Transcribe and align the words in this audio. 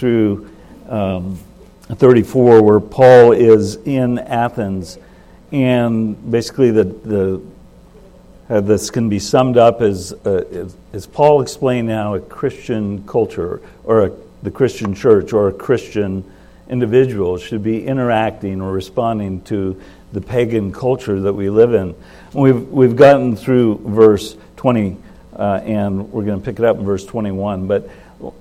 through 0.00 0.50
um, 0.88 1.38
34, 1.88 2.62
where 2.62 2.80
Paul 2.80 3.32
is 3.32 3.76
in 3.76 4.18
Athens, 4.18 4.98
and 5.52 6.30
basically 6.30 6.70
the, 6.70 6.84
the 6.84 7.42
uh, 8.48 8.60
this 8.60 8.90
can 8.90 9.08
be 9.08 9.18
summed 9.18 9.56
up 9.56 9.80
as, 9.80 10.12
uh, 10.24 10.68
as 10.92 11.06
Paul 11.06 11.42
explained 11.42 11.86
now 11.86 12.14
a 12.14 12.20
Christian 12.20 13.06
culture 13.06 13.60
or 13.84 14.06
a, 14.06 14.12
the 14.42 14.50
Christian 14.50 14.94
church 14.94 15.32
or 15.32 15.48
a 15.48 15.52
Christian 15.52 16.24
individual 16.68 17.36
should 17.36 17.62
be 17.62 17.86
interacting 17.86 18.60
or 18.60 18.72
responding 18.72 19.42
to 19.42 19.80
the 20.12 20.20
pagan 20.20 20.72
culture 20.72 21.20
that 21.20 21.32
we 21.32 21.50
live 21.50 21.74
in. 21.74 21.94
We've, 22.32 22.66
we've 22.68 22.96
gotten 22.96 23.36
through 23.36 23.82
verse 23.84 24.36
20, 24.56 24.96
uh, 25.36 25.60
and 25.62 26.10
we're 26.10 26.24
going 26.24 26.40
to 26.40 26.44
pick 26.44 26.58
it 26.58 26.64
up 26.64 26.78
in 26.78 26.84
verse 26.84 27.04
21. 27.04 27.68
But 27.68 27.88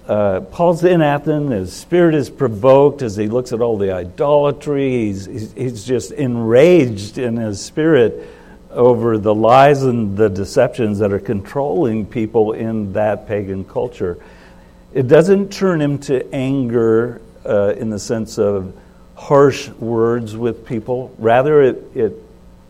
uh, 0.08 0.42
Paul's 0.42 0.84
in 0.84 1.02
Athens. 1.02 1.52
His 1.52 1.74
spirit 1.74 2.16
is 2.16 2.30
provoked 2.30 3.02
as 3.02 3.16
he 3.16 3.28
looks 3.28 3.54
at 3.54 3.62
all 3.62 3.78
the 3.78 3.94
idolatry. 3.94 4.90
He's, 4.90 5.26
he's, 5.26 5.54
he's 5.54 5.84
just 5.86 6.12
enraged 6.12 7.18
in 7.18 7.38
his 7.38 7.64
spirit 7.64 8.28
over 8.72 9.18
the 9.18 9.34
lies 9.34 9.84
and 9.84 10.16
the 10.16 10.30
deceptions 10.30 11.00
that 11.00 11.12
are 11.12 11.20
controlling 11.20 12.06
people 12.06 12.54
in 12.54 12.94
that 12.94 13.28
pagan 13.28 13.64
culture. 13.64 14.18
It 14.94 15.08
doesn't 15.08 15.52
turn 15.52 15.82
him 15.82 16.00
to 16.00 16.34
anger 16.34 17.22
uh, 17.46 17.74
in 17.78 17.90
the 17.90 18.00
sense 18.00 18.38
of 18.38 18.76
harsh 19.16 19.70
words 19.70 20.36
with 20.36 20.66
people. 20.66 21.14
Rather, 21.18 21.62
it, 21.62 21.96
it 21.96 22.14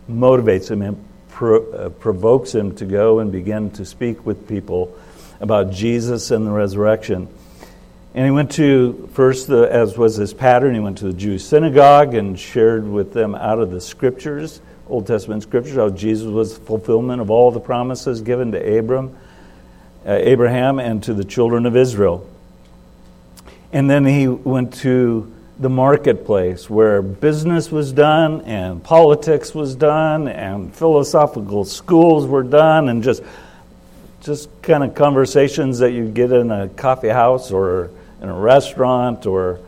motivates 0.08 0.70
him 0.70 0.82
and 0.82 1.04
pro, 1.28 1.70
uh, 1.72 1.88
provokes 1.90 2.54
him 2.54 2.74
to 2.76 2.84
go 2.84 3.18
and 3.18 3.32
begin 3.32 3.70
to 3.72 3.84
speak 3.84 4.24
with 4.24 4.48
people 4.48 4.96
about 5.40 5.72
Jesus 5.72 6.30
and 6.30 6.46
the 6.46 6.50
resurrection. 6.50 7.28
And 8.14 8.24
he 8.24 8.30
went 8.30 8.52
to, 8.52 9.08
first, 9.14 9.46
the, 9.46 9.72
as 9.72 9.96
was 9.96 10.16
his 10.16 10.34
pattern, 10.34 10.74
he 10.74 10.80
went 10.80 10.98
to 10.98 11.04
the 11.04 11.12
Jewish 11.12 11.44
synagogue 11.44 12.14
and 12.14 12.38
shared 12.38 12.86
with 12.86 13.12
them 13.12 13.34
out 13.34 13.58
of 13.58 13.70
the 13.70 13.80
scriptures 13.80 14.60
Old 14.90 15.06
Testament 15.06 15.44
scriptures 15.44 15.76
how 15.76 15.88
Jesus 15.88 16.26
was 16.26 16.58
the 16.58 16.64
fulfillment 16.64 17.20
of 17.20 17.30
all 17.30 17.52
the 17.52 17.60
promises 17.60 18.22
given 18.22 18.50
to 18.52 18.78
Abram, 18.78 19.16
uh, 20.04 20.10
Abraham 20.10 20.80
and 20.80 21.00
to 21.04 21.14
the 21.14 21.22
children 21.22 21.64
of 21.64 21.76
Israel. 21.76 22.28
And 23.72 23.88
then 23.88 24.04
he 24.04 24.26
went 24.26 24.74
to 24.78 25.32
the 25.60 25.70
marketplace 25.70 26.68
where 26.68 27.02
business 27.02 27.70
was 27.70 27.92
done 27.92 28.40
and 28.40 28.82
politics 28.82 29.54
was 29.54 29.76
done 29.76 30.26
and 30.26 30.74
philosophical 30.74 31.64
schools 31.64 32.26
were 32.26 32.42
done 32.42 32.88
and 32.88 33.04
just 33.04 33.22
just 34.20 34.48
kind 34.62 34.84
of 34.84 34.94
conversations 34.94 35.78
that 35.78 35.92
you 35.92 36.08
get 36.08 36.30
in 36.32 36.50
a 36.50 36.68
coffee 36.68 37.08
house 37.08 37.50
or 37.50 37.90
in 38.20 38.28
a 38.28 38.38
restaurant 38.38 39.26
or 39.26 39.60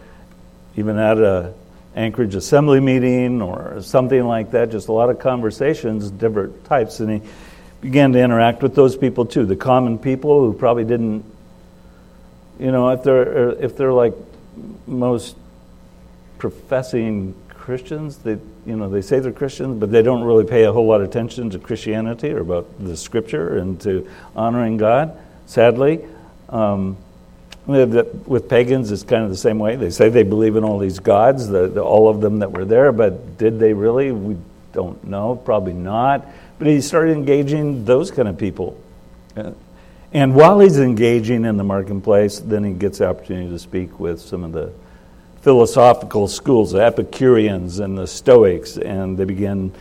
even 0.76 0.98
at 0.98 1.18
a 1.18 1.54
Anchorage 1.94 2.34
Assembly 2.34 2.80
meeting 2.80 3.42
or 3.42 3.82
something 3.82 4.24
like 4.24 4.52
that, 4.52 4.70
just 4.70 4.88
a 4.88 4.92
lot 4.92 5.10
of 5.10 5.18
conversations, 5.18 6.10
different 6.10 6.64
types. 6.64 7.00
And 7.00 7.22
he 7.22 7.28
began 7.80 8.12
to 8.12 8.20
interact 8.20 8.62
with 8.62 8.74
those 8.74 8.96
people 8.96 9.26
too, 9.26 9.44
the 9.44 9.56
common 9.56 9.98
people 9.98 10.40
who 10.40 10.52
probably 10.54 10.84
didn't, 10.84 11.24
you 12.58 12.70
know, 12.70 12.90
if 12.90 13.02
they're, 13.02 13.52
if 13.52 13.76
they're 13.76 13.92
like 13.92 14.14
most 14.86 15.36
professing 16.38 17.34
Christians, 17.62 18.16
they, 18.18 18.38
you 18.66 18.74
know, 18.74 18.88
they 18.88 19.02
say 19.02 19.20
they're 19.20 19.30
Christians, 19.30 19.78
but 19.78 19.92
they 19.92 20.02
don't 20.02 20.24
really 20.24 20.44
pay 20.44 20.64
a 20.64 20.72
whole 20.72 20.88
lot 20.88 21.00
of 21.00 21.08
attention 21.08 21.48
to 21.50 21.60
Christianity 21.60 22.32
or 22.32 22.40
about 22.40 22.66
the 22.84 22.96
scripture 22.96 23.56
and 23.56 23.80
to 23.82 24.10
honoring 24.34 24.78
God, 24.78 25.16
sadly. 25.46 26.04
Um, 26.48 26.96
with 27.64 28.48
pagans, 28.48 28.90
it's 28.90 29.04
kind 29.04 29.22
of 29.22 29.30
the 29.30 29.36
same 29.36 29.60
way. 29.60 29.76
They 29.76 29.90
say 29.90 30.08
they 30.08 30.24
believe 30.24 30.56
in 30.56 30.64
all 30.64 30.80
these 30.80 30.98
gods, 30.98 31.46
the, 31.46 31.68
the, 31.68 31.80
all 31.80 32.08
of 32.08 32.20
them 32.20 32.40
that 32.40 32.50
were 32.50 32.64
there, 32.64 32.90
but 32.90 33.38
did 33.38 33.60
they 33.60 33.72
really? 33.72 34.10
We 34.10 34.36
don't 34.72 35.04
know. 35.04 35.36
Probably 35.36 35.72
not. 35.72 36.26
But 36.58 36.66
he 36.66 36.80
started 36.80 37.12
engaging 37.12 37.84
those 37.84 38.10
kind 38.10 38.26
of 38.26 38.38
people. 38.38 38.76
And 40.12 40.34
while 40.34 40.58
he's 40.58 40.80
engaging 40.80 41.44
in 41.44 41.56
the 41.56 41.64
marketplace, 41.64 42.40
then 42.40 42.64
he 42.64 42.72
gets 42.72 42.98
the 42.98 43.08
opportunity 43.08 43.50
to 43.50 43.58
speak 43.60 44.00
with 44.00 44.20
some 44.20 44.42
of 44.42 44.50
the 44.50 44.72
philosophical 45.42 46.28
schools, 46.28 46.72
the 46.72 46.82
Epicureans 46.82 47.80
and 47.80 47.98
the 47.98 48.06
Stoics, 48.06 48.78
and 48.78 49.18
they 49.18 49.24
begin 49.24 49.72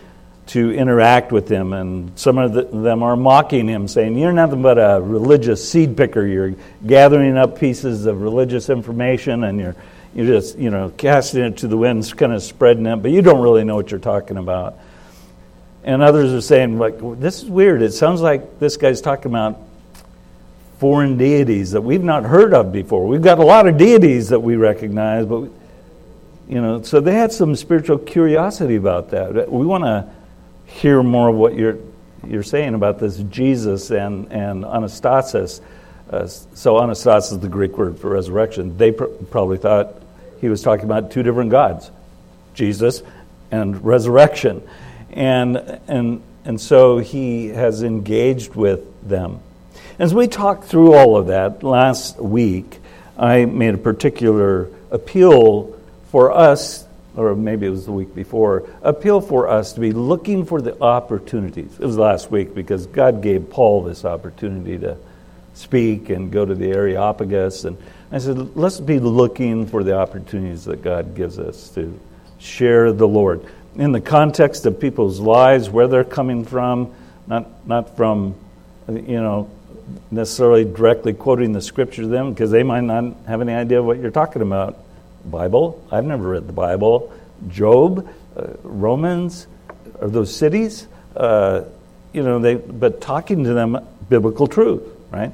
to 0.47 0.73
interact 0.73 1.31
with 1.31 1.47
him. 1.47 1.71
And 1.71 2.17
some 2.19 2.37
of 2.37 2.53
them 2.53 3.03
are 3.03 3.15
mocking 3.15 3.67
him, 3.67 3.87
saying, 3.87 4.17
You're 4.17 4.33
nothing 4.33 4.61
but 4.61 4.77
a 4.77 4.99
religious 5.01 5.67
seed 5.67 5.95
picker. 5.95 6.25
You're 6.25 6.55
gathering 6.85 7.37
up 7.37 7.59
pieces 7.59 8.05
of 8.05 8.21
religious 8.21 8.69
information 8.69 9.43
and 9.43 9.59
you're, 9.59 9.75
you're 10.13 10.25
just, 10.25 10.57
you 10.57 10.71
know, 10.71 10.91
casting 10.97 11.43
it 11.45 11.57
to 11.57 11.67
the 11.67 11.77
winds, 11.77 12.13
kind 12.13 12.33
of 12.33 12.43
spreading 12.43 12.85
it, 12.85 12.97
but 12.97 13.11
you 13.11 13.21
don't 13.21 13.41
really 13.41 13.63
know 13.63 13.75
what 13.75 13.91
you're 13.91 13.99
talking 13.99 14.37
about. 14.37 14.77
And 15.83 16.01
others 16.01 16.33
are 16.33 16.41
saying, 16.41 16.77
like, 16.77 16.99
this 17.19 17.43
is 17.43 17.49
weird. 17.49 17.81
It 17.81 17.93
sounds 17.93 18.21
like 18.21 18.59
this 18.59 18.77
guy's 18.77 19.01
talking 19.01 19.31
about 19.31 19.59
foreign 20.81 21.15
deities 21.15 21.73
that 21.73 21.81
we've 21.81 22.03
not 22.03 22.23
heard 22.23 22.55
of 22.55 22.71
before. 22.71 23.05
We've 23.05 23.21
got 23.21 23.37
a 23.37 23.45
lot 23.45 23.67
of 23.67 23.77
deities 23.77 24.29
that 24.29 24.39
we 24.39 24.55
recognize, 24.55 25.27
but, 25.27 25.51
you 26.49 26.59
know, 26.59 26.81
so 26.81 26.99
they 26.99 27.13
had 27.13 27.31
some 27.31 27.55
spiritual 27.55 27.99
curiosity 27.99 28.77
about 28.77 29.11
that. 29.11 29.51
We 29.51 29.63
want 29.63 29.83
to 29.83 30.09
hear 30.65 31.03
more 31.03 31.29
of 31.29 31.35
what 31.35 31.53
you're, 31.53 31.77
you're 32.25 32.41
saying 32.41 32.73
about 32.73 32.97
this 32.97 33.17
Jesus 33.17 33.91
and, 33.91 34.31
and 34.31 34.63
anastasis. 34.63 35.61
Uh, 36.09 36.25
so, 36.25 36.73
anastasis 36.77 37.33
is 37.33 37.39
the 37.39 37.47
Greek 37.47 37.77
word 37.77 37.99
for 37.99 38.09
resurrection. 38.09 38.75
They 38.75 38.91
pr- 38.91 39.05
probably 39.29 39.59
thought 39.59 40.01
he 40.39 40.49
was 40.49 40.63
talking 40.63 40.85
about 40.85 41.11
two 41.11 41.21
different 41.21 41.51
gods 41.51 41.91
Jesus 42.55 43.03
and 43.51 43.85
resurrection. 43.85 44.67
And, 45.11 45.57
and, 45.87 46.23
and 46.43 46.59
so 46.59 46.97
he 46.97 47.49
has 47.49 47.83
engaged 47.83 48.55
with 48.55 49.07
them. 49.07 49.41
As 50.01 50.15
we 50.15 50.27
talked 50.27 50.63
through 50.63 50.95
all 50.95 51.15
of 51.15 51.27
that 51.27 51.61
last 51.61 52.17
week, 52.17 52.79
I 53.19 53.45
made 53.45 53.75
a 53.75 53.77
particular 53.77 54.67
appeal 54.89 55.79
for 56.09 56.31
us 56.31 56.87
or 57.15 57.35
maybe 57.35 57.67
it 57.67 57.69
was 57.69 57.85
the 57.85 57.91
week 57.91 58.15
before, 58.15 58.67
appeal 58.81 59.21
for 59.21 59.47
us 59.47 59.73
to 59.73 59.79
be 59.79 59.91
looking 59.91 60.43
for 60.43 60.59
the 60.59 60.81
opportunities. 60.81 61.71
It 61.79 61.85
was 61.85 61.99
last 61.99 62.31
week 62.31 62.55
because 62.55 62.87
God 62.87 63.21
gave 63.21 63.51
Paul 63.51 63.83
this 63.83 64.03
opportunity 64.03 64.79
to 64.79 64.97
speak 65.53 66.09
and 66.09 66.31
go 66.31 66.45
to 66.45 66.55
the 66.55 66.71
Areopagus. 66.71 67.65
And 67.65 67.77
I 68.11 68.17
said, 68.17 68.57
let's 68.57 68.79
be 68.79 68.97
looking 68.97 69.67
for 69.67 69.83
the 69.83 69.99
opportunities 69.99 70.65
that 70.65 70.81
God 70.81 71.13
gives 71.13 71.37
us 71.37 71.69
to 71.75 71.99
share 72.39 72.91
the 72.91 73.07
Lord. 73.07 73.45
In 73.75 73.91
the 73.91 74.01
context 74.01 74.65
of 74.65 74.79
people's 74.79 75.19
lives, 75.19 75.69
where 75.69 75.87
they're 75.87 76.03
coming 76.03 76.43
from, 76.43 76.91
not, 77.27 77.67
not 77.67 77.95
from, 77.95 78.33
you 78.89 79.21
know, 79.21 79.47
necessarily 80.09 80.65
directly 80.65 81.13
quoting 81.13 81.53
the 81.53 81.61
scripture 81.61 82.03
to 82.03 82.07
them 82.07 82.31
because 82.31 82.51
they 82.51 82.63
might 82.63 82.83
not 82.83 83.15
have 83.27 83.41
any 83.41 83.53
idea 83.53 83.81
what 83.81 83.99
you're 83.99 84.11
talking 84.11 84.41
about 84.41 84.77
Bible. 85.25 85.83
I've 85.91 86.05
never 86.05 86.29
read 86.29 86.47
the 86.47 86.53
Bible. 86.53 87.13
Job, 87.47 88.07
uh, 88.35 88.47
Romans, 88.63 89.47
are 89.99 90.09
those 90.09 90.35
cities? 90.35 90.87
Uh, 91.15 91.63
you 92.13 92.23
know, 92.23 92.39
they, 92.39 92.55
but 92.55 93.01
talking 93.01 93.43
to 93.45 93.53
them 93.53 93.77
biblical 94.09 94.47
truth, 94.47 94.83
right? 95.11 95.31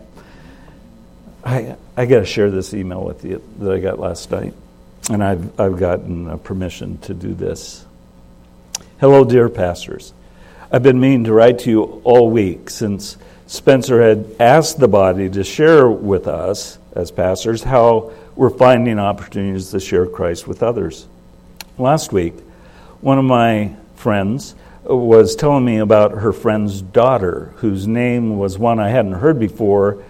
I, 1.44 1.76
I 1.96 2.06
got 2.06 2.20
to 2.20 2.26
share 2.26 2.52
this 2.52 2.74
email 2.74 3.04
with 3.04 3.24
you 3.24 3.42
that 3.60 3.72
I 3.72 3.80
got 3.80 4.00
last 4.00 4.30
night, 4.32 4.54
and 5.10 5.24
I've, 5.24 5.60
I've 5.60 5.80
gotten 5.80 6.38
permission 6.40 6.98
to 7.00 7.14
do 7.14 7.34
this. 7.34 7.86
Hello, 9.00 9.24
dear 9.24 9.50
pastors. 9.50 10.14
I've 10.72 10.84
been 10.84 11.00
meaning 11.00 11.24
to 11.26 11.34
write 11.34 11.60
to 11.60 11.70
you 11.70 11.84
all 12.04 12.30
week 12.30 12.70
since 12.70 13.16
Spencer 13.48 14.02
had 14.02 14.36
asked 14.42 14.78
the 14.78 14.90
body 14.90 15.30
to 15.30 15.42
share 15.42 15.90
with 15.90 16.28
us 16.28 16.78
as 16.94 17.12
pastors 17.12 17.64
how 17.64 18.12
we're 18.36 18.50
finding 18.50 19.00
opportunities 19.00 19.72
to 19.72 19.80
share 19.80 20.06
Christ 20.06 20.48
with 20.48 20.62
others. 20.62 21.08
Last 21.78 22.12
week, 22.12 22.34
one 23.00 23.18
of 23.18 23.24
my 23.24 23.74
friends 23.96 24.54
was 24.84 25.36
telling 25.36 25.64
me 25.64 25.78
about 25.78 26.12
her 26.12 26.34
friend's 26.34 26.82
daughter, 26.82 27.54
whose 27.58 27.88
name 27.88 28.38
was 28.38 28.58
one 28.58 28.80
I 28.80 28.90
hadn't 28.90 29.14
heard 29.14 29.40
before. 29.40 30.04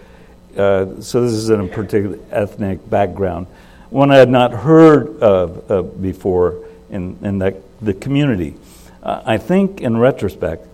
Uh, 0.57 1.00
so, 1.01 1.21
this 1.21 1.33
is 1.33 1.51
in 1.51 1.59
a 1.59 1.67
particular 1.67 2.17
ethnic 2.31 2.89
background, 2.89 3.45
one 3.91 4.09
I 4.09 4.17
had 4.17 4.29
not 4.29 4.51
heard 4.51 5.19
of 5.19 5.69
uh, 5.69 5.83
before 5.83 6.65
in, 6.89 7.19
in 7.21 7.38
that, 7.39 7.57
the 7.81 7.94
community. 7.94 8.56
Uh, 9.03 9.21
I 9.25 9.38
think, 9.38 9.81
in 9.81 9.97
retrospect, 9.97 10.67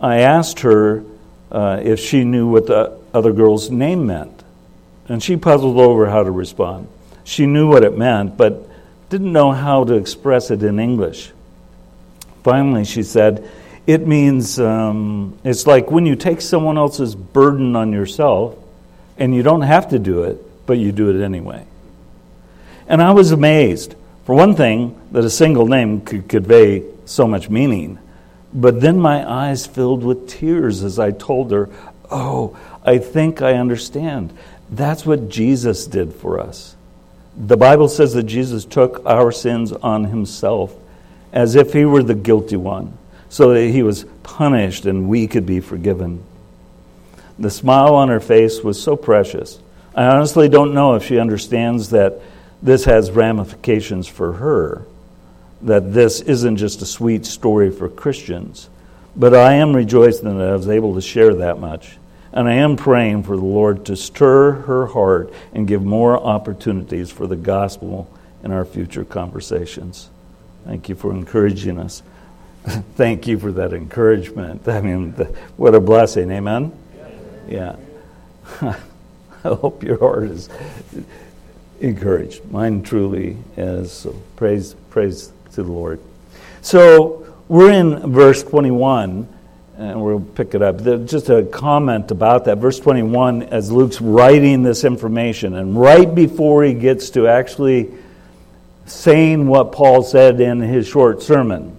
I 0.00 0.20
asked 0.20 0.60
her 0.60 1.04
uh, 1.50 1.80
if 1.82 2.00
she 2.00 2.24
knew 2.24 2.48
what 2.48 2.66
the 2.66 2.98
other 3.14 3.32
girl's 3.32 3.70
name 3.70 4.06
meant, 4.06 4.42
and 5.08 5.22
she 5.22 5.36
puzzled 5.36 5.78
over 5.78 6.10
how 6.10 6.22
to 6.22 6.30
respond. 6.30 6.88
She 7.24 7.46
knew 7.46 7.68
what 7.68 7.84
it 7.84 7.96
meant, 7.96 8.36
but 8.36 8.68
didn't 9.08 9.32
know 9.32 9.52
how 9.52 9.84
to 9.84 9.94
express 9.94 10.50
it 10.50 10.62
in 10.62 10.78
English. 10.78 11.32
Finally, 12.42 12.84
she 12.84 13.02
said, 13.02 13.48
It 13.86 14.06
means 14.06 14.58
um, 14.58 15.38
it's 15.44 15.66
like 15.66 15.90
when 15.90 16.06
you 16.06 16.16
take 16.16 16.40
someone 16.40 16.76
else's 16.78 17.14
burden 17.14 17.76
on 17.76 17.92
yourself 17.92 18.56
and 19.18 19.34
you 19.34 19.42
don't 19.42 19.62
have 19.62 19.88
to 19.90 19.98
do 19.98 20.24
it, 20.24 20.40
but 20.66 20.78
you 20.78 20.92
do 20.92 21.10
it 21.10 21.24
anyway. 21.24 21.64
And 22.88 23.02
I 23.02 23.12
was 23.12 23.32
amazed. 23.32 23.94
For 24.24 24.34
one 24.34 24.54
thing, 24.54 25.00
that 25.12 25.24
a 25.24 25.30
single 25.30 25.66
name 25.66 26.00
could 26.00 26.28
convey 26.28 26.84
so 27.04 27.26
much 27.26 27.48
meaning. 27.48 27.98
But 28.56 28.80
then 28.80 28.98
my 28.98 29.30
eyes 29.30 29.66
filled 29.66 30.02
with 30.02 30.28
tears 30.28 30.82
as 30.82 30.98
I 30.98 31.10
told 31.10 31.52
her, 31.52 31.68
Oh, 32.10 32.56
I 32.82 32.98
think 32.98 33.42
I 33.42 33.54
understand. 33.54 34.36
That's 34.70 35.04
what 35.04 35.28
Jesus 35.28 35.86
did 35.86 36.14
for 36.14 36.40
us. 36.40 36.74
The 37.36 37.58
Bible 37.58 37.88
says 37.88 38.14
that 38.14 38.22
Jesus 38.22 38.64
took 38.64 39.04
our 39.04 39.30
sins 39.30 39.72
on 39.72 40.04
himself 40.04 40.74
as 41.32 41.54
if 41.54 41.74
he 41.74 41.84
were 41.84 42.02
the 42.02 42.14
guilty 42.14 42.56
one, 42.56 42.96
so 43.28 43.52
that 43.52 43.68
he 43.68 43.82
was 43.82 44.06
punished 44.22 44.86
and 44.86 45.06
we 45.06 45.26
could 45.26 45.44
be 45.44 45.60
forgiven. 45.60 46.24
The 47.38 47.50
smile 47.50 47.94
on 47.94 48.08
her 48.08 48.20
face 48.20 48.62
was 48.62 48.82
so 48.82 48.96
precious. 48.96 49.58
I 49.94 50.06
honestly 50.06 50.48
don't 50.48 50.72
know 50.72 50.94
if 50.94 51.04
she 51.04 51.18
understands 51.18 51.90
that 51.90 52.20
this 52.62 52.86
has 52.86 53.10
ramifications 53.10 54.08
for 54.08 54.34
her, 54.34 54.86
that 55.62 55.92
this 55.92 56.20
isn't 56.20 56.56
just 56.56 56.82
a 56.82 56.86
sweet 56.86 57.26
story 57.26 57.70
for 57.70 57.88
Christians. 57.88 58.68
But 59.14 59.34
I 59.34 59.54
am 59.54 59.74
rejoicing 59.74 60.36
that 60.36 60.48
I 60.48 60.52
was 60.52 60.68
able 60.68 60.94
to 60.94 61.00
share 61.00 61.34
that 61.36 61.58
much. 61.58 61.96
And 62.32 62.48
I 62.48 62.54
am 62.54 62.76
praying 62.76 63.22
for 63.22 63.36
the 63.36 63.44
Lord 63.44 63.86
to 63.86 63.96
stir 63.96 64.52
her 64.52 64.86
heart 64.86 65.32
and 65.54 65.66
give 65.66 65.82
more 65.82 66.18
opportunities 66.18 67.10
for 67.10 67.26
the 67.26 67.36
gospel 67.36 68.10
in 68.44 68.52
our 68.52 68.66
future 68.66 69.04
conversations. 69.04 70.10
Thank 70.66 70.90
you 70.90 70.94
for 70.96 71.12
encouraging 71.12 71.78
us. 71.78 72.02
Thank 72.96 73.26
you 73.26 73.38
for 73.38 73.52
that 73.52 73.72
encouragement. 73.72 74.68
I 74.68 74.82
mean, 74.82 75.12
what 75.56 75.74
a 75.74 75.80
blessing. 75.80 76.30
Amen? 76.30 76.72
Yeah. 77.48 77.76
I 78.60 78.74
hope 79.44 79.82
your 79.82 79.98
heart 79.98 80.24
is 80.24 80.50
encouraged. 81.80 82.44
Mine 82.50 82.82
truly 82.82 83.36
is. 83.56 83.92
So 83.92 84.20
praise, 84.34 84.74
praise 84.90 85.32
to 85.56 85.62
the 85.62 85.72
Lord. 85.72 86.00
So 86.62 87.26
we're 87.48 87.72
in 87.72 88.12
verse 88.12 88.42
21, 88.42 89.28
and 89.78 90.02
we'll 90.02 90.20
pick 90.20 90.54
it 90.54 90.62
up. 90.62 90.82
Just 91.06 91.28
a 91.28 91.42
comment 91.44 92.10
about 92.10 92.44
that. 92.44 92.58
Verse 92.58 92.78
21, 92.78 93.42
as 93.44 93.70
Luke's 93.72 94.00
writing 94.00 94.62
this 94.62 94.84
information, 94.84 95.54
and 95.54 95.78
right 95.78 96.14
before 96.14 96.62
he 96.62 96.74
gets 96.74 97.10
to 97.10 97.26
actually 97.26 97.92
saying 98.84 99.46
what 99.46 99.72
Paul 99.72 100.02
said 100.02 100.40
in 100.40 100.60
his 100.60 100.86
short 100.86 101.22
sermon, 101.22 101.76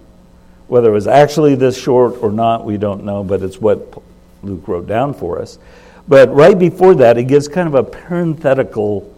whether 0.66 0.90
it 0.90 0.92
was 0.92 1.06
actually 1.06 1.54
this 1.54 1.80
short 1.80 2.22
or 2.22 2.30
not, 2.30 2.64
we 2.64 2.76
don't 2.76 3.04
know, 3.04 3.24
but 3.24 3.42
it's 3.42 3.60
what 3.60 4.02
Luke 4.42 4.68
wrote 4.68 4.86
down 4.86 5.14
for 5.14 5.40
us. 5.40 5.58
But 6.06 6.34
right 6.34 6.58
before 6.58 6.96
that, 6.96 7.16
he 7.16 7.24
gives 7.24 7.48
kind 7.48 7.68
of 7.68 7.74
a 7.74 7.84
parenthetical 7.84 9.14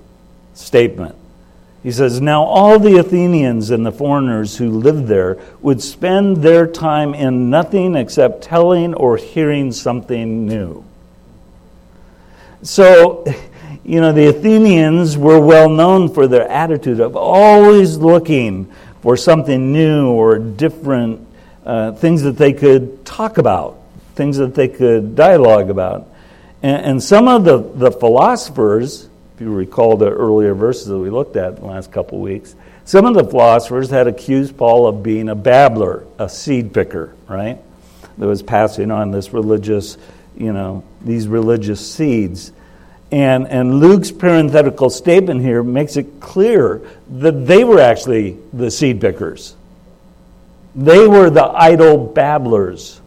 statement. 0.55 1.17
He 1.83 1.93
says, 1.93 2.21
Now 2.21 2.45
all 2.45 2.79
the 2.79 2.99
Athenians 2.99 3.71
and 3.71 3.87
the 3.87 3.93
foreigners 3.93 4.57
who 4.57 4.71
lived 4.71 5.07
there 5.07 5.39
would 5.63 5.83
spend 5.83 6.39
their 6.39 6.67
time 6.67 7.15
in 7.15 7.49
nothing 7.49 7.97
except 7.97 8.43
telling 8.43 8.95
or 8.95 9.17
hearing 9.17 9.73
something 9.73 10.47
new. 10.47 10.85
So, 12.63 13.25
you 13.85 14.01
know, 14.01 14.13
the 14.13 14.27
Athenians 14.27 15.17
were 15.17 15.41
well 15.41 15.71
known 15.71 16.13
for 16.13 16.27
their 16.27 16.47
attitude 16.47 17.01
of 17.01 17.17
always 17.17 17.97
looking 17.97 18.71
for 19.01 19.17
something 19.17 19.73
new 19.73 20.11
or 20.11 20.39
different, 20.39 21.27
uh, 21.65 21.93
things 21.93 22.23
that 22.23 22.37
they 22.37 22.53
could 22.53 23.07
talk 23.07 23.39
about, 23.39 23.81
things 24.15 24.37
that 24.37 24.55
they 24.55 24.69
could 24.69 25.17
dialogue 25.17 25.71
about. 25.71 26.09
And, 26.63 26.85
and 26.85 27.03
some 27.03 27.27
of 27.27 27.45
the, 27.45 27.57
the 27.59 27.91
philosophers, 27.91 29.09
if 29.41 29.45
you 29.45 29.55
recall 29.55 29.97
the 29.97 30.11
earlier 30.11 30.53
verses 30.53 30.89
that 30.89 30.99
we 30.99 31.09
looked 31.09 31.35
at 31.35 31.55
in 31.55 31.61
the 31.61 31.65
last 31.65 31.91
couple 31.91 32.19
of 32.19 32.23
weeks, 32.25 32.55
some 32.85 33.07
of 33.07 33.15
the 33.15 33.25
philosophers 33.25 33.89
had 33.89 34.07
accused 34.07 34.55
Paul 34.55 34.87
of 34.87 35.03
being 35.03 35.31
a 35.31 35.35
babbler, 35.35 36.05
a 36.19 36.29
seed 36.29 36.75
picker, 36.75 37.15
right? 37.27 37.59
That 38.19 38.27
was 38.27 38.43
passing 38.43 38.91
on 38.91 39.13
this 39.13 39.33
religious, 39.33 39.97
you 40.37 40.53
know, 40.53 40.85
these 41.01 41.27
religious 41.27 41.81
seeds. 41.91 42.53
And, 43.11 43.49
and 43.49 43.81
Luke's 43.81 44.11
parenthetical 44.11 44.91
statement 44.91 45.41
here 45.41 45.63
makes 45.63 45.97
it 45.97 46.21
clear 46.21 46.83
that 47.09 47.47
they 47.47 47.65
were 47.65 47.81
actually 47.81 48.37
the 48.53 48.71
seed 48.71 49.01
pickers. 49.01 49.57
They 50.75 51.09
were 51.09 51.31
the 51.31 51.47
idle 51.47 51.97
babblers. 51.97 53.01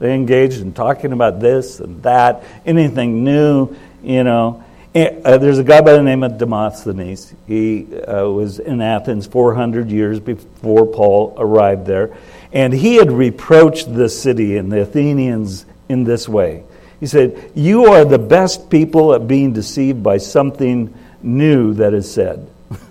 They 0.00 0.16
engaged 0.16 0.60
in 0.60 0.72
talking 0.72 1.12
about 1.12 1.38
this 1.38 1.78
and 1.78 2.02
that, 2.02 2.42
anything 2.66 3.22
new, 3.22 3.76
you 4.02 4.24
know. 4.24 4.64
Uh, 4.92 5.38
there's 5.38 5.58
a 5.58 5.64
guy 5.64 5.80
by 5.80 5.92
the 5.92 6.02
name 6.02 6.24
of 6.24 6.36
Demosthenes. 6.36 7.32
He 7.46 7.86
uh, 7.96 8.28
was 8.28 8.58
in 8.58 8.80
Athens 8.80 9.24
400 9.24 9.88
years 9.88 10.18
before 10.18 10.84
Paul 10.84 11.34
arrived 11.38 11.86
there. 11.86 12.16
And 12.52 12.72
he 12.72 12.96
had 12.96 13.12
reproached 13.12 13.94
the 13.94 14.08
city 14.08 14.56
and 14.56 14.72
the 14.72 14.80
Athenians 14.80 15.64
in 15.88 16.02
this 16.02 16.28
way. 16.28 16.64
He 16.98 17.06
said, 17.06 17.52
You 17.54 17.86
are 17.86 18.04
the 18.04 18.18
best 18.18 18.68
people 18.68 19.14
at 19.14 19.28
being 19.28 19.52
deceived 19.52 20.02
by 20.02 20.18
something 20.18 20.92
new 21.22 21.72
that 21.74 21.94
is 21.94 22.12
said. 22.12 22.50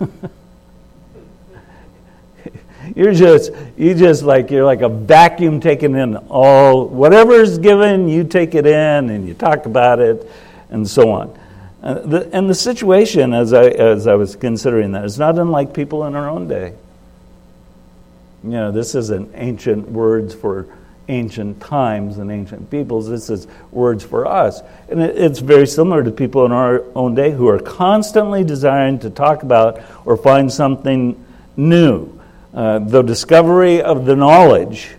You're 2.96 3.12
just 3.12 3.52
you 3.76 3.94
just 3.94 4.22
like 4.24 4.50
you're 4.50 4.64
like 4.64 4.80
a 4.80 4.88
vacuum 4.88 5.60
taking 5.60 5.94
in 5.94 6.16
all 6.16 6.88
whatever's 6.88 7.58
given, 7.58 8.08
you 8.08 8.24
take 8.24 8.56
it 8.56 8.66
in 8.66 9.10
and 9.10 9.28
you 9.28 9.34
talk 9.34 9.66
about 9.66 10.00
it 10.00 10.28
and 10.70 10.88
so 10.88 11.12
on. 11.12 11.38
And 11.82 11.98
uh, 11.98 12.06
the, 12.06 12.36
and 12.36 12.48
the 12.48 12.54
situation, 12.54 13.32
as 13.32 13.52
I, 13.52 13.64
as 13.64 14.06
I 14.06 14.14
was 14.14 14.36
considering 14.36 14.92
that, 14.92 15.04
is 15.04 15.18
not 15.18 15.38
unlike 15.38 15.72
people 15.72 16.04
in 16.04 16.14
our 16.14 16.28
own 16.28 16.48
day. 16.48 16.74
You 18.44 18.50
know, 18.50 18.72
this 18.72 18.94
isn't 18.94 19.32
ancient 19.34 19.88
words 19.90 20.34
for 20.34 20.66
ancient 21.08 21.60
times 21.60 22.18
and 22.18 22.30
ancient 22.30 22.70
peoples. 22.70 23.08
This 23.08 23.30
is 23.30 23.46
words 23.70 24.04
for 24.04 24.26
us. 24.26 24.62
And 24.88 25.00
it, 25.00 25.16
it's 25.16 25.40
very 25.40 25.66
similar 25.66 26.04
to 26.04 26.10
people 26.10 26.44
in 26.46 26.52
our 26.52 26.84
own 26.94 27.14
day 27.14 27.30
who 27.32 27.48
are 27.48 27.58
constantly 27.58 28.44
desiring 28.44 28.98
to 29.00 29.10
talk 29.10 29.42
about 29.42 29.80
or 30.04 30.16
find 30.16 30.52
something 30.52 31.22
new 31.56 32.20
uh, 32.52 32.80
the 32.80 33.02
discovery 33.02 33.80
of 33.80 34.06
the 34.06 34.16
knowledge 34.16 34.90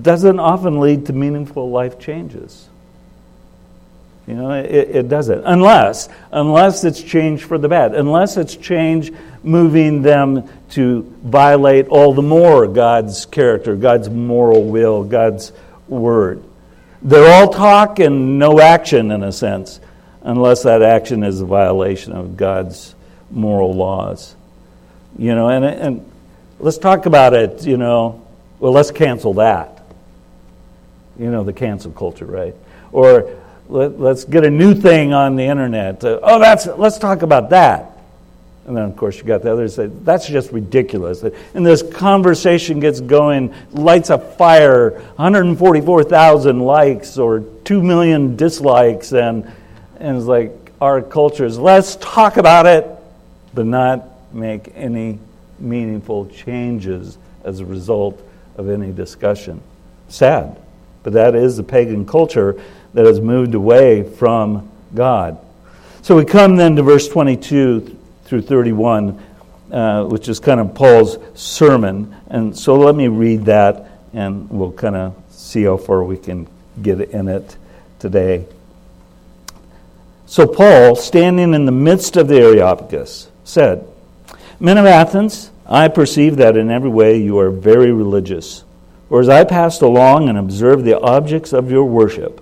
doesn't 0.00 0.38
often 0.38 0.80
lead 0.80 1.06
to 1.06 1.12
meaningful 1.12 1.70
life 1.70 1.98
changes. 1.98 2.68
You 4.26 4.34
know, 4.34 4.52
it, 4.52 4.66
it, 4.70 5.08
doesn't. 5.08 5.42
Unless, 5.44 6.08
unless 6.30 6.84
it's 6.84 7.02
change 7.02 7.42
for 7.42 7.58
the 7.58 7.68
bad. 7.68 7.94
Unless 7.94 8.36
it's 8.36 8.54
change 8.54 9.12
moving 9.42 10.02
them 10.02 10.48
to 10.70 11.02
violate 11.24 11.88
all 11.88 12.14
the 12.14 12.22
more 12.22 12.68
God's 12.68 13.26
character, 13.26 13.74
God's 13.74 14.08
moral 14.08 14.62
will, 14.64 15.02
God's 15.02 15.52
word. 15.88 16.42
They're 17.02 17.32
all 17.32 17.52
talk 17.52 17.98
and 17.98 18.38
no 18.38 18.60
action, 18.60 19.10
in 19.10 19.24
a 19.24 19.32
sense, 19.32 19.80
unless 20.22 20.62
that 20.62 20.82
action 20.82 21.24
is 21.24 21.40
a 21.40 21.46
violation 21.46 22.12
of 22.12 22.36
God's 22.36 22.94
moral 23.28 23.74
laws. 23.74 24.36
You 25.18 25.34
know, 25.34 25.48
and, 25.48 25.64
and 25.64 26.12
let's 26.60 26.78
talk 26.78 27.06
about 27.06 27.34
it, 27.34 27.66
you 27.66 27.76
know, 27.76 28.24
well, 28.60 28.72
let's 28.72 28.92
cancel 28.92 29.34
that. 29.34 29.82
You 31.18 31.30
know, 31.30 31.42
the 31.42 31.52
cancel 31.52 31.90
culture, 31.90 32.24
right? 32.24 32.54
Or 32.92 33.41
let, 33.72 34.00
us 34.00 34.24
get 34.24 34.44
a 34.44 34.50
new 34.50 34.74
thing 34.74 35.12
on 35.12 35.36
the 35.36 35.44
internet. 35.44 36.04
Uh, 36.04 36.20
oh, 36.22 36.38
that's, 36.38 36.66
let's 36.66 36.98
talk 36.98 37.22
about 37.22 37.50
that. 37.50 37.88
And 38.66 38.76
then, 38.76 38.84
of 38.84 38.96
course, 38.96 39.16
you 39.16 39.24
got 39.24 39.42
the 39.42 39.52
others 39.52 39.74
say, 39.74 39.86
that's 39.86 40.28
just 40.28 40.52
ridiculous. 40.52 41.22
And 41.22 41.66
this 41.66 41.82
conversation 41.82 42.78
gets 42.78 43.00
going, 43.00 43.52
lights 43.72 44.10
a 44.10 44.18
fire, 44.18 45.00
144,000 45.16 46.60
likes 46.60 47.18
or 47.18 47.40
2 47.40 47.82
million 47.82 48.36
dislikes. 48.36 49.12
And, 49.12 49.50
and 49.98 50.16
it's 50.16 50.26
like 50.26 50.52
our 50.80 51.02
culture 51.02 51.44
is, 51.44 51.58
let's 51.58 51.96
talk 51.96 52.36
about 52.36 52.66
it, 52.66 52.86
but 53.52 53.66
not 53.66 54.08
make 54.32 54.70
any 54.76 55.18
meaningful 55.58 56.26
changes 56.26 57.18
as 57.44 57.60
a 57.60 57.64
result 57.64 58.22
of 58.56 58.68
any 58.68 58.92
discussion. 58.92 59.60
Sad, 60.08 60.60
but 61.02 61.14
that 61.14 61.34
is 61.34 61.56
the 61.56 61.62
pagan 61.62 62.06
culture 62.06 62.60
that 62.94 63.06
has 63.06 63.20
moved 63.20 63.54
away 63.54 64.02
from 64.02 64.70
God. 64.94 65.38
So 66.02 66.16
we 66.16 66.24
come 66.24 66.56
then 66.56 66.76
to 66.76 66.82
verse 66.82 67.08
22 67.08 67.98
through 68.24 68.42
31, 68.42 69.22
uh, 69.70 70.04
which 70.04 70.28
is 70.28 70.40
kind 70.40 70.60
of 70.60 70.74
Paul's 70.74 71.18
sermon. 71.34 72.14
And 72.28 72.56
so 72.56 72.76
let 72.76 72.94
me 72.94 73.08
read 73.08 73.44
that, 73.46 73.90
and 74.12 74.50
we'll 74.50 74.72
kind 74.72 74.96
of 74.96 75.14
see 75.30 75.64
how 75.64 75.76
far 75.76 76.02
we 76.02 76.16
can 76.16 76.48
get 76.80 77.00
in 77.00 77.28
it 77.28 77.56
today. 77.98 78.46
So 80.26 80.46
Paul, 80.46 80.96
standing 80.96 81.54
in 81.54 81.66
the 81.66 81.72
midst 81.72 82.16
of 82.16 82.28
the 82.28 82.40
Areopagus, 82.40 83.30
said, 83.44 83.86
Men 84.58 84.78
of 84.78 84.86
Athens, 84.86 85.50
I 85.66 85.88
perceive 85.88 86.36
that 86.36 86.56
in 86.56 86.70
every 86.70 86.90
way 86.90 87.18
you 87.18 87.38
are 87.38 87.50
very 87.50 87.92
religious. 87.92 88.64
For 89.08 89.20
as 89.20 89.28
I 89.28 89.44
passed 89.44 89.82
along 89.82 90.28
and 90.28 90.38
observed 90.38 90.84
the 90.84 90.98
objects 90.98 91.52
of 91.52 91.70
your 91.70 91.84
worship, 91.84 92.41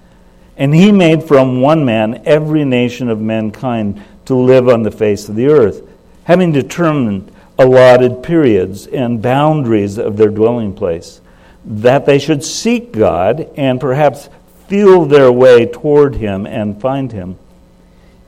And 0.61 0.75
he 0.75 0.91
made 0.91 1.23
from 1.23 1.59
one 1.59 1.85
man 1.85 2.21
every 2.23 2.63
nation 2.65 3.09
of 3.09 3.19
mankind 3.19 3.99
to 4.25 4.35
live 4.35 4.69
on 4.69 4.83
the 4.83 4.91
face 4.91 5.27
of 5.27 5.35
the 5.35 5.47
earth, 5.47 5.81
having 6.25 6.51
determined 6.51 7.31
allotted 7.57 8.21
periods 8.21 8.85
and 8.85 9.23
boundaries 9.23 9.97
of 9.97 10.17
their 10.17 10.29
dwelling 10.29 10.75
place, 10.75 11.19
that 11.65 12.05
they 12.05 12.19
should 12.19 12.43
seek 12.43 12.91
God 12.91 13.49
and 13.57 13.81
perhaps 13.81 14.29
feel 14.67 15.05
their 15.05 15.31
way 15.31 15.65
toward 15.65 16.13
Him 16.13 16.45
and 16.45 16.79
find 16.79 17.11
Him. 17.11 17.39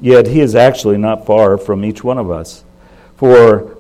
Yet 0.02 0.26
He 0.26 0.40
is 0.40 0.56
actually 0.56 0.98
not 0.98 1.28
far 1.28 1.60
from 1.60 1.86
each 1.86 2.04
one 2.04 2.18
of 2.18 2.32
us. 2.32 2.64
For, 3.16 3.78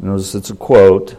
notice 0.00 0.34
it's 0.34 0.48
a 0.48 0.56
quote, 0.56 1.16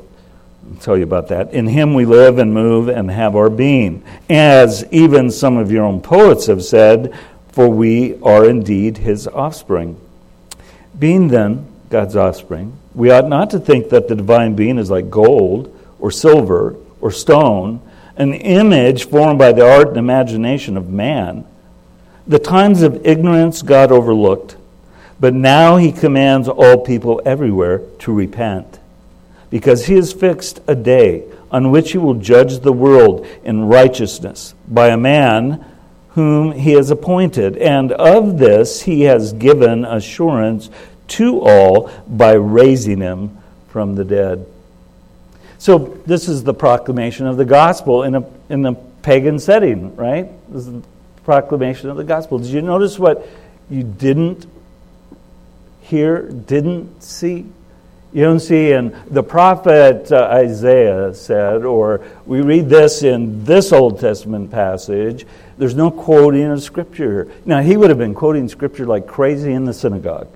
I'll 0.70 0.82
tell 0.82 0.98
you 0.98 1.04
about 1.04 1.28
that. 1.30 1.54
In 1.54 1.68
Him 1.68 1.94
we 1.94 2.06
live 2.06 2.38
and 2.38 2.54
move 2.54 2.88
and 2.88 3.10
have 3.12 3.36
our 3.36 3.50
being. 3.50 4.04
As 4.30 4.86
even 4.92 5.32
some 5.32 5.58
of 5.58 5.72
your 5.72 5.84
own 5.84 6.02
poets 6.02 6.48
have 6.48 6.64
said, 6.64 7.14
for 7.50 7.70
we 7.70 8.20
are 8.22 8.50
indeed 8.50 8.98
His 8.98 9.28
offspring. 9.28 10.00
Being 10.98 11.28
then 11.28 11.68
God's 11.90 12.16
offspring, 12.16 12.78
we 12.94 13.12
ought 13.12 13.28
not 13.28 13.50
to 13.52 13.60
think 13.60 13.90
that 13.90 14.08
the 14.08 14.16
divine 14.16 14.56
being 14.56 14.78
is 14.78 14.90
like 14.90 15.10
gold 15.10 15.78
or 16.00 16.12
silver 16.12 16.76
or 17.02 17.12
stone 17.12 17.82
an 18.18 18.34
image 18.34 19.08
formed 19.08 19.40
by 19.40 19.52
the 19.52 19.66
art 19.66 19.90
and 19.90 19.98
imagination 19.98 20.78
of 20.78 20.90
man. 20.90 21.46
The 22.28 22.40
times 22.40 22.82
of 22.82 23.06
ignorance 23.06 23.62
God 23.62 23.92
overlooked, 23.92 24.56
but 25.20 25.34
now 25.34 25.78
he 25.78 25.92
commands 25.92 26.48
all 26.48 26.78
people 26.80 27.22
everywhere 27.26 27.80
to 28.00 28.14
repent, 28.14 28.80
because 29.56 29.86
he 29.86 29.96
has 29.96 30.12
fixed 30.12 30.60
a 30.68 30.76
day 30.76 31.24
on 31.50 31.72
which 31.72 31.94
he 31.94 31.98
will 31.98 32.16
judge 32.16 32.60
the 32.60 32.74
world 32.74 33.26
in 33.46 33.64
righteousness 33.64 34.54
by 34.68 34.90
a 34.90 34.98
man 34.98 35.64
whom 36.10 36.52
he 36.52 36.74
has 36.74 36.92
appointed, 36.92 37.56
and 37.56 37.94
of 37.94 38.38
this 38.38 38.82
he 38.82 39.04
has 39.04 39.32
given 39.32 39.86
assurance 39.86 40.70
to 41.08 41.40
all 41.40 41.90
by 42.06 42.34
raising 42.34 43.00
him 43.00 43.38
from 43.70 43.96
the 43.96 44.04
dead. 44.04 44.46
So 45.58 46.02
this 46.06 46.28
is 46.28 46.44
the 46.44 46.54
proclamation 46.54 47.26
of 47.26 47.38
the 47.38 47.46
gospel 47.46 48.04
in 48.04 48.16
a 48.16 48.26
in 48.50 48.66
a 48.66 48.74
pagan 48.74 49.40
setting, 49.40 49.96
right? 49.96 50.28
This 50.52 50.68
is 50.68 50.74
the 50.74 50.84
proclamation 51.24 51.90
of 51.90 51.96
the 51.96 52.04
gospel. 52.04 52.40
Did 52.40 52.50
you 52.50 52.62
notice 52.62 53.00
what 53.00 53.26
you 53.70 53.84
didn't 53.84 54.48
hear, 55.80 56.24
didn't 56.24 57.02
see? 57.02 57.46
You 58.16 58.22
don't 58.24 58.40
see, 58.40 58.72
and 58.72 58.96
the 59.12 59.24
prophet 59.24 60.10
uh, 60.10 60.30
Isaiah 60.32 61.14
said, 61.14 61.66
or 61.66 62.02
we 62.26 62.40
read 62.40 62.70
this 62.70 63.04
in 63.04 63.44
this 63.44 63.74
Old 63.74 64.00
Testament 64.00 64.52
passage, 64.52 65.28
there's 65.58 65.76
no 65.76 65.92
quoting 65.92 66.46
of 66.46 66.64
Scripture. 66.64 67.30
Now, 67.44 67.62
he 67.62 67.76
would 67.76 67.90
have 67.90 68.00
been 68.00 68.14
quoting 68.14 68.48
Scripture 68.48 68.86
like 68.86 69.06
crazy 69.06 69.52
in 69.52 69.66
the 69.66 69.74
synagogue. 69.74 70.30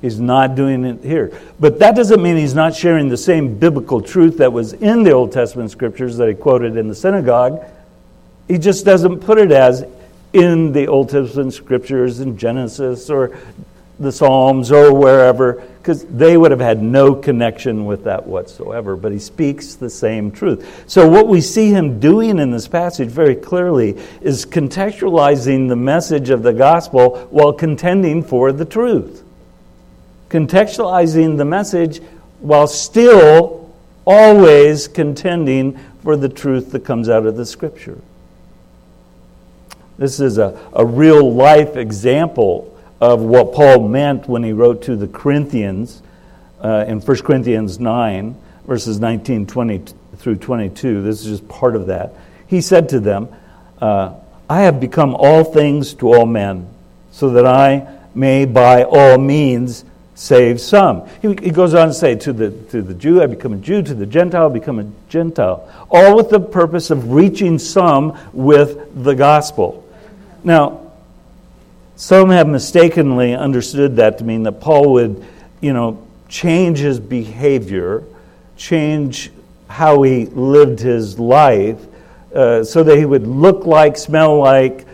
He's 0.00 0.18
not 0.18 0.56
doing 0.56 0.84
it 0.84 1.04
here. 1.04 1.38
But 1.60 1.78
that 1.78 1.94
doesn't 1.94 2.20
mean 2.20 2.36
he's 2.38 2.56
not 2.56 2.74
sharing 2.74 3.08
the 3.08 3.16
same 3.16 3.56
biblical 3.56 4.00
truth 4.00 4.38
that 4.38 4.52
was 4.52 4.72
in 4.72 5.04
the 5.04 5.12
Old 5.12 5.30
Testament 5.30 5.70
scriptures 5.70 6.16
that 6.16 6.28
he 6.28 6.34
quoted 6.34 6.76
in 6.76 6.88
the 6.88 6.94
synagogue. 6.96 7.64
He 8.48 8.58
just 8.58 8.84
doesn't 8.84 9.20
put 9.20 9.38
it 9.38 9.52
as 9.52 9.84
in 10.32 10.72
the 10.72 10.88
Old 10.88 11.10
Testament 11.10 11.54
scriptures 11.54 12.18
in 12.18 12.36
Genesis 12.36 13.08
or 13.10 13.38
the 13.98 14.12
Psalms 14.12 14.70
or 14.70 14.92
wherever, 14.92 15.64
because 15.78 16.04
they 16.04 16.36
would 16.36 16.50
have 16.50 16.60
had 16.60 16.82
no 16.82 17.14
connection 17.14 17.86
with 17.86 18.04
that 18.04 18.26
whatsoever. 18.26 18.96
But 18.96 19.12
he 19.12 19.18
speaks 19.18 19.74
the 19.74 19.88
same 19.88 20.30
truth. 20.30 20.84
So, 20.86 21.08
what 21.08 21.28
we 21.28 21.40
see 21.40 21.70
him 21.70 21.98
doing 21.98 22.38
in 22.38 22.50
this 22.50 22.68
passage 22.68 23.08
very 23.08 23.36
clearly 23.36 23.98
is 24.20 24.44
contextualizing 24.44 25.68
the 25.68 25.76
message 25.76 26.30
of 26.30 26.42
the 26.42 26.52
gospel 26.52 27.26
while 27.30 27.52
contending 27.52 28.22
for 28.22 28.52
the 28.52 28.64
truth 28.64 29.22
contextualizing 30.28 31.36
the 31.36 31.44
message 31.44 32.00
while 32.40 32.66
still 32.66 33.74
always 34.04 34.88
contending 34.88 35.78
for 36.02 36.16
the 36.16 36.28
truth 36.28 36.72
that 36.72 36.84
comes 36.84 37.08
out 37.08 37.26
of 37.26 37.36
the 37.36 37.46
scripture. 37.46 37.98
This 39.98 40.20
is 40.20 40.38
a, 40.38 40.58
a 40.72 40.84
real 40.84 41.32
life 41.32 41.76
example 41.76 42.75
of 43.00 43.20
what 43.20 43.52
Paul 43.52 43.88
meant 43.88 44.28
when 44.28 44.42
he 44.42 44.52
wrote 44.52 44.82
to 44.82 44.96
the 44.96 45.06
Corinthians 45.06 46.02
uh, 46.60 46.84
in 46.88 47.00
1 47.00 47.16
Corinthians 47.18 47.78
9, 47.78 48.36
verses 48.66 48.98
19 48.98 49.46
20 49.46 49.84
through 50.16 50.36
22. 50.36 51.02
This 51.02 51.20
is 51.20 51.38
just 51.38 51.48
part 51.48 51.76
of 51.76 51.86
that. 51.86 52.14
He 52.46 52.60
said 52.60 52.88
to 52.90 53.00
them, 53.00 53.28
uh, 53.80 54.14
I 54.48 54.62
have 54.62 54.80
become 54.80 55.14
all 55.14 55.44
things 55.44 55.94
to 55.94 56.12
all 56.12 56.26
men, 56.26 56.68
so 57.10 57.30
that 57.30 57.46
I 57.46 57.98
may 58.14 58.44
by 58.46 58.84
all 58.84 59.18
means 59.18 59.84
save 60.14 60.60
some. 60.60 61.06
He, 61.20 61.28
he 61.28 61.50
goes 61.50 61.74
on 61.74 61.88
to 61.88 61.94
say, 61.94 62.14
to 62.14 62.32
the, 62.32 62.50
to 62.50 62.80
the 62.80 62.94
Jew, 62.94 63.22
I 63.22 63.26
become 63.26 63.52
a 63.52 63.58
Jew, 63.58 63.82
to 63.82 63.94
the 63.94 64.06
Gentile, 64.06 64.48
I 64.48 64.52
become 64.52 64.78
a 64.78 64.90
Gentile. 65.10 65.70
All 65.90 66.16
with 66.16 66.30
the 66.30 66.40
purpose 66.40 66.90
of 66.90 67.12
reaching 67.12 67.58
some 67.58 68.18
with 68.32 69.04
the 69.04 69.14
gospel. 69.14 69.86
Now, 70.42 70.85
some 71.96 72.28
have 72.28 72.46
mistakenly 72.46 73.34
understood 73.34 73.96
that 73.96 74.18
to 74.18 74.24
mean 74.24 74.42
that 74.42 74.60
Paul 74.60 74.92
would, 74.92 75.24
you 75.60 75.72
know, 75.72 76.06
change 76.28 76.78
his 76.78 77.00
behavior, 77.00 78.04
change 78.58 79.30
how 79.68 80.02
he 80.02 80.26
lived 80.26 80.78
his 80.80 81.18
life, 81.18 81.80
uh, 82.34 82.62
so 82.64 82.82
that 82.82 82.98
he 82.98 83.06
would 83.06 83.26
look 83.26 83.64
like, 83.64 83.96
smell 83.96 84.38
like, 84.38 84.86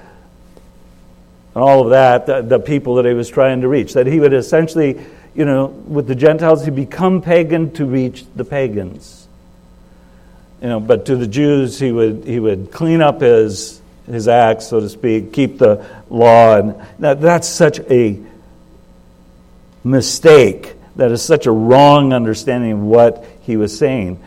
and 1.54 1.62
all 1.62 1.82
of 1.82 1.90
that, 1.90 2.26
the, 2.26 2.40
the, 2.40 2.58
people 2.58 2.94
that 2.94 3.04
he 3.04 3.12
was 3.12 3.28
trying 3.28 3.60
to 3.60 3.68
reach. 3.68 3.92
That 3.94 4.06
he 4.06 4.20
would 4.20 4.32
essentially, 4.32 5.04
you 5.34 5.44
know, 5.44 5.66
with 5.66 6.06
the 6.06 6.14
Gentiles, 6.14 6.64
he 6.64 6.70
become 6.70 7.20
pagan 7.20 7.72
to 7.72 7.84
reach 7.84 8.24
the 8.34 8.44
pagans. 8.44 9.26
You 10.62 10.68
know, 10.68 10.80
but 10.80 11.04
to 11.06 11.16
the 11.16 11.26
Jews, 11.26 11.78
he 11.78 11.90
would 11.90 12.24
he 12.24 12.38
would 12.38 12.70
clean 12.70 13.02
up 13.02 13.20
his 13.20 13.81
his 14.06 14.28
acts, 14.28 14.68
so 14.68 14.80
to 14.80 14.88
speak, 14.88 15.32
keep 15.32 15.58
the 15.58 15.86
law, 16.10 16.56
and 16.56 16.74
that, 16.98 17.20
that's 17.20 17.48
such 17.48 17.80
a 17.80 18.20
mistake. 19.84 20.74
That 20.96 21.10
is 21.10 21.22
such 21.22 21.46
a 21.46 21.52
wrong 21.52 22.12
understanding 22.12 22.72
of 22.72 22.80
what 22.80 23.24
he 23.42 23.56
was 23.56 23.76
saying. 23.76 24.22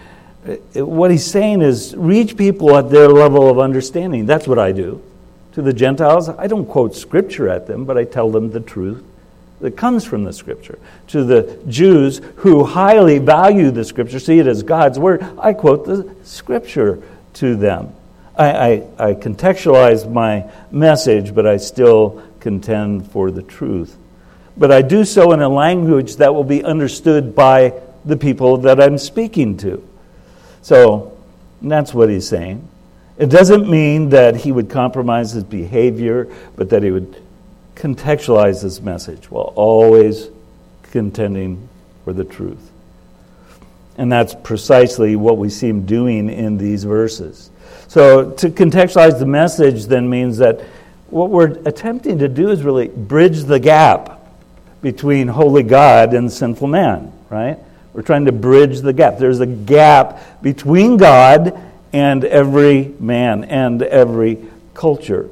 Uh, 0.47 0.55
uh, 0.75 0.85
what 0.85 1.11
he's 1.11 1.25
saying 1.25 1.61
is 1.61 1.95
reach 1.95 2.37
people 2.37 2.75
at 2.75 2.89
their 2.89 3.09
level 3.09 3.49
of 3.49 3.59
understanding. 3.59 4.25
That's 4.25 4.47
what 4.47 4.59
I 4.59 4.71
do. 4.71 5.03
To 5.53 5.61
the 5.61 5.73
Gentiles, 5.73 6.27
I 6.27 6.47
don't 6.47 6.65
quote 6.65 6.95
scripture 6.95 7.49
at 7.49 7.67
them, 7.67 7.85
but 7.85 7.97
I 7.97 8.03
tell 8.03 8.29
them 8.29 8.51
the 8.51 8.59
truth 8.59 9.03
that 9.61 9.77
comes 9.77 10.03
from 10.03 10.23
the 10.25 10.33
scripture. 10.33 10.77
To 11.07 11.23
the 11.23 11.59
Jews 11.67 12.19
who 12.37 12.65
highly 12.65 13.19
value 13.19 13.71
the 13.71 13.85
scripture, 13.85 14.19
see 14.19 14.39
it 14.39 14.47
as 14.47 14.63
God's 14.63 14.99
word, 14.99 15.25
I 15.39 15.53
quote 15.53 15.85
the 15.85 16.13
scripture 16.23 17.01
to 17.35 17.55
them. 17.55 17.95
I, 18.37 18.51
I, 18.51 18.71
I 18.97 19.13
contextualize 19.13 20.09
my 20.11 20.51
message, 20.71 21.33
but 21.33 21.47
I 21.47 21.57
still 21.57 22.23
contend 22.39 23.11
for 23.11 23.31
the 23.31 23.41
truth. 23.41 23.97
But 24.57 24.71
I 24.71 24.81
do 24.81 25.03
so 25.05 25.31
in 25.31 25.41
a 25.41 25.49
language 25.49 26.17
that 26.17 26.33
will 26.33 26.43
be 26.43 26.63
understood 26.63 27.35
by 27.35 27.73
the 28.03 28.17
people 28.17 28.57
that 28.59 28.81
I'm 28.81 28.97
speaking 28.97 29.57
to. 29.57 29.87
So 30.61 31.17
that's 31.61 31.93
what 31.93 32.09
he's 32.09 32.27
saying. 32.27 32.67
It 33.17 33.29
doesn't 33.29 33.69
mean 33.69 34.09
that 34.09 34.35
he 34.35 34.51
would 34.51 34.69
compromise 34.69 35.31
his 35.31 35.43
behavior, 35.43 36.27
but 36.55 36.69
that 36.69 36.83
he 36.83 36.91
would 36.91 37.21
contextualize 37.75 38.61
his 38.61 38.81
message 38.81 39.29
while 39.31 39.53
always 39.55 40.29
contending 40.83 41.67
for 42.03 42.13
the 42.13 42.23
truth. 42.23 42.71
And 43.97 44.11
that's 44.11 44.35
precisely 44.43 45.15
what 45.15 45.37
we 45.37 45.49
see 45.49 45.69
him 45.69 45.85
doing 45.85 46.29
in 46.29 46.57
these 46.57 46.83
verses. 46.83 47.49
So, 47.87 48.31
to 48.31 48.49
contextualize 48.49 49.19
the 49.19 49.25
message 49.25 49.85
then 49.85 50.09
means 50.09 50.37
that 50.37 50.61
what 51.07 51.29
we're 51.29 51.57
attempting 51.65 52.19
to 52.19 52.27
do 52.27 52.49
is 52.49 52.63
really 52.63 52.87
bridge 52.87 53.43
the 53.43 53.59
gap 53.59 54.21
between 54.81 55.27
holy 55.27 55.63
God 55.63 56.13
and 56.13 56.31
sinful 56.31 56.67
man, 56.67 57.13
right? 57.29 57.57
We're 57.93 58.01
trying 58.01 58.25
to 58.25 58.31
bridge 58.31 58.81
the 58.81 58.91
gap. 58.91 59.17
There's 59.17 59.39
a 59.39 59.45
gap 59.45 60.41
between 60.41 60.97
God 60.97 61.57
and 61.93 62.25
every 62.25 62.93
man 62.99 63.45
and 63.45 63.81
every 63.81 64.45
culture. 64.73 65.29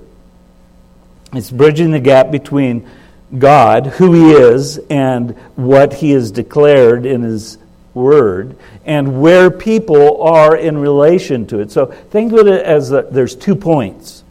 It's 1.33 1.51
bridging 1.51 1.91
the 1.91 1.99
gap 1.99 2.31
between 2.31 2.89
God, 3.37 3.87
who 3.87 4.13
He 4.13 4.31
is, 4.31 4.77
and 4.89 5.31
what 5.55 5.95
He 5.95 6.11
has 6.11 6.31
declared 6.31 7.05
in 7.05 7.23
His 7.23 7.57
Word, 7.93 8.55
and 8.85 9.21
where 9.21 9.51
people 9.51 10.23
are 10.23 10.55
in 10.55 10.77
relation 10.77 11.45
to 11.47 11.59
it. 11.59 11.71
So 11.71 11.85
think 11.85 12.33
of 12.33 12.47
it 12.47 12.65
as 12.65 12.91
a, 12.91 13.03
there's 13.03 13.35
two 13.35 13.55
points, 13.55 14.23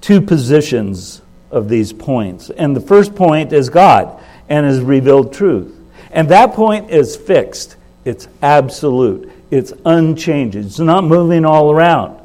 two 0.00 0.20
positions 0.20 1.20
of 1.50 1.68
these 1.68 1.92
points. 1.92 2.50
And 2.50 2.76
the 2.76 2.80
first 2.80 3.14
point 3.14 3.52
is 3.52 3.70
God 3.70 4.22
and 4.48 4.66
His 4.66 4.80
revealed 4.80 5.32
truth. 5.32 5.76
And 6.12 6.28
that 6.30 6.54
point 6.54 6.90
is 6.90 7.16
fixed, 7.16 7.76
it's 8.04 8.28
absolute, 8.42 9.30
it's 9.50 9.72
unchanging, 9.84 10.64
it's 10.64 10.78
not 10.78 11.04
moving 11.04 11.44
all 11.44 11.70
around. 11.70 12.18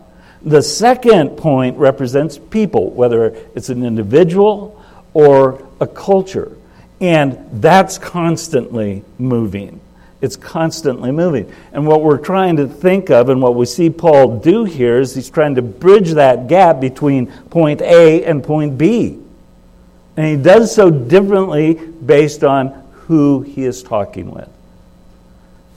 The 0.43 0.61
second 0.61 1.37
point 1.37 1.77
represents 1.77 2.37
people, 2.37 2.91
whether 2.91 3.35
it's 3.55 3.69
an 3.69 3.83
individual 3.83 4.83
or 5.13 5.67
a 5.81 5.87
culture. 5.87 6.55
And 7.01 7.61
that's 7.61 7.97
constantly 7.97 9.03
moving. 9.17 9.81
It's 10.25 10.35
constantly 10.35 11.11
moving. 11.11 11.53
And 11.71 11.85
what 11.85 12.01
we're 12.01 12.17
trying 12.17 12.57
to 12.57 12.67
think 12.67 13.11
of 13.11 13.29
and 13.29 13.43
what 13.43 13.53
we 13.53 13.67
see 13.67 13.91
Paul 13.91 14.39
do 14.39 14.63
here 14.63 14.99
is 14.99 15.13
he's 15.13 15.29
trying 15.29 15.53
to 15.53 15.61
bridge 15.61 16.13
that 16.13 16.47
gap 16.47 16.79
between 16.79 17.27
point 17.27 17.79
A 17.81 18.25
and 18.25 18.43
point 18.43 18.75
B. 18.75 19.19
And 20.17 20.25
he 20.25 20.35
does 20.35 20.73
so 20.73 20.89
differently 20.89 21.75
based 21.75 22.43
on 22.43 22.69
who 22.91 23.41
he 23.41 23.65
is 23.65 23.83
talking 23.83 24.31
with. 24.31 24.49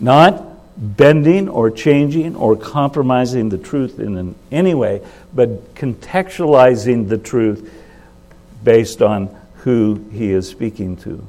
Not 0.01 0.43
bending 0.79 1.51
or 1.51 1.71
changing 1.71 2.35
or 2.35 2.57
compromising 2.57 3.51
the 3.51 3.59
truth 3.59 3.99
in 3.99 4.35
any 4.51 4.73
way, 4.73 5.07
but 5.35 5.75
contextualizing 5.75 7.11
the 7.11 7.19
truth 7.19 7.71
based 8.65 9.03
on 9.03 9.29
who 9.57 10.09
he 10.11 10.31
is 10.31 10.49
speaking 10.49 10.97
to. 10.97 11.23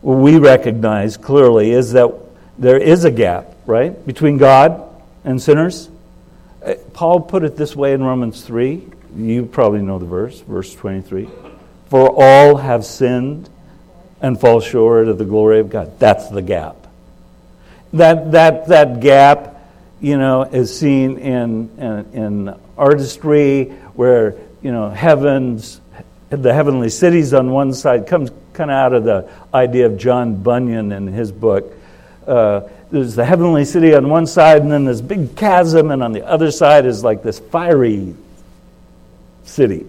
What 0.00 0.18
we 0.18 0.38
recognize 0.38 1.16
clearly 1.16 1.72
is 1.72 1.92
that 1.92 2.12
there 2.56 2.78
is 2.78 3.04
a 3.04 3.10
gap, 3.10 3.54
right, 3.66 4.06
between 4.06 4.38
God 4.38 4.82
and 5.24 5.40
sinners. 5.40 5.90
Uh, 6.64 6.74
Paul 6.92 7.20
put 7.20 7.44
it 7.44 7.56
this 7.56 7.74
way 7.74 7.92
in 7.92 8.02
Romans 8.02 8.42
3. 8.42 8.86
You 9.16 9.46
probably 9.46 9.82
know 9.82 9.98
the 9.98 10.06
verse, 10.06 10.40
verse 10.40 10.74
23. 10.74 11.28
For 11.88 12.10
all 12.10 12.56
have 12.56 12.84
sinned 12.84 13.48
and 14.20 14.40
fall 14.40 14.60
short 14.60 15.08
of 15.08 15.18
the 15.18 15.24
glory 15.24 15.60
of 15.60 15.70
God. 15.70 15.98
That's 15.98 16.28
the 16.28 16.42
gap. 16.42 16.76
That, 17.92 18.32
that, 18.32 18.68
that 18.68 19.00
gap, 19.00 19.56
you 20.00 20.18
know, 20.18 20.42
is 20.42 20.76
seen 20.76 21.18
in, 21.18 21.70
in, 21.78 22.12
in 22.12 22.54
artistry 22.76 23.64
where, 23.94 24.36
you 24.62 24.72
know, 24.72 24.90
heavens, 24.90 25.80
the 26.28 26.52
heavenly 26.52 26.90
cities 26.90 27.32
on 27.32 27.50
one 27.50 27.72
side 27.72 28.06
comes 28.06 28.30
kind 28.58 28.70
of 28.70 28.74
out 28.74 28.92
of 28.92 29.04
the 29.04 29.30
idea 29.54 29.86
of 29.86 29.96
John 29.96 30.42
Bunyan 30.42 30.90
in 30.92 31.06
his 31.06 31.30
book. 31.30 31.72
Uh, 32.26 32.62
there's 32.90 33.14
the 33.14 33.24
heavenly 33.24 33.64
city 33.64 33.94
on 33.94 34.08
one 34.10 34.26
side, 34.26 34.62
and 34.62 34.70
then 34.70 34.84
this 34.84 35.00
big 35.00 35.36
chasm, 35.36 35.90
and 35.92 36.02
on 36.02 36.12
the 36.12 36.26
other 36.26 36.50
side 36.50 36.84
is 36.84 37.04
like 37.04 37.22
this 37.22 37.38
fiery 37.38 38.14
city. 39.44 39.86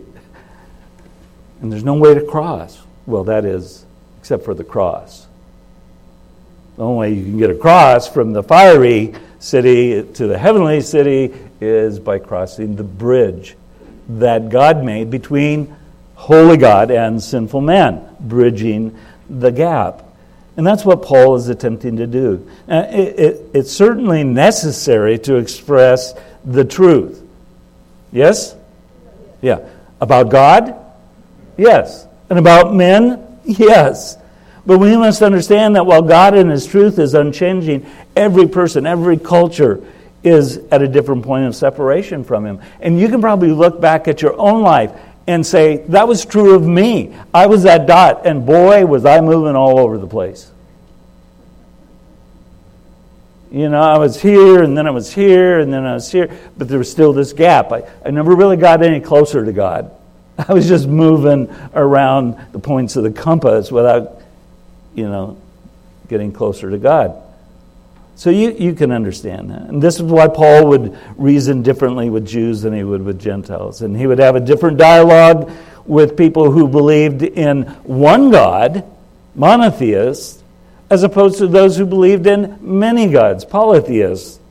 And 1.61 1.71
there's 1.71 1.83
no 1.83 1.95
way 1.95 2.13
to 2.13 2.21
cross. 2.21 2.79
Well, 3.05 3.25
that 3.25 3.43
is 3.43 3.85
except 4.19 4.45
for 4.45 4.53
the 4.53 4.63
cross. 4.63 5.25
The 6.77 6.83
only 6.83 6.99
way 6.99 7.13
you 7.15 7.23
can 7.23 7.37
get 7.39 7.49
across 7.49 8.07
from 8.07 8.31
the 8.31 8.43
fiery 8.43 9.15
city 9.39 10.03
to 10.03 10.27
the 10.27 10.37
heavenly 10.37 10.81
city 10.81 11.33
is 11.59 11.99
by 11.99 12.19
crossing 12.19 12.75
the 12.75 12.83
bridge 12.83 13.55
that 14.07 14.49
God 14.49 14.83
made 14.83 15.09
between 15.09 15.75
holy 16.19 16.57
God 16.57 16.91
and 16.91 17.23
sinful 17.23 17.61
man, 17.61 18.05
bridging 18.19 18.99
the 19.29 19.51
gap. 19.51 20.03
And 20.57 20.67
that's 20.67 20.83
what 20.83 21.01
Paul 21.01 21.37
is 21.37 21.47
attempting 21.47 21.95
to 21.95 22.07
do. 22.07 22.45
Uh, 22.67 22.85
it, 22.89 23.19
it, 23.19 23.45
it's 23.53 23.71
certainly 23.71 24.25
necessary 24.25 25.17
to 25.19 25.37
express 25.37 26.13
the 26.43 26.65
truth. 26.65 27.25
Yes? 28.11 28.53
Yeah. 29.41 29.65
About 30.01 30.29
God? 30.29 30.75
Yes. 31.57 32.05
And 32.29 32.37
about 32.37 32.75
men? 32.75 33.39
Yes. 33.45 34.17
But 34.65 34.79
we 34.79 34.97
must 34.97 35.21
understand 35.21 35.77
that 35.77 35.85
while 35.85 36.01
God 36.01 36.35
and 36.35 36.51
His 36.51 36.67
truth 36.67 36.99
is 36.99 37.13
unchanging, 37.13 37.85
every 38.17 38.47
person, 38.49 38.85
every 38.85 39.17
culture 39.17 39.81
is 40.21 40.57
at 40.69 40.81
a 40.81 40.87
different 40.89 41.23
point 41.23 41.45
of 41.45 41.55
separation 41.55 42.25
from 42.25 42.45
Him. 42.45 42.59
And 42.81 42.99
you 42.99 43.07
can 43.07 43.21
probably 43.21 43.53
look 43.53 43.79
back 43.79 44.09
at 44.09 44.21
your 44.21 44.37
own 44.37 44.63
life 44.63 44.91
and 45.29 45.45
say, 45.45 45.77
that 45.89 46.07
was 46.07 46.25
true 46.25 46.55
of 46.55 46.65
me. 46.65 47.15
I 47.31 47.45
was 47.45 47.61
that 47.61 47.85
dot, 47.85 48.25
and 48.25 48.47
boy, 48.47 48.83
was 48.87 49.05
I 49.05 49.21
moving 49.21 49.55
all 49.55 49.77
over 49.77 49.99
the 49.99 50.07
place. 50.07 50.49
You 53.51 53.69
know, 53.69 53.79
I 53.79 53.99
was 53.99 54.19
here, 54.19 54.63
and 54.63 54.75
then 54.75 54.87
I 54.87 54.89
was 54.89 55.13
here, 55.13 55.59
and 55.59 55.71
then 55.71 55.85
I 55.85 55.93
was 55.93 56.11
here, 56.11 56.35
but 56.57 56.67
there 56.67 56.79
was 56.79 56.89
still 56.89 57.13
this 57.13 57.33
gap. 57.33 57.71
I, 57.71 57.87
I 58.03 58.09
never 58.09 58.35
really 58.35 58.57
got 58.57 58.81
any 58.81 58.99
closer 58.99 59.45
to 59.45 59.53
God. 59.53 59.91
I 60.39 60.51
was 60.51 60.67
just 60.67 60.87
moving 60.87 61.55
around 61.75 62.35
the 62.51 62.59
points 62.59 62.95
of 62.95 63.03
the 63.03 63.11
compass 63.11 63.71
without, 63.71 64.23
you 64.95 65.07
know, 65.07 65.37
getting 66.07 66.31
closer 66.31 66.71
to 66.71 66.79
God. 66.79 67.21
So 68.19 68.31
you, 68.31 68.51
you 68.51 68.73
can 68.73 68.91
understand 68.91 69.49
that. 69.51 69.61
And 69.61 69.81
this 69.81 69.95
is 69.95 70.01
why 70.01 70.27
Paul 70.27 70.67
would 70.67 70.97
reason 71.15 71.63
differently 71.63 72.09
with 72.09 72.27
Jews 72.27 72.63
than 72.63 72.73
he 72.73 72.83
would 72.83 73.01
with 73.01 73.17
Gentiles. 73.17 73.81
And 73.81 73.95
he 73.95 74.07
would 74.07 74.19
have 74.19 74.35
a 74.35 74.41
different 74.41 74.77
dialogue 74.77 75.49
with 75.85 76.17
people 76.17 76.51
who 76.51 76.67
believed 76.67 77.23
in 77.23 77.61
one 77.85 78.29
God, 78.29 78.83
monotheists, 79.35 80.43
as 80.89 81.03
opposed 81.03 81.37
to 81.37 81.47
those 81.47 81.77
who 81.77 81.85
believed 81.85 82.27
in 82.27 82.57
many 82.59 83.09
gods, 83.09 83.45
polytheists 83.45 84.41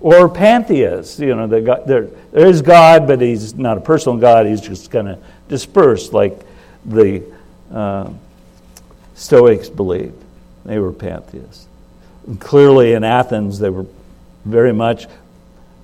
or 0.00 0.28
pantheists. 0.28 1.20
You 1.20 1.36
know, 1.36 1.62
got, 1.62 1.86
there, 1.86 2.08
there 2.32 2.48
is 2.48 2.62
God, 2.62 3.06
but 3.06 3.20
he's 3.20 3.54
not 3.54 3.78
a 3.78 3.80
personal 3.80 4.18
God. 4.18 4.46
He's 4.46 4.60
just 4.60 4.90
kind 4.90 5.06
of 5.06 5.24
dispersed, 5.46 6.12
like 6.12 6.36
the 6.84 7.22
uh, 7.72 8.10
Stoics 9.14 9.68
believed. 9.68 10.20
They 10.64 10.80
were 10.80 10.92
pantheists. 10.92 11.68
Clearly, 12.38 12.92
in 12.92 13.04
Athens, 13.04 13.58
they 13.58 13.70
were 13.70 13.86
very 14.44 14.72
much, 14.72 15.06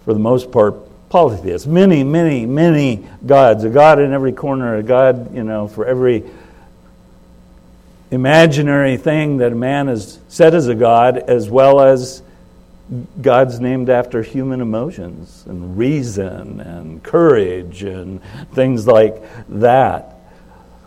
for 0.04 0.12
the 0.12 0.20
most 0.20 0.52
part, 0.52 0.74
polytheists. 1.08 1.66
Many, 1.66 2.04
many, 2.04 2.46
many 2.46 3.06
gods. 3.24 3.64
A 3.64 3.70
god 3.70 3.98
in 3.98 4.12
every 4.12 4.32
corner. 4.32 4.76
A 4.76 4.82
god, 4.82 5.34
you 5.34 5.42
know, 5.42 5.68
for 5.68 5.86
every 5.86 6.24
imaginary 8.10 8.96
thing 8.96 9.38
that 9.38 9.52
a 9.52 9.56
man 9.56 9.88
has 9.88 10.18
said 10.28 10.54
as 10.54 10.68
a 10.68 10.74
god, 10.74 11.18
as 11.18 11.50
well 11.50 11.80
as 11.80 12.22
God's 13.20 13.60
named 13.60 13.90
after 13.90 14.22
human 14.22 14.60
emotions 14.60 15.44
and 15.46 15.76
reason 15.76 16.60
and 16.60 17.02
courage 17.02 17.82
and 17.82 18.22
things 18.52 18.86
like 18.86 19.22
that. 19.48 20.16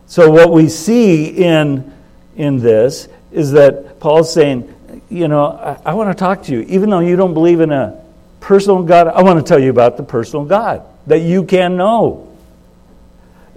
So, 0.08 0.32
what 0.32 0.52
we 0.52 0.68
see 0.68 1.28
in, 1.28 1.94
in 2.36 2.58
this 2.58 3.08
is 3.32 3.52
that 3.52 4.00
Paul's 4.00 4.34
saying, 4.34 4.74
You 5.12 5.28
know, 5.28 5.46
I, 5.46 5.92
I 5.92 5.94
want 5.94 6.10
to 6.10 6.16
talk 6.18 6.44
to 6.44 6.54
you. 6.54 6.62
Even 6.70 6.90
though 6.90 7.00
you 7.00 7.18
don't 7.18 7.34
believe 7.34 7.60
in 7.60 7.70
a 7.70 8.02
personal 8.40 8.82
God, 8.82 9.08
I 9.08 9.22
want 9.22 9.46
to 9.46 9.48
tell 9.48 9.60
you 9.60 9.70
about 9.70 9.98
the 9.98 10.04
personal 10.04 10.46
God 10.46 10.84
that 11.06 11.20
you 11.20 11.44
can 11.44 11.76
know. 11.76 12.30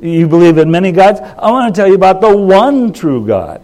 You 0.00 0.26
believe 0.26 0.58
in 0.58 0.72
many 0.72 0.90
gods? 0.90 1.20
I 1.20 1.52
want 1.52 1.72
to 1.72 1.80
tell 1.80 1.86
you 1.86 1.94
about 1.94 2.20
the 2.20 2.36
one 2.36 2.92
true 2.92 3.24
God. 3.24 3.62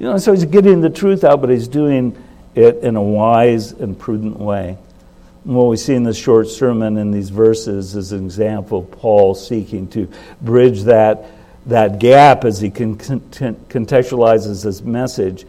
You 0.00 0.06
know, 0.06 0.18
so 0.18 0.32
he's 0.32 0.44
getting 0.44 0.80
the 0.80 0.90
truth 0.90 1.22
out, 1.22 1.40
but 1.40 1.50
he's 1.50 1.68
doing 1.68 2.20
it 2.56 2.78
in 2.78 2.96
a 2.96 3.02
wise 3.02 3.70
and 3.70 3.96
prudent 3.96 4.40
way. 4.40 4.76
And 5.44 5.54
what 5.54 5.68
we 5.68 5.76
see 5.76 5.94
in 5.94 6.02
this 6.02 6.18
short 6.18 6.48
sermon 6.48 6.96
in 6.96 7.12
these 7.12 7.30
verses 7.30 7.94
is 7.94 8.10
an 8.10 8.24
example 8.24 8.80
of 8.80 8.90
Paul 8.90 9.36
seeking 9.36 9.86
to 9.90 10.10
bridge 10.42 10.82
that, 10.82 11.26
that 11.66 12.00
gap 12.00 12.44
as 12.44 12.60
he 12.60 12.70
con- 12.70 12.96
contextualizes 12.96 14.64
his 14.64 14.82
message 14.82 15.46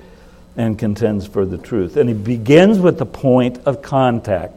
and 0.58 0.78
contends 0.78 1.28
for 1.28 1.46
the 1.46 1.58
truth. 1.58 1.96
And 1.96 2.10
he 2.10 2.16
begins 2.16 2.80
with 2.80 2.98
the 2.98 3.06
point 3.06 3.60
of 3.66 3.82
contact. 3.82 4.54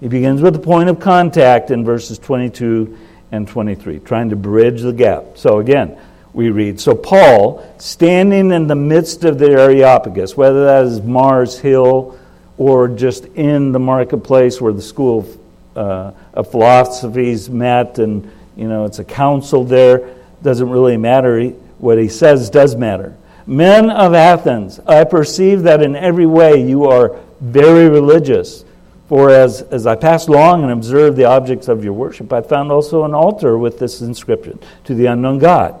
He 0.00 0.08
begins 0.08 0.40
with 0.40 0.54
the 0.54 0.60
point 0.60 0.88
of 0.88 1.00
contact 1.00 1.70
in 1.70 1.84
verses 1.84 2.18
22 2.18 2.96
and 3.32 3.48
23, 3.48 3.98
trying 4.00 4.30
to 4.30 4.36
bridge 4.36 4.82
the 4.82 4.92
gap. 4.92 5.24
So 5.34 5.58
again, 5.58 5.98
we 6.32 6.50
read. 6.50 6.78
So, 6.78 6.94
Paul, 6.94 7.66
standing 7.78 8.52
in 8.52 8.66
the 8.66 8.74
midst 8.76 9.24
of 9.24 9.38
the 9.38 9.50
Areopagus, 9.50 10.36
whether 10.36 10.66
that 10.66 10.84
is 10.84 11.00
Mars 11.00 11.58
Hill 11.58 12.18
or 12.58 12.88
just 12.88 13.24
in 13.24 13.72
the 13.72 13.78
marketplace 13.78 14.60
where 14.60 14.72
the 14.72 14.82
school 14.82 15.20
of, 15.20 15.38
uh, 15.76 16.12
of 16.34 16.50
philosophies 16.50 17.50
met 17.50 17.98
and, 17.98 18.30
you 18.54 18.68
know, 18.68 18.84
it's 18.84 18.98
a 18.98 19.04
council 19.04 19.64
there, 19.64 20.14
doesn't 20.42 20.68
really 20.68 20.96
matter. 20.96 21.48
What 21.78 21.98
he 21.98 22.08
says 22.08 22.50
does 22.50 22.76
matter. 22.76 23.16
Men 23.46 23.90
of 23.90 24.14
Athens, 24.14 24.80
I 24.80 25.04
perceive 25.04 25.62
that 25.62 25.82
in 25.82 25.94
every 25.94 26.26
way 26.26 26.66
you 26.66 26.86
are 26.86 27.16
very 27.40 27.88
religious. 27.88 28.64
For 29.08 29.30
as, 29.30 29.62
as 29.62 29.86
I 29.86 29.94
passed 29.94 30.28
along 30.28 30.64
and 30.64 30.72
observed 30.72 31.16
the 31.16 31.26
objects 31.26 31.68
of 31.68 31.84
your 31.84 31.92
worship, 31.92 32.32
I 32.32 32.40
found 32.40 32.72
also 32.72 33.04
an 33.04 33.14
altar 33.14 33.56
with 33.56 33.78
this 33.78 34.00
inscription 34.00 34.58
To 34.84 34.94
the 34.94 35.06
unknown 35.06 35.38
God. 35.38 35.80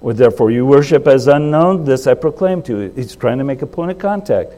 Or 0.00 0.14
therefore 0.14 0.50
you 0.50 0.64
worship 0.64 1.06
as 1.06 1.26
unknown, 1.26 1.84
this 1.84 2.06
I 2.06 2.14
proclaim 2.14 2.62
to 2.62 2.80
you. 2.80 2.92
He's 2.92 3.16
trying 3.16 3.38
to 3.38 3.44
make 3.44 3.62
a 3.62 3.66
point 3.66 3.90
of 3.90 3.98
contact. 3.98 4.52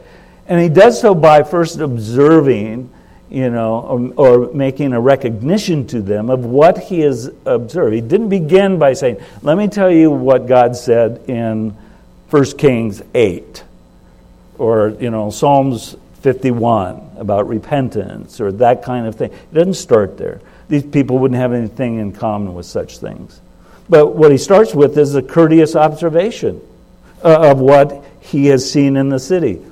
And 0.47 0.61
he 0.61 0.69
does 0.69 0.99
so 0.99 1.13
by 1.13 1.43
first 1.43 1.79
observing, 1.79 2.89
you 3.29 3.49
know, 3.49 4.13
or, 4.17 4.45
or, 4.47 4.53
making 4.53 4.93
a 4.93 5.01
recognition 5.01 5.85
to 5.87 6.01
them 6.01 6.29
of 6.29 6.45
what 6.45 6.77
he 6.77 7.01
has 7.01 7.29
observed. 7.45 7.93
He 7.93 7.99
didn't 7.99 8.29
begin 8.29 8.79
by 8.79 8.93
saying, 8.93 9.17
Let 9.41 9.57
me 9.57 9.67
tell 9.67 9.91
you 9.91 10.11
what 10.11 10.47
God 10.47 10.77
said 10.77 11.29
in 11.29 11.75
1 12.29 12.43
Kings 12.57 13.01
8, 13.13 13.63
or, 14.57 14.89
you 14.99 15.09
know, 15.09 15.29
Psalms 15.29 15.95
51 16.21 17.11
about 17.17 17.47
repentance 17.47 18.41
or 18.41 18.51
that 18.51 18.83
kind 18.83 19.07
of 19.07 19.15
thing. 19.15 19.31
It 19.31 19.53
doesn't 19.53 19.75
start 19.75 20.17
there. 20.17 20.41
These 20.67 20.83
people 20.83 21.19
wouldn't 21.19 21.39
have 21.39 21.53
anything 21.53 21.99
in 21.99 22.11
common 22.11 22.53
with 22.53 22.65
such 22.65 22.97
things. 22.97 23.39
But 23.89 24.15
what 24.15 24.31
he 24.31 24.37
starts 24.37 24.75
with 24.75 24.97
is 24.97 25.15
a 25.15 25.21
courteous 25.21 25.75
observation 25.75 26.61
uh, 27.23 27.51
of 27.51 27.59
what 27.59 28.03
he 28.19 28.47
has 28.47 28.69
seen 28.69 28.97
in 28.97 29.09
the 29.09 29.19
city. 29.19 29.65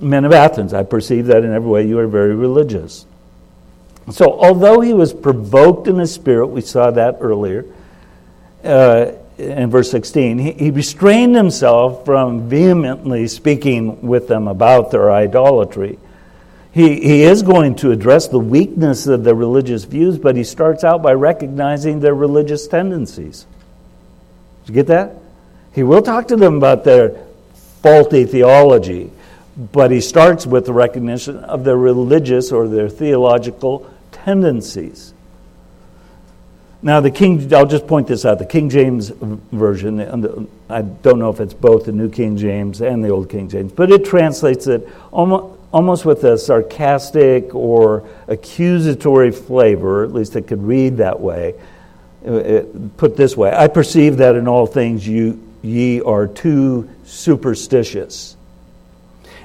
Men 0.00 0.24
of 0.24 0.32
Athens, 0.32 0.72
I 0.72 0.84
perceive 0.84 1.26
that 1.26 1.44
in 1.44 1.52
every 1.52 1.68
way 1.68 1.86
you 1.86 1.98
are 1.98 2.06
very 2.06 2.34
religious. 2.34 3.04
So, 4.12 4.40
although 4.40 4.80
he 4.80 4.94
was 4.94 5.12
provoked 5.12 5.88
in 5.88 5.96
his 5.96 6.12
spirit, 6.12 6.46
we 6.46 6.62
saw 6.62 6.90
that 6.92 7.18
earlier, 7.20 7.66
uh, 8.64 9.12
in 9.40 9.70
verse 9.70 9.90
16, 9.90 10.38
he, 10.38 10.52
he 10.52 10.70
restrained 10.70 11.34
himself 11.34 12.04
from 12.04 12.48
vehemently 12.48 13.26
speaking 13.28 14.02
with 14.02 14.28
them 14.28 14.46
about 14.46 14.90
their 14.90 15.10
idolatry. 15.10 15.98
He, 16.72 17.00
he 17.00 17.22
is 17.24 17.42
going 17.42 17.74
to 17.76 17.90
address 17.90 18.28
the 18.28 18.38
weakness 18.38 19.06
of 19.06 19.24
their 19.24 19.34
religious 19.34 19.84
views, 19.84 20.18
but 20.18 20.36
he 20.36 20.44
starts 20.44 20.84
out 20.84 21.02
by 21.02 21.14
recognizing 21.14 22.00
their 22.00 22.14
religious 22.14 22.68
tendencies. 22.68 23.46
Did 24.60 24.68
you 24.68 24.74
get 24.74 24.86
that? 24.86 25.16
He 25.74 25.82
will 25.82 26.02
talk 26.02 26.28
to 26.28 26.36
them 26.36 26.56
about 26.56 26.84
their 26.84 27.16
faulty 27.82 28.24
theology, 28.24 29.10
but 29.72 29.90
he 29.90 30.00
starts 30.00 30.46
with 30.46 30.66
the 30.66 30.72
recognition 30.72 31.38
of 31.38 31.64
their 31.64 31.76
religious 31.76 32.52
or 32.52 32.68
their 32.68 32.88
theological 32.88 33.90
tendencies. 34.12 35.12
Now, 36.82 37.00
the 37.00 37.10
King, 37.10 37.52
I'll 37.52 37.66
just 37.66 37.86
point 37.86 38.06
this 38.06 38.24
out 38.24 38.38
the 38.38 38.46
King 38.46 38.70
James 38.70 39.10
Version, 39.10 40.00
I 40.70 40.82
don't 40.82 41.18
know 41.18 41.28
if 41.28 41.38
it's 41.40 41.52
both 41.52 41.84
the 41.84 41.92
New 41.92 42.08
King 42.08 42.38
James 42.38 42.80
and 42.80 43.04
the 43.04 43.10
Old 43.10 43.28
King 43.28 43.50
James, 43.50 43.70
but 43.72 43.90
it 43.92 44.06
translates 44.06 44.66
it 44.66 44.88
almost, 45.12 46.04
with 46.06 46.24
a 46.24 46.38
sarcastic 46.38 47.54
or 47.54 48.08
accusatory 48.28 49.30
flavor, 49.30 50.04
at 50.04 50.14
least 50.14 50.36
it 50.36 50.46
could 50.46 50.62
read 50.62 50.96
that 50.96 51.20
way. 51.20 51.54
It, 52.22 52.96
put 52.98 53.16
this 53.16 53.34
way 53.34 53.50
I 53.50 53.68
perceive 53.68 54.18
that 54.18 54.36
in 54.36 54.46
all 54.46 54.66
things 54.66 55.06
you, 55.06 55.42
ye 55.62 56.00
are 56.02 56.26
too 56.26 56.88
superstitious. 57.04 58.36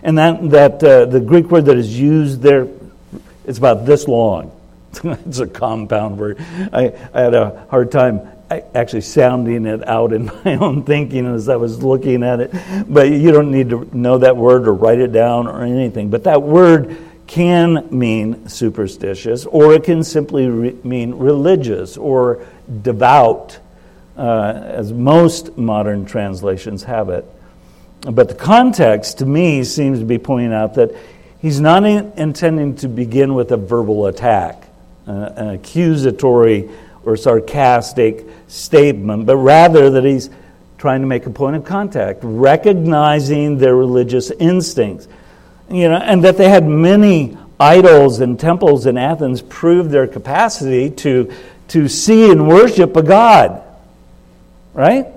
And 0.04 0.18
that, 0.18 0.50
that 0.52 0.84
uh, 0.84 1.06
the 1.06 1.20
Greek 1.20 1.50
word 1.50 1.66
that 1.66 1.78
is 1.78 2.00
used 2.00 2.42
there, 2.42 2.68
it's 3.46 3.58
about 3.58 3.86
this 3.86 4.08
long. 4.08 4.52
It's 5.04 5.40
a 5.40 5.48
compound 5.48 6.18
word. 6.18 6.38
I, 6.72 6.94
I 7.14 7.22
had 7.22 7.34
a 7.34 7.66
hard 7.70 7.92
time 7.92 8.22
actually 8.50 9.02
sounding 9.02 9.66
it 9.66 9.88
out 9.88 10.14
in 10.14 10.26
my 10.46 10.56
own 10.56 10.84
thinking 10.84 11.26
as 11.26 11.50
I 11.50 11.56
was 11.56 11.84
looking 11.84 12.24
at 12.24 12.40
it. 12.40 12.52
But 12.88 13.10
you 13.10 13.32
don't 13.32 13.52
need 13.52 13.70
to 13.70 13.90
know 13.98 14.20
that 14.20 14.38
word 14.38 14.68
or 14.68 14.74
write 14.74 15.00
it 15.00 15.12
down 15.12 15.48
or 15.48 15.64
anything. 15.64 16.10
But 16.10 16.24
that 16.26 16.42
word 16.42 16.98
can 17.28 17.88
mean 17.90 18.48
superstitious, 18.48 19.46
or 19.48 19.74
it 19.74 19.84
can 19.84 20.04
simply 20.04 20.48
re- 20.48 20.78
mean 20.84 21.16
religious 21.16 21.98
or 21.98 22.46
devout, 22.84 23.58
uh, 24.16 24.62
as 24.64 24.94
most 24.94 25.58
modern 25.58 26.06
translations 26.06 26.84
have 26.84 27.10
it. 27.10 27.26
But 28.02 28.30
the 28.30 28.36
context, 28.36 29.18
to 29.20 29.26
me, 29.26 29.64
seems 29.64 30.00
to 30.00 30.06
be 30.06 30.20
pointing 30.20 30.54
out 30.54 30.76
that 30.76 30.96
he's 31.40 31.60
not 31.60 31.84
in- 31.84 32.14
intending 32.16 32.76
to 32.78 32.88
begin 32.88 33.34
with 33.34 33.52
a 33.52 33.58
verbal 33.58 34.06
attack 34.06 34.65
uh, 35.08 35.34
an 35.36 35.50
accusatory 35.50 36.70
or 37.04 37.16
sarcastic 37.16 38.26
statement, 38.48 39.26
but 39.26 39.38
rather 39.38 39.90
that 39.92 40.04
he's 40.04 40.30
trying 40.78 41.02
to 41.02 41.08
make 41.08 41.26
a 41.26 41.30
point 41.30 41.56
of 41.56 41.64
contact, 41.64 42.20
recognizing 42.24 43.58
their 43.58 43.76
religious 43.76 44.32
instincts. 44.32 45.08
You 45.70 45.90
know, 45.90 45.98
and 45.98 46.24
that 46.24 46.38
they 46.38 46.50
had 46.50 46.68
many 46.68 47.38
idols 47.60 48.20
and 48.20 48.40
temples 48.40 48.86
in 48.86 48.98
Athens 48.98 49.42
proved 49.42 49.90
their 49.90 50.06
capacity 50.08 50.92
to, 50.92 51.32
to 51.70 51.88
see 51.88 52.30
and 52.30 52.48
worship 52.48 52.96
a 52.96 53.02
God. 53.02 53.64
Right? 54.74 55.08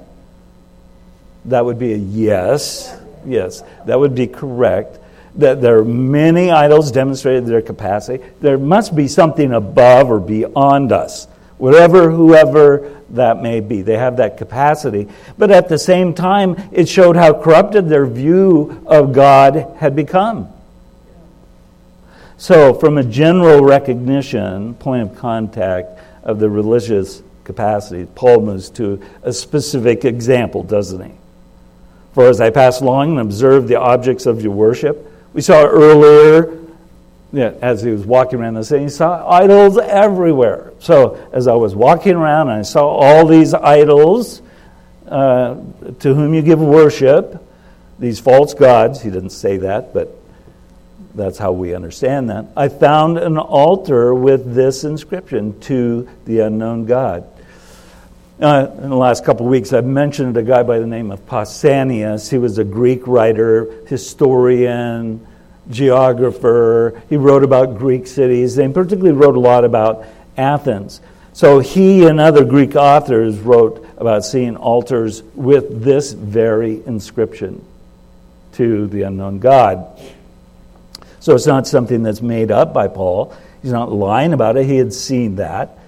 That 1.47 1.65
would 1.65 1.79
be 1.79 1.93
a 1.93 1.97
yes. 1.97 2.95
Yes, 3.27 3.63
that 3.87 3.99
would 3.99 4.15
be 4.15 4.27
correct 4.27 4.99
that 5.37 5.61
there 5.61 5.79
are 5.79 5.85
many 5.85 6.51
idols 6.51 6.91
demonstrated 6.91 7.47
their 7.47 7.63
capacity. 7.63 8.25
There 8.41 8.59
must 8.59 8.95
be 8.95 9.09
something 9.09 9.53
above 9.53 10.11
or 10.11 10.21
beyond 10.21 10.93
us, 10.93 11.27
whatever, 11.59 12.11
whoever 12.11 12.99
that 13.11 13.43
may 13.43 13.61
be. 13.61 13.83
They 13.83 13.97
have 13.97 14.17
that 14.19 14.37
capacity. 14.37 15.09
But 15.37 15.51
at 15.51 15.69
the 15.69 15.79
same 15.79 16.15
time, 16.15 16.57
it 16.73 16.89
showed 16.89 17.17
how 17.17 17.41
corrupted 17.41 17.89
their 17.89 18.07
view 18.07 18.83
of 18.87 19.13
God 19.13 19.77
had 19.79 19.97
become. 19.97 20.49
So, 22.37 22.75
from 22.75 22.99
a 22.99 23.05
general 23.05 23.65
recognition, 23.65 24.75
point 24.75 25.03
of 25.03 25.19
contact 25.19 25.99
of 26.23 26.39
the 26.39 26.49
religious 26.49 27.23
capacity, 27.43 28.07
Paul 28.15 28.43
moves 28.43 28.71
to 28.71 29.03
a 29.23 29.33
specific 29.33 30.05
example, 30.05 30.63
doesn't 30.63 31.05
he? 31.05 31.13
For 32.15 32.29
as 32.29 32.41
I 32.41 32.51
pass 32.51 32.81
along 32.81 33.13
and 33.13 33.21
observe 33.21 33.67
the 33.67 33.81
objects 33.81 34.27
of 34.27 34.43
your 34.43 34.53
worship, 34.53 35.08
we 35.39 35.43
saw 35.43 35.65
earlier, 35.65 36.59
yeah, 37.33 37.53
as 37.63 37.81
he 37.81 37.93
was 37.93 38.05
walking 38.05 38.41
around 38.41 38.55
the 38.55 38.65
city, 38.65 38.83
he 38.83 38.89
saw 38.89 39.25
idols 39.31 39.79
everywhere. 39.79 40.73
So 40.81 41.15
as 41.33 41.47
I 41.47 41.55
was 41.55 41.77
walking 41.77 42.17
around, 42.17 42.49
I 42.49 42.63
saw 42.63 42.89
all 42.89 43.25
these 43.25 43.55
idols 43.55 44.43
uh, 45.07 45.55
to 46.01 46.13
whom 46.13 46.35
you 46.35 46.43
give 46.43 46.59
worship, 46.59 47.41
these 48.01 48.19
false 48.19 48.53
gods. 48.53 49.01
He 49.01 49.11
didn't 49.11 49.31
say 49.31 49.59
that, 49.59 49.95
but 49.95 50.13
that's 51.15 51.39
how 51.39 51.53
we 51.53 51.73
understand 51.73 52.31
that. 52.31 52.47
I 52.57 52.69
found 52.69 53.17
an 53.17 53.39
altar 53.39 54.13
with 54.13 54.57
this 54.57 54.83
inscription 54.83 55.61
to 55.61 56.09
the 56.25 56.41
unknown 56.41 56.87
God. 56.87 57.29
Uh, 58.41 58.71
in 58.83 58.91
the 58.91 58.97
last 58.97 59.25
couple 59.25 59.47
of 59.47 59.51
weeks, 59.51 59.73
I've 59.73 59.85
mentioned 59.85 60.37
a 60.37 60.45
guy 60.45 60.63
by 60.63 60.79
the 60.79 60.87
name 60.87 61.11
of 61.11 61.27
Pausanias. 61.27 62.31
He 62.31 62.39
was 62.39 62.59
a 62.59 62.65
Greek 62.65 63.05
writer, 63.09 63.85
historian, 63.89 65.27
geographer. 65.71 67.03
He 67.09 67.17
wrote 67.17 67.45
about 67.45 67.79
Greek 67.79 68.07
cities, 68.07 68.59
and 68.59 68.75
particularly 68.75 69.17
wrote 69.17 69.37
a 69.37 69.41
lot 69.41 69.65
about 69.65 70.05
Athens. 70.37 71.01
So 71.33 71.61
he 71.61 72.07
and 72.07 72.21
other 72.21 72.45
Greek 72.45 72.75
authors 72.75 73.39
wrote 73.39 73.87
about 73.97 74.25
seeing 74.25 74.57
altars 74.57 75.23
with 75.35 75.85
this 75.85 76.13
very 76.13 76.85
inscription 76.85 77.65
to 78.55 78.87
the 78.89 79.03
unknown 79.03 79.39
God. 79.39 80.01
So 81.21 81.35
it's 81.35 81.47
not 81.47 81.67
something 81.67 82.03
that's 82.03 82.23
made 82.23 82.51
up 82.51 82.73
by 82.73 82.89
Paul. 82.89 83.37
He's 83.63 83.73
not 83.73 83.93
lying 83.93 84.33
about 84.33 84.57
it. 84.57 84.67
He 84.67 84.77
had 84.77 84.93
seen 84.93 85.37
that. 85.37 85.79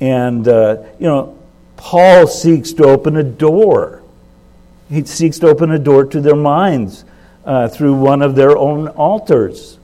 And, 0.00 0.46
uh, 0.46 0.82
you 0.98 1.06
know, 1.06 1.38
Paul 1.76 2.26
seeks 2.26 2.72
to 2.74 2.84
open 2.84 3.16
a 3.16 3.22
door. 3.22 4.02
He 4.88 5.04
seeks 5.04 5.38
to 5.40 5.48
open 5.48 5.70
a 5.70 5.78
door 5.78 6.06
to 6.06 6.20
their 6.20 6.36
minds 6.36 7.04
uh, 7.48 7.66
through 7.66 7.94
one 7.94 8.20
of 8.20 8.34
their 8.34 8.58
own 8.58 8.88
altars. 8.88 9.78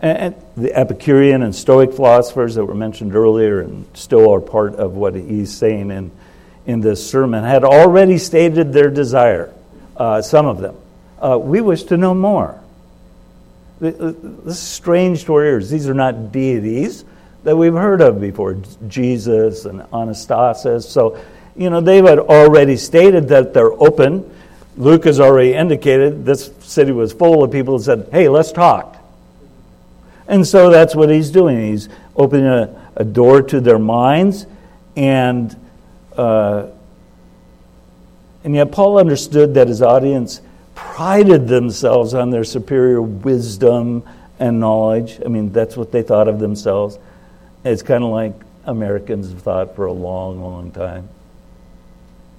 And, 0.00 0.34
the 0.56 0.74
Epicurean 0.74 1.42
and 1.42 1.54
Stoic 1.54 1.92
philosophers 1.92 2.54
that 2.54 2.64
were 2.64 2.74
mentioned 2.74 3.14
earlier 3.14 3.60
and 3.60 3.86
still 3.94 4.32
are 4.32 4.40
part 4.40 4.76
of 4.76 4.94
what 4.94 5.14
he's 5.14 5.54
saying 5.54 5.90
in, 5.90 6.10
in 6.66 6.80
this 6.80 7.08
sermon 7.08 7.44
had 7.44 7.64
already 7.64 8.16
stated 8.16 8.72
their 8.72 8.90
desire, 8.90 9.52
uh, 9.96 10.22
some 10.22 10.46
of 10.46 10.58
them. 10.60 10.74
Uh, 11.18 11.38
we 11.38 11.60
wish 11.60 11.82
to 11.84 11.98
know 11.98 12.14
more. 12.14 12.58
This 13.78 13.94
is 14.46 14.58
strange 14.58 15.24
to 15.26 15.34
our 15.34 15.44
ears. 15.44 15.68
These 15.70 15.88
are 15.88 15.94
not 15.94 16.32
deities 16.32 17.04
that 17.44 17.56
we've 17.56 17.74
heard 17.74 18.00
of 18.00 18.20
before 18.20 18.56
Jesus 18.88 19.66
and 19.66 19.80
Anastasis. 19.92 20.84
So, 20.84 21.18
you 21.56 21.68
know, 21.68 21.80
they 21.82 21.98
had 21.98 22.18
already 22.18 22.76
stated 22.76 23.28
that 23.28 23.52
they're 23.52 23.72
open. 23.72 24.30
Luke 24.80 25.04
has 25.04 25.20
already 25.20 25.52
indicated 25.52 26.24
this 26.24 26.50
city 26.60 26.90
was 26.90 27.12
full 27.12 27.44
of 27.44 27.52
people 27.52 27.76
who 27.76 27.84
said, 27.84 28.08
hey, 28.12 28.30
let's 28.30 28.50
talk. 28.50 28.96
And 30.26 30.46
so 30.46 30.70
that's 30.70 30.94
what 30.94 31.10
he's 31.10 31.30
doing. 31.30 31.60
He's 31.70 31.90
opening 32.16 32.46
a, 32.46 32.90
a 32.96 33.04
door 33.04 33.42
to 33.42 33.60
their 33.60 33.78
minds, 33.78 34.46
and, 34.96 35.54
uh, 36.16 36.68
and 38.42 38.54
yet 38.54 38.72
Paul 38.72 38.98
understood 38.98 39.52
that 39.54 39.68
his 39.68 39.82
audience 39.82 40.40
prided 40.74 41.46
themselves 41.46 42.14
on 42.14 42.30
their 42.30 42.44
superior 42.44 43.02
wisdom 43.02 44.02
and 44.38 44.60
knowledge. 44.60 45.20
I 45.22 45.28
mean, 45.28 45.52
that's 45.52 45.76
what 45.76 45.92
they 45.92 46.02
thought 46.02 46.26
of 46.26 46.38
themselves. 46.38 46.98
It's 47.66 47.82
kind 47.82 48.02
of 48.02 48.08
like 48.08 48.32
Americans 48.64 49.28
have 49.30 49.42
thought 49.42 49.76
for 49.76 49.84
a 49.84 49.92
long, 49.92 50.40
long 50.40 50.70
time. 50.70 51.10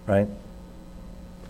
Right? 0.07 0.27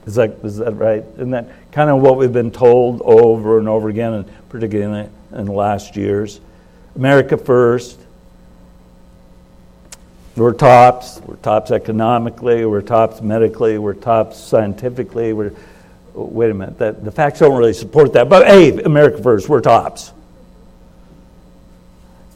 Is 0.06 0.16
that, 0.16 0.38
is 0.44 0.58
that 0.58 0.72
right? 0.72 1.04
Isn't 1.16 1.32
that 1.32 1.48
kind 1.72 1.90
of 1.90 2.02
what 2.02 2.18
we've 2.18 2.34
been 2.34 2.52
told 2.52 3.02
over 3.04 3.60
and 3.60 3.70
over 3.70 3.90
again, 3.90 4.14
and 4.14 4.50
particularly 4.50 5.02
in 5.02 5.10
the, 5.32 5.40
in 5.40 5.46
the 5.46 5.52
last 5.52 5.96
years? 5.96 6.42
America 6.96 7.38
first. 7.38 8.00
We're 10.36 10.54
tops. 10.54 11.20
We're 11.26 11.36
tops 11.36 11.72
economically. 11.72 12.66
We're 12.66 12.82
tops 12.82 13.22
medically. 13.22 13.78
We're 13.78 13.94
tops 13.94 14.40
scientifically. 14.40 15.34
We're, 15.34 15.54
wait 16.14 16.50
a 16.50 16.54
minute. 16.54 16.78
That, 16.80 17.04
the 17.04 17.12
facts 17.12 17.40
don't 17.40 17.58
really 17.58 17.74
support 17.74 18.14
that. 18.14 18.28
But 18.30 18.48
hey, 18.48 18.82
America 18.82 19.22
first. 19.22 19.50
We're 19.50 19.62
tops. 19.62 20.14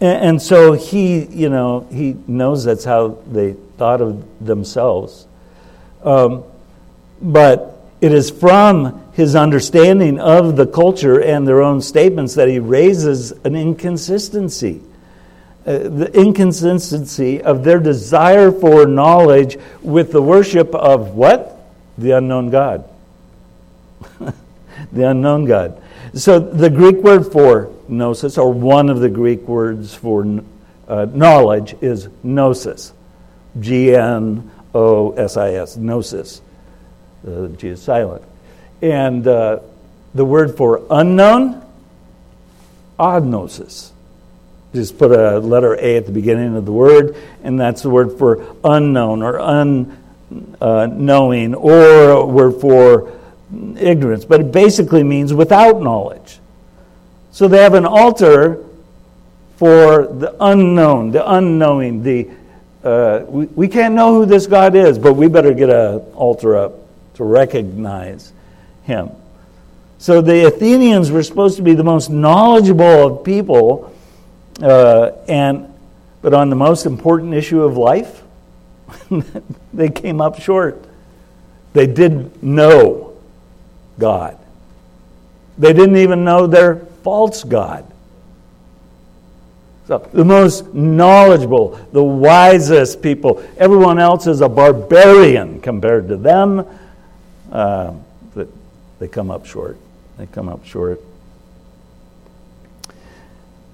And, 0.02 0.26
and 0.26 0.42
so 0.42 0.74
he, 0.74 1.26
you 1.26 1.50
know, 1.50 1.88
he 1.92 2.16
knows 2.28 2.66
that's 2.66 2.84
how 2.84 3.18
they 3.28 3.54
thought 3.78 4.02
of 4.02 4.46
themselves. 4.46 5.26
Um, 6.04 6.44
but 7.22 7.80
it 8.02 8.12
is 8.12 8.30
from 8.30 9.04
his 9.14 9.36
understanding 9.36 10.20
of 10.20 10.56
the 10.56 10.68
culture 10.68 11.22
and 11.22 11.48
their 11.48 11.62
own 11.62 11.82
statements 11.82 12.36
that 12.36 12.50
he 12.50 12.60
raises 12.60 13.32
an 13.32 13.56
inconsistency. 13.56 14.82
Uh, 15.66 15.80
the 15.80 16.12
inconsistency 16.14 17.42
of 17.42 17.64
their 17.64 17.80
desire 17.80 18.52
for 18.52 18.86
knowledge 18.86 19.58
with 19.82 20.12
the 20.12 20.22
worship 20.22 20.76
of 20.76 21.16
what? 21.16 21.60
The 21.98 22.12
unknown 22.12 22.50
God. 22.50 22.88
the 24.92 25.10
unknown 25.10 25.46
God. 25.46 25.82
So 26.14 26.40
the 26.40 26.70
Greek 26.70 26.98
word 26.98 27.32
for 27.32 27.72
gnosis, 27.88 28.38
or 28.38 28.54
one 28.54 28.90
of 28.90 29.00
the 29.00 29.10
Greek 29.10 29.42
words 29.48 29.96
for 29.96 30.42
uh, 30.88 31.08
knowledge, 31.12 31.76
is 31.82 32.10
gnosis. 32.22 32.94
G 33.60 33.96
N 33.96 34.52
O 34.74 35.14
S 35.14 35.38
I 35.38 35.54
S, 35.54 35.78
gnosis. 35.78 36.42
The 36.42 36.44
G 37.58 37.70
is 37.70 37.82
silent. 37.82 38.24
And 38.82 39.28
uh, 39.28 39.60
the 40.14 40.26
word 40.26 40.58
for 40.58 40.82
unknown, 40.90 41.62
agnosis. 43.00 43.92
Just 44.74 44.98
put 44.98 45.12
a 45.12 45.40
letter 45.40 45.76
A 45.76 45.98
at 45.98 46.06
the 46.06 46.12
beginning 46.12 46.56
of 46.56 46.66
the 46.66 46.72
word, 46.72 47.16
and 47.44 47.60
that's 47.60 47.82
the 47.82 47.90
word 47.90 48.18
for 48.18 48.46
unknown 48.64 49.24
or 49.24 49.38
unknowing, 50.62 51.56
or 51.56 52.10
a 52.10 52.26
word 52.26 52.62
for 52.62 53.12
ignorance. 53.78 54.26
But 54.26 54.42
it 54.42 54.52
basically 54.52 55.04
means 55.04 55.34
without 55.34 55.82
knowledge. 55.82 56.40
So 57.32 57.48
they 57.48 57.64
have 57.64 57.74
an 57.74 57.86
altar 57.86 58.64
for 59.58 60.08
the 60.08 60.36
unknown, 60.40 61.12
the 61.12 61.30
unknowing, 61.30 62.04
the 62.04 62.30
uh, 62.84 63.26
we, 63.28 63.46
we 63.48 63.68
can't 63.68 63.96
know 63.96 64.14
who 64.14 64.26
this 64.28 64.46
God 64.46 64.76
is, 64.76 65.00
but 65.00 65.14
we 65.16 65.28
better 65.28 65.54
get 65.54 65.70
an 65.72 66.02
altar 66.14 66.56
up 66.56 66.85
to 67.16 67.24
recognize 67.24 68.32
him. 68.84 69.10
So 69.98 70.22
the 70.22 70.48
Athenians 70.48 71.12
were 71.12 71.24
supposed 71.24 71.58
to 71.58 71.64
be 71.64 71.74
the 71.74 71.84
most 71.84 72.10
knowledgeable 72.10 73.08
of 73.08 73.24
people, 73.24 73.94
uh, 74.62 75.12
and 75.28 75.74
but 76.22 76.34
on 76.34 76.50
the 76.50 76.56
most 76.56 76.86
important 76.86 77.34
issue 77.34 77.62
of 77.62 77.78
life, 77.78 78.24
they 79.74 79.90
came 79.90 80.22
up 80.22 80.42
short. 80.42 80.84
They 81.74 81.88
didn't 81.88 82.42
know 82.42 83.14
God. 84.00 84.38
They 85.58 85.74
didn't 85.74 85.98
even 85.98 86.24
know 86.24 86.48
their 86.48 86.78
false 87.04 87.44
God. 87.44 87.92
So, 89.88 90.00
the 90.12 90.26
most 90.26 90.74
knowledgeable, 90.74 91.80
the 91.92 92.04
wisest 92.04 93.04
people. 93.04 93.44
Everyone 93.58 94.00
else 94.00 94.26
is 94.26 94.42
a 94.42 94.50
barbarian 94.50 95.62
compared 95.62 96.08
to 96.08 96.18
them. 96.18 96.66
Uh, 97.52 97.94
but 98.34 98.48
they 99.00 99.08
come 99.08 99.32
up 99.32 99.46
short. 99.46 99.78
They 100.18 100.28
come 100.28 100.50
up 100.50 100.66
short. 100.66 101.02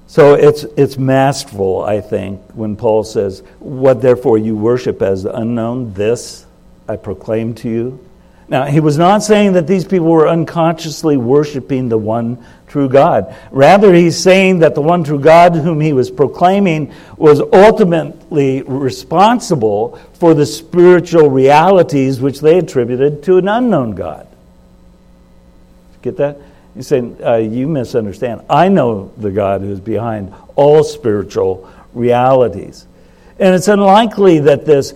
So 0.08 0.34
it's, 0.34 0.64
it's 0.76 0.98
masterful, 0.98 1.84
I 1.84 2.02
think, 2.02 2.42
when 2.54 2.76
Paul 2.76 3.06
says, 3.06 3.44
What 3.60 4.02
therefore 4.02 4.38
you 4.38 4.58
worship 4.58 5.02
as 5.02 5.24
unknown, 5.24 5.94
this 5.94 6.46
I 6.88 6.98
proclaim 6.98 7.56
to 7.56 7.70
you. 7.70 8.06
Now, 8.52 8.66
he 8.66 8.82
was 8.82 8.98
not 8.98 9.24
saying 9.24 9.54
that 9.54 9.66
these 9.66 9.86
people 9.86 10.08
were 10.08 10.28
unconsciously 10.28 11.16
worshiping 11.16 11.88
the 11.88 11.98
one 11.98 12.46
true 12.68 12.90
God. 12.90 13.34
Rather, 13.50 13.94
he's 13.94 14.22
saying 14.22 14.60
that 14.60 14.76
the 14.76 14.82
one 14.82 15.06
true 15.06 15.22
God 15.22 15.56
whom 15.56 15.80
he 15.80 15.94
was 15.94 16.12
proclaiming 16.12 16.94
was 17.16 17.40
ultimately 17.40 18.62
responsible 18.64 19.98
for 20.16 20.34
the 20.34 20.46
spiritual 20.46 21.30
realities 21.30 22.20
which 22.20 22.42
they 22.42 22.58
attributed 22.58 23.24
to 23.24 23.38
an 23.38 23.48
unknown 23.48 23.92
God. 23.92 24.28
Get 26.02 26.18
that? 26.18 26.38
He's 26.76 26.88
saying, 26.88 27.24
uh, 27.24 27.38
You 27.38 27.70
misunderstand. 27.70 28.42
I 28.50 28.68
know 28.68 29.14
the 29.16 29.32
God 29.32 29.62
who's 29.62 29.80
behind 29.80 30.34
all 30.58 30.84
spiritual 30.84 31.72
realities. 31.94 32.86
And 33.40 33.56
it's 33.56 33.70
unlikely 33.70 34.40
that 34.40 34.66
this 34.66 34.94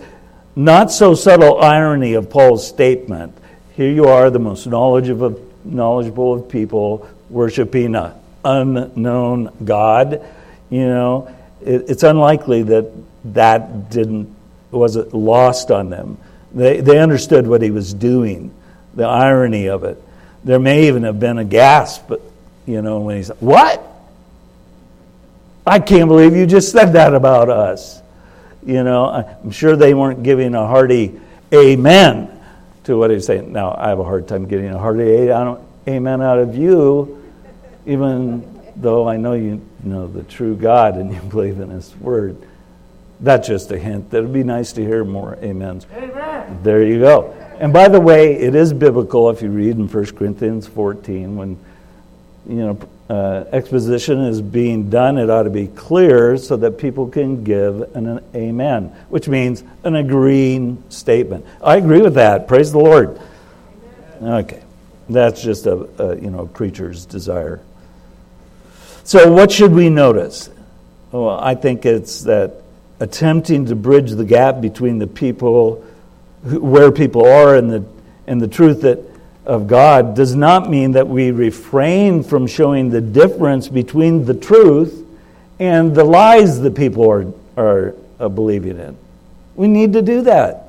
not 0.54 0.92
so 0.92 1.14
subtle 1.14 1.58
irony 1.58 2.12
of 2.12 2.28
Paul's 2.28 2.66
statement 2.66 3.32
here 3.76 3.90
you 3.90 4.06
are, 4.06 4.30
the 4.30 4.38
most 4.38 4.66
knowledgeable 4.66 6.32
of, 6.32 6.48
people, 6.48 7.06
worshiping 7.28 7.94
an 7.94 8.14
unknown 8.42 9.52
God. 9.62 10.24
You 10.70 10.86
know, 10.86 11.34
it, 11.60 11.84
it's 11.90 12.02
unlikely 12.02 12.62
that 12.64 12.90
that 13.34 13.90
didn't 13.90 14.34
was 14.70 14.96
lost 15.12 15.70
on 15.70 15.90
them. 15.90 16.16
They, 16.54 16.80
they 16.80 16.98
understood 16.98 17.46
what 17.46 17.60
he 17.60 17.70
was 17.70 17.92
doing, 17.92 18.52
the 18.94 19.04
irony 19.04 19.66
of 19.68 19.84
it. 19.84 20.02
There 20.42 20.58
may 20.58 20.88
even 20.88 21.02
have 21.02 21.20
been 21.20 21.36
a 21.36 21.44
gasp, 21.44 22.04
But 22.08 22.22
you 22.64 22.80
know, 22.80 23.00
when 23.00 23.18
he 23.18 23.24
said, 23.24 23.36
What? 23.40 23.82
I 25.66 25.80
can't 25.80 26.08
believe 26.08 26.34
you 26.34 26.46
just 26.46 26.72
said 26.72 26.92
that 26.92 27.12
about 27.14 27.50
us. 27.50 28.00
You 28.64 28.84
know, 28.84 29.06
I'm 29.06 29.50
sure 29.50 29.76
they 29.76 29.92
weren't 29.92 30.22
giving 30.22 30.54
a 30.54 30.66
hearty 30.66 31.20
amen 31.52 32.35
to 32.86 32.96
what 32.96 33.10
he's 33.10 33.26
saying. 33.26 33.52
Now, 33.52 33.76
I 33.78 33.88
have 33.88 33.98
a 33.98 34.04
hard 34.04 34.28
time 34.28 34.46
getting 34.46 34.68
a 34.68 34.78
hearty 34.78 35.30
amen 35.88 36.22
out 36.22 36.38
of 36.38 36.56
you, 36.56 37.22
even 37.84 38.62
though 38.76 39.08
I 39.08 39.16
know 39.16 39.34
you 39.34 39.60
know 39.82 40.06
the 40.06 40.22
true 40.22 40.56
God 40.56 40.96
and 40.96 41.12
you 41.12 41.20
believe 41.30 41.60
in 41.60 41.70
His 41.70 41.94
Word. 41.96 42.36
That's 43.20 43.48
just 43.48 43.70
a 43.70 43.78
hint. 43.78 44.10
That 44.10 44.18
it 44.18 44.22
would 44.22 44.32
be 44.32 44.44
nice 44.44 44.72
to 44.74 44.82
hear 44.82 45.04
more 45.04 45.38
amens. 45.42 45.86
Amen. 45.94 46.60
There 46.62 46.82
you 46.82 47.00
go. 47.00 47.32
And 47.58 47.72
by 47.72 47.88
the 47.88 48.00
way, 48.00 48.34
it 48.34 48.54
is 48.54 48.72
biblical 48.72 49.30
if 49.30 49.40
you 49.40 49.48
read 49.48 49.76
in 49.76 49.88
1 49.88 50.06
Corinthians 50.14 50.66
14 50.66 51.36
when 51.36 51.58
you 52.46 52.56
know 52.56 52.78
uh, 53.08 53.44
exposition 53.52 54.20
is 54.22 54.42
being 54.42 54.90
done, 54.90 55.16
it 55.16 55.30
ought 55.30 55.44
to 55.44 55.50
be 55.50 55.68
clear 55.68 56.36
so 56.36 56.56
that 56.56 56.72
people 56.72 57.08
can 57.08 57.44
give 57.44 57.94
an, 57.94 58.06
an, 58.06 58.24
amen, 58.34 58.86
which 59.08 59.28
means 59.28 59.62
an 59.84 59.94
agreeing 59.94 60.82
statement. 60.88 61.46
I 61.62 61.76
agree 61.76 62.00
with 62.00 62.14
that. 62.14 62.48
Praise 62.48 62.72
the 62.72 62.78
Lord. 62.78 63.20
Okay, 64.20 64.62
that's 65.08 65.40
just 65.40 65.66
a, 65.66 65.88
a 66.02 66.16
you 66.16 66.30
know 66.30 66.46
preacher's 66.46 67.06
desire. 67.06 67.60
So, 69.04 69.32
what 69.32 69.52
should 69.52 69.72
we 69.72 69.88
notice? 69.88 70.50
Well, 71.12 71.38
I 71.38 71.54
think 71.54 71.86
it's 71.86 72.22
that 72.22 72.62
attempting 72.98 73.66
to 73.66 73.76
bridge 73.76 74.10
the 74.10 74.24
gap 74.24 74.60
between 74.60 74.98
the 74.98 75.06
people, 75.06 75.84
where 76.42 76.90
people 76.90 77.24
are, 77.24 77.54
and 77.54 77.70
the 77.70 77.84
and 78.26 78.40
the 78.40 78.48
truth 78.48 78.80
that 78.80 78.98
of 79.46 79.68
God 79.68 80.16
does 80.16 80.34
not 80.34 80.68
mean 80.68 80.92
that 80.92 81.06
we 81.06 81.30
refrain 81.30 82.24
from 82.24 82.46
showing 82.46 82.90
the 82.90 83.00
difference 83.00 83.68
between 83.68 84.24
the 84.24 84.34
truth 84.34 85.06
and 85.60 85.94
the 85.94 86.04
lies 86.04 86.60
that 86.60 86.74
people 86.74 87.08
are, 87.08 87.94
are 88.18 88.28
believing 88.28 88.78
in. 88.78 88.96
We 89.54 89.68
need 89.68 89.92
to 89.92 90.02
do 90.02 90.22
that. 90.22 90.64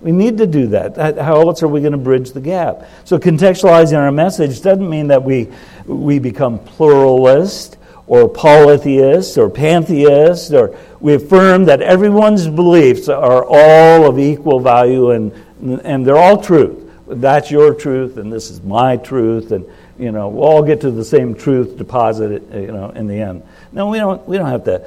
We 0.00 0.12
need 0.12 0.38
to 0.38 0.46
do 0.46 0.68
that. 0.68 0.96
How 0.96 1.40
else 1.40 1.62
are 1.62 1.68
we 1.68 1.80
going 1.80 1.92
to 1.92 1.98
bridge 1.98 2.32
the 2.32 2.40
gap? 2.40 2.84
So, 3.04 3.18
contextualizing 3.18 3.96
our 3.96 4.12
message 4.12 4.60
doesn't 4.60 4.88
mean 4.88 5.08
that 5.08 5.22
we, 5.22 5.48
we 5.86 6.18
become 6.18 6.58
pluralist 6.60 7.76
or 8.06 8.28
polytheist 8.28 9.38
or 9.38 9.50
pantheist, 9.50 10.52
or 10.52 10.76
we 11.00 11.14
affirm 11.14 11.64
that 11.64 11.82
everyone's 11.82 12.46
beliefs 12.48 13.08
are 13.08 13.44
all 13.44 14.08
of 14.08 14.18
equal 14.18 14.60
value 14.60 15.10
and, 15.10 15.32
and 15.60 16.06
they're 16.06 16.16
all 16.16 16.40
truth 16.40 16.87
that's 17.10 17.50
your 17.50 17.74
truth 17.74 18.16
and 18.16 18.32
this 18.32 18.50
is 18.50 18.62
my 18.62 18.96
truth 18.96 19.52
and 19.52 19.66
you 19.98 20.12
know 20.12 20.28
we'll 20.28 20.44
all 20.44 20.62
get 20.62 20.82
to 20.82 20.90
the 20.90 21.04
same 21.04 21.34
truth 21.34 21.76
deposit 21.76 22.42
you 22.52 22.72
know 22.72 22.90
in 22.90 23.06
the 23.06 23.20
end. 23.20 23.42
No 23.72 23.88
we 23.88 23.98
don't 23.98 24.26
we 24.28 24.38
don't 24.38 24.48
have 24.48 24.64
to 24.64 24.86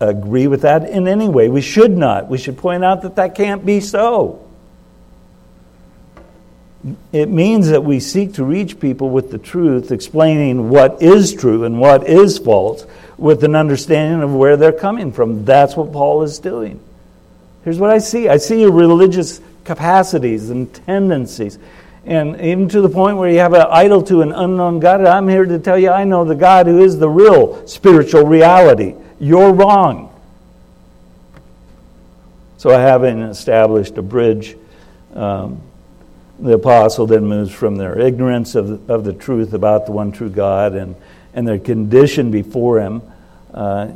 agree 0.00 0.46
with 0.46 0.62
that 0.62 0.88
in 0.88 1.08
any 1.08 1.28
way. 1.28 1.48
We 1.48 1.60
should 1.62 1.96
not. 1.96 2.28
We 2.28 2.38
should 2.38 2.58
point 2.58 2.84
out 2.84 3.02
that 3.02 3.16
that 3.16 3.34
can't 3.34 3.64
be 3.64 3.80
so. 3.80 4.44
It 7.12 7.30
means 7.30 7.70
that 7.70 7.82
we 7.82 7.98
seek 7.98 8.34
to 8.34 8.44
reach 8.44 8.78
people 8.78 9.08
with 9.08 9.30
the 9.30 9.38
truth, 9.38 9.90
explaining 9.90 10.68
what 10.68 11.00
is 11.00 11.32
true 11.32 11.64
and 11.64 11.80
what 11.80 12.06
is 12.06 12.38
false, 12.38 12.84
with 13.16 13.42
an 13.42 13.56
understanding 13.56 14.22
of 14.22 14.34
where 14.34 14.58
they're 14.58 14.72
coming 14.72 15.10
from. 15.10 15.46
That's 15.46 15.76
what 15.76 15.92
Paul 15.92 16.22
is 16.24 16.38
doing. 16.38 16.80
Here's 17.64 17.78
what 17.78 17.88
I 17.88 17.98
see. 17.98 18.28
I 18.28 18.36
see 18.36 18.64
a 18.64 18.70
religious 18.70 19.40
capacities 19.64 20.50
and 20.50 20.72
tendencies. 20.72 21.58
And 22.06 22.38
even 22.40 22.68
to 22.68 22.80
the 22.80 22.88
point 22.88 23.16
where 23.16 23.30
you 23.30 23.38
have 23.38 23.54
an 23.54 23.66
idol 23.70 24.02
to 24.04 24.20
an 24.22 24.32
unknown 24.32 24.78
God, 24.78 25.04
I'm 25.04 25.28
here 25.28 25.46
to 25.46 25.58
tell 25.58 25.78
you 25.78 25.90
I 25.90 26.04
know 26.04 26.24
the 26.24 26.34
God 26.34 26.66
who 26.66 26.82
is 26.82 26.98
the 26.98 27.08
real 27.08 27.66
spiritual 27.66 28.26
reality. 28.26 28.94
You're 29.18 29.52
wrong. 29.52 30.10
So, 32.58 32.70
having 32.70 33.20
established 33.22 33.98
a 33.98 34.02
bridge, 34.02 34.56
um, 35.14 35.60
the 36.38 36.54
apostle 36.54 37.06
then 37.06 37.26
moves 37.26 37.52
from 37.52 37.76
their 37.76 37.98
ignorance 37.98 38.54
of, 38.54 38.90
of 38.90 39.04
the 39.04 39.12
truth 39.12 39.52
about 39.52 39.86
the 39.86 39.92
one 39.92 40.12
true 40.12 40.30
God 40.30 40.74
and, 40.74 40.96
and 41.34 41.46
their 41.46 41.58
condition 41.58 42.30
before 42.30 42.80
Him. 42.80 43.02
Uh, 43.52 43.92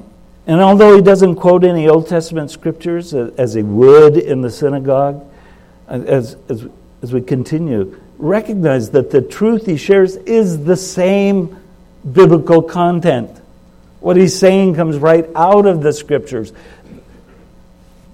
and 0.49 0.63
although 0.63 0.97
he 0.97 1.03
doesn't 1.03 1.37
quote 1.37 1.63
any 1.63 1.89
Old 1.89 2.09
Testament 2.09 2.51
scriptures 2.51 3.13
as 3.13 3.53
he 3.53 3.63
would 3.63 4.17
in 4.17 4.41
the 4.41 4.51
synagogue, 4.51 5.23
as, 5.89 6.37
as, 6.49 6.67
as 7.03 7.13
we 7.13 7.21
continue, 7.21 8.01
recognize 8.19 8.91
that 8.91 9.11
the 9.11 9.23
truth 9.23 9.67
he 9.67 9.77
shares 9.77 10.17
is 10.17 10.65
the 10.65 10.77
same 10.77 11.59
biblical 12.11 12.63
content. 12.63 13.31
What 14.01 14.17
he's 14.17 14.39
saying 14.39 14.75
comes 14.75 14.97
right 14.97 15.29
out 15.35 15.67
of 15.67 15.83
the 15.83 15.93
scriptures, 15.93 16.53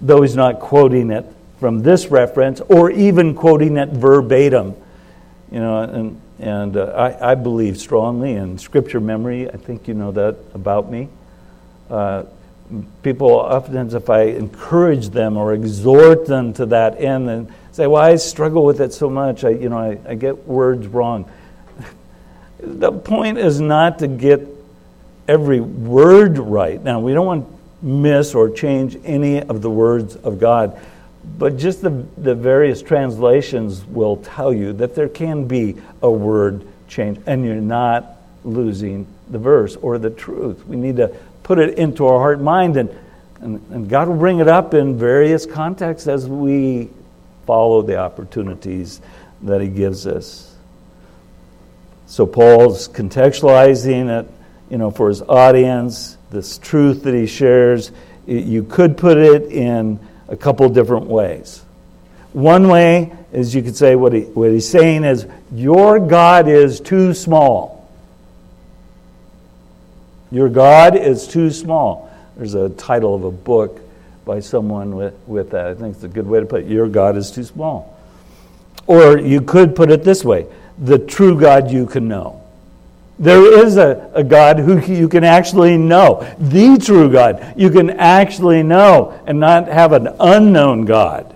though 0.01 0.21
he's 0.21 0.35
not 0.35 0.59
quoting 0.59 1.11
it 1.11 1.25
from 1.59 1.83
this 1.83 2.07
reference 2.07 2.61
or 2.61 2.91
even 2.91 3.35
quoting 3.35 3.77
it 3.77 3.89
verbatim. 3.89 4.75
You 5.51 5.59
know, 5.59 5.81
and, 5.81 6.21
and 6.39 6.77
uh, 6.77 6.85
I, 6.85 7.31
I 7.31 7.35
believe 7.35 7.77
strongly 7.77 8.33
in 8.33 8.57
scripture 8.57 8.99
memory. 8.99 9.49
I 9.49 9.57
think 9.57 9.87
you 9.87 9.93
know 9.93 10.11
that 10.11 10.37
about 10.53 10.91
me. 10.91 11.07
Uh, 11.89 12.23
people 13.03 13.39
often, 13.39 13.95
if 13.95 14.09
I 14.09 14.23
encourage 14.23 15.09
them 15.09 15.37
or 15.37 15.53
exhort 15.53 16.25
them 16.25 16.53
to 16.53 16.65
that 16.67 16.99
end 16.99 17.29
and 17.29 17.53
say, 17.75 17.87
well, 17.87 18.01
I 18.01 18.15
struggle 18.15 18.63
with 18.63 18.79
it 18.79 18.93
so 18.93 19.09
much, 19.09 19.43
I, 19.43 19.49
you 19.49 19.67
know, 19.67 19.77
I, 19.77 19.99
I 20.07 20.15
get 20.15 20.47
words 20.47 20.87
wrong. 20.87 21.29
the 22.59 22.93
point 22.93 23.37
is 23.37 23.59
not 23.59 23.99
to 23.99 24.07
get 24.07 24.47
every 25.27 25.59
word 25.59 26.37
right. 26.37 26.81
Now, 26.81 27.01
we 27.01 27.13
don't 27.13 27.25
want 27.25 27.45
to 27.45 27.85
miss 27.85 28.33
or 28.33 28.49
change 28.49 28.97
any 29.03 29.41
of 29.41 29.61
the 29.61 29.69
words 29.69 30.15
of 30.15 30.39
God. 30.39 30.79
But 31.37 31.57
just 31.57 31.81
the, 31.81 31.89
the 32.15 32.33
various 32.33 32.81
translations 32.81 33.83
will 33.83 34.17
tell 34.17 34.53
you 34.53 34.71
that 34.73 34.95
there 34.95 35.09
can 35.09 35.45
be 35.45 35.75
a 36.01 36.09
word 36.09 36.65
change, 36.87 37.19
and 37.25 37.43
you're 37.43 37.55
not 37.55 38.05
losing 38.45 39.05
the 39.29 39.39
verse 39.39 39.75
or 39.75 39.97
the 39.97 40.11
truth. 40.11 40.65
We 40.65 40.77
need 40.77 40.95
to 40.95 41.09
put 41.43 41.59
it 41.59 41.77
into 41.77 42.07
our 42.07 42.19
heart 42.19 42.39
mind, 42.39 42.77
and, 42.77 42.89
and, 43.41 43.61
and 43.69 43.89
God 43.89 44.07
will 44.07 44.15
bring 44.15 44.39
it 44.39 44.47
up 44.47 44.73
in 44.73 44.97
various 44.97 45.45
contexts 45.45 46.07
as 46.07 46.25
we 46.25 46.89
follow 47.45 47.81
the 47.81 47.97
opportunities 47.97 49.01
that 49.41 49.61
He 49.61 49.67
gives 49.67 50.07
us. 50.07 50.55
So 52.07 52.25
Paul's 52.25 52.87
contextualizing 52.87 54.21
it, 54.21 54.31
you 54.69 54.77
know, 54.77 54.91
for 54.91 55.09
his 55.09 55.21
audience, 55.21 56.17
this 56.29 56.57
truth 56.57 57.03
that 57.03 57.13
he 57.13 57.25
shares. 57.25 57.91
You 58.27 58.63
could 58.63 58.97
put 58.97 59.17
it 59.17 59.51
in 59.51 59.99
a 60.27 60.37
couple 60.37 60.67
different 60.69 61.05
ways. 61.07 61.63
One 62.33 62.67
way 62.67 63.13
is 63.31 63.55
you 63.55 63.61
could 63.61 63.75
say 63.75 63.95
what, 63.95 64.13
he, 64.13 64.21
what 64.21 64.51
he's 64.51 64.67
saying 64.67 65.03
is, 65.03 65.25
Your 65.51 65.99
God 65.99 66.47
is 66.47 66.79
too 66.79 67.13
small. 67.13 67.89
Your 70.31 70.49
God 70.49 70.95
is 70.95 71.27
too 71.27 71.51
small. 71.51 72.11
There's 72.35 72.55
a 72.55 72.69
title 72.69 73.15
of 73.15 73.23
a 73.23 73.31
book 73.31 73.79
by 74.25 74.39
someone 74.39 74.95
with, 74.95 75.13
with 75.27 75.51
that. 75.51 75.67
I 75.67 75.73
think 75.75 75.95
it's 75.95 76.03
a 76.03 76.09
good 76.09 76.27
way 76.27 76.39
to 76.39 76.45
put 76.45 76.63
it. 76.63 76.67
Your 76.67 76.89
God 76.89 77.15
is 77.15 77.31
too 77.31 77.43
small. 77.43 77.97
Or 78.87 79.17
you 79.17 79.41
could 79.41 79.75
put 79.75 79.91
it 79.91 80.03
this 80.03 80.23
way 80.23 80.47
the 80.77 80.99
true 80.99 81.39
God 81.39 81.71
you 81.71 81.85
can 81.85 82.07
know. 82.07 82.41
There 83.17 83.65
is 83.65 83.77
a, 83.77 84.11
a 84.13 84.23
God 84.25 84.59
who 84.59 84.77
you 84.79 85.07
can 85.07 85.23
actually 85.23 85.77
know, 85.77 86.27
the 86.37 86.77
true 86.77 87.09
God 87.09 87.53
you 87.55 87.69
can 87.69 87.91
actually 87.91 88.61
know, 88.61 89.17
and 89.25 89.39
not 89.39 89.67
have 89.69 89.93
an 89.93 90.09
unknown 90.19 90.83
God. 90.83 91.33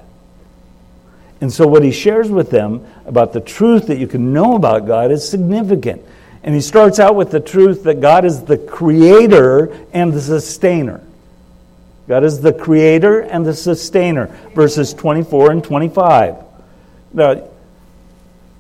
And 1.40 1.54
so, 1.54 1.66
what 1.68 1.84
he 1.84 1.92
shares 1.92 2.30
with 2.30 2.50
them 2.50 2.86
about 3.06 3.32
the 3.32 3.40
truth 3.40 3.88
that 3.88 3.98
you 3.98 4.08
can 4.08 4.34
know 4.34 4.56
about 4.56 4.88
God 4.88 5.10
is 5.12 5.28
significant. 5.28 6.02
And 6.44 6.54
he 6.54 6.60
starts 6.62 7.00
out 7.00 7.16
with 7.16 7.32
the 7.32 7.40
truth 7.40 7.84
that 7.84 8.02
God 8.02 8.26
is 8.26 8.44
the 8.44 8.58
creator 8.58 9.78
and 9.94 10.12
the 10.12 10.22
sustainer. 10.22 11.02
God 12.10 12.24
is 12.24 12.42
the 12.42 12.52
creator 12.52 13.20
and 13.20 13.46
the 13.46 13.54
sustainer, 13.54 14.36
verses 14.56 14.96
24 14.96 15.52
and 15.52 15.64
25. 15.64 16.38
Now, 17.14 17.48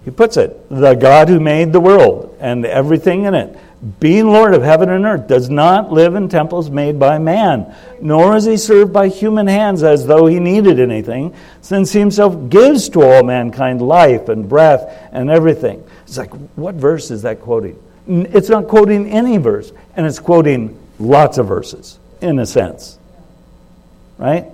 he 0.05 0.11
puts 0.11 0.37
it, 0.37 0.69
the 0.69 0.93
God 0.93 1.29
who 1.29 1.39
made 1.39 1.73
the 1.73 1.79
world 1.79 2.37
and 2.39 2.63
everything 2.63 3.23
in 3.23 3.33
it, 3.33 3.57
being 3.99 4.27
Lord 4.27 4.53
of 4.53 4.61
heaven 4.61 4.89
and 4.89 5.03
earth, 5.03 5.27
does 5.27 5.49
not 5.49 5.91
live 5.91 6.13
in 6.13 6.29
temples 6.29 6.69
made 6.69 6.99
by 6.99 7.17
man, 7.17 7.75
nor 7.99 8.35
is 8.35 8.45
he 8.45 8.55
served 8.55 8.93
by 8.93 9.07
human 9.07 9.47
hands 9.47 9.81
as 9.81 10.05
though 10.05 10.27
he 10.27 10.39
needed 10.39 10.79
anything, 10.79 11.33
since 11.61 11.91
he 11.91 11.99
himself 11.99 12.51
gives 12.51 12.87
to 12.89 13.01
all 13.01 13.23
mankind 13.23 13.81
life 13.81 14.29
and 14.29 14.47
breath 14.47 15.09
and 15.11 15.31
everything. 15.31 15.83
It's 16.03 16.19
like, 16.19 16.31
what 16.55 16.75
verse 16.75 17.09
is 17.09 17.23
that 17.23 17.41
quoting? 17.41 17.81
It's 18.07 18.49
not 18.49 18.67
quoting 18.67 19.09
any 19.09 19.37
verse, 19.37 19.71
and 19.95 20.05
it's 20.05 20.19
quoting 20.19 20.77
lots 20.99 21.39
of 21.39 21.47
verses, 21.47 21.97
in 22.21 22.37
a 22.37 22.45
sense. 22.45 22.98
Right? 24.19 24.45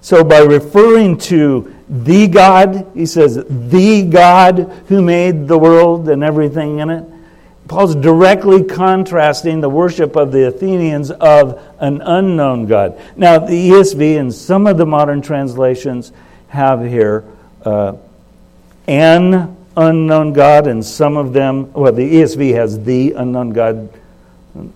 So 0.00 0.24
by 0.24 0.38
referring 0.38 1.18
to 1.18 1.72
the 1.88 2.26
God, 2.26 2.90
he 2.94 3.06
says, 3.06 3.36
the 3.48 4.02
God 4.02 4.84
who 4.88 5.02
made 5.02 5.46
the 5.46 5.58
world 5.58 6.08
and 6.08 6.24
everything 6.24 6.80
in 6.80 6.90
it. 6.90 7.04
Paul's 7.68 7.96
directly 7.96 8.62
contrasting 8.62 9.60
the 9.60 9.68
worship 9.68 10.16
of 10.16 10.30
the 10.30 10.46
Athenians 10.46 11.10
of 11.10 11.60
an 11.80 12.00
unknown 12.00 12.66
God. 12.66 13.00
Now, 13.16 13.38
the 13.38 13.70
ESV 13.70 14.18
and 14.18 14.32
some 14.32 14.66
of 14.66 14.78
the 14.78 14.86
modern 14.86 15.20
translations 15.20 16.12
have 16.48 16.84
here 16.84 17.24
uh, 17.64 17.94
an 18.86 19.56
unknown 19.76 20.32
God, 20.32 20.66
and 20.68 20.84
some 20.84 21.16
of 21.16 21.32
them, 21.32 21.72
well, 21.72 21.92
the 21.92 22.14
ESV 22.14 22.54
has 22.54 22.84
the 22.84 23.12
unknown 23.12 23.50
God, 23.50 23.90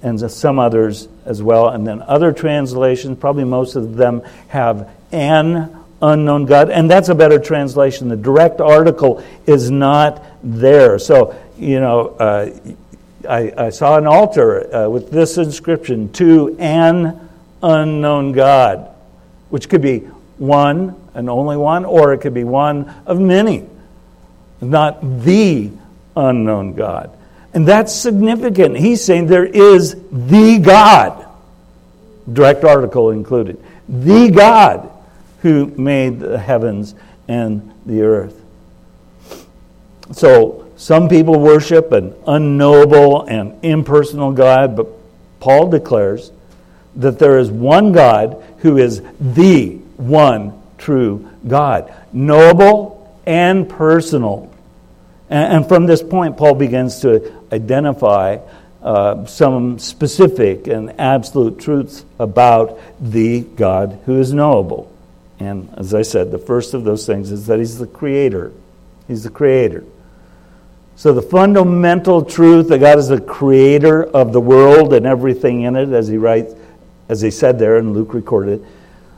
and 0.03 0.31
some 0.31 0.59
others 0.59 1.09
as 1.25 1.43
well. 1.43 1.69
And 1.69 1.87
then 1.87 2.03
other 2.03 2.33
translations, 2.33 3.19
probably 3.19 3.45
most 3.45 3.77
of 3.77 3.97
them, 3.97 4.23
have 4.49 4.91
an 5.13 5.77
unknown 6.03 6.47
God. 6.47 6.71
And 6.71 6.91
that's 6.91 7.09
a 7.09 7.15
better 7.15 7.39
translation. 7.39 8.09
The 8.09 8.17
direct 8.17 8.61
article 8.61 9.23
is 9.47 9.71
not 9.71 10.25
there. 10.43 10.99
So, 10.99 11.37
you 11.59 11.81
know, 11.81 12.09
uh, 12.09 12.59
I, 13.29 13.53
I, 13.57 13.71
saw 13.71 13.99
an 13.99 14.07
altar 14.07 14.75
uh, 14.75 14.89
with 14.89 15.11
this 15.11 15.37
inscription 15.37 16.11
to 16.15 16.57
an 16.59 17.29
unknown 17.63 18.33
God, 18.33 18.89
which 19.51 19.69
could 19.69 19.83
be 19.83 19.99
one 20.39 20.97
and 21.15 21.29
only 21.29 21.57
one, 21.57 21.85
or 21.85 22.15
it 22.15 22.19
could 22.23 22.33
be 22.33 22.45
one 22.45 22.93
of 23.05 23.21
many, 23.21 23.67
not 24.63 25.01
the 25.23 25.71
unknown 26.17 26.75
God. 26.75 27.17
And 27.53 27.67
that's 27.67 27.95
significant. 27.95 28.77
He's 28.77 29.05
saying 29.05 29.27
there 29.27 29.45
is 29.45 29.97
the 30.11 30.59
God, 30.59 31.27
direct 32.33 32.65
article 32.65 33.11
included, 33.11 33.63
the 33.89 34.31
God 34.31 34.91
who 35.43 35.67
made 35.67 36.21
the 36.21 36.39
heavens 36.39 36.95
and 37.27 37.73
the 37.87 38.03
earth. 38.03 38.41
So, 40.13 40.69
some 40.77 41.09
people 41.09 41.39
worship 41.39 41.93
an 41.93 42.15
unknowable 42.27 43.23
and 43.23 43.63
impersonal 43.65 44.33
God, 44.33 44.77
but 44.77 44.89
Paul 45.39 45.69
declares 45.69 46.33
that 46.97 47.19
there 47.19 47.39
is 47.39 47.51
one 47.51 47.93
God 47.93 48.43
who 48.59 48.79
is 48.79 49.03
the 49.21 49.77
one 49.97 50.61
true 50.79 51.29
God, 51.47 51.95
knowable 52.13 53.17
and 53.27 53.69
personal. 53.69 54.53
And, 55.29 55.69
from 55.69 55.87
this 55.87 56.03
point, 56.03 56.37
Paul 56.37 56.55
begins 56.55 57.01
to 57.01 57.40
identify 57.53 58.39
uh, 58.83 59.27
some 59.27 59.79
specific 59.79 60.67
and 60.67 60.99
absolute 60.99 61.59
truths 61.59 62.05
about 62.19 62.81
the 63.01 63.41
God 63.41 64.01
who 64.07 64.19
is 64.19 64.33
knowable. 64.33 64.91
And 65.39 65.73
as 65.77 65.95
I 65.95 66.03
said, 66.03 66.31
the 66.31 66.39
first 66.39 66.75
of 66.75 66.85
those 66.85 67.07
things 67.07 67.31
is 67.31 67.47
that 67.47 67.59
He's 67.59 67.79
the 67.79 67.87
Creator. 67.87 68.53
He's 69.09 69.25
the 69.25 69.31
Creator. 69.31 69.85
So 70.97 71.13
the 71.13 71.23
fundamental 71.23 72.25
truth 72.25 72.69
that 72.69 72.79
God 72.79 72.99
is 72.99 73.09
the 73.09 73.21
Creator 73.21 74.05
of 74.05 74.33
the 74.33 74.41
world 74.41 74.93
and 74.93 75.07
everything 75.07 75.63
in 75.63 75.77
it, 75.77 75.91
as 75.91 76.09
He 76.09 76.19
writes, 76.19 76.55
as 77.09 77.21
He 77.21 77.31
said 77.31 77.59
there, 77.59 77.77
and 77.77 77.95
Luke 77.95 78.15
recorded 78.15 78.61
it, 78.61 78.67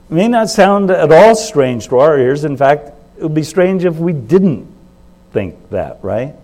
may 0.09 0.29
not 0.29 0.49
sound 0.51 0.91
at 0.91 1.11
all 1.11 1.35
strange 1.35 1.89
to 1.89 1.99
our 1.99 2.19
ears. 2.19 2.45
In 2.45 2.57
fact, 2.57 2.91
it 3.17 3.23
would 3.23 3.35
be 3.35 3.43
strange 3.43 3.85
if 3.85 3.97
we 3.97 4.13
didn't 4.13 4.73
think 5.33 5.71
that, 5.71 5.99
right? 6.03 6.35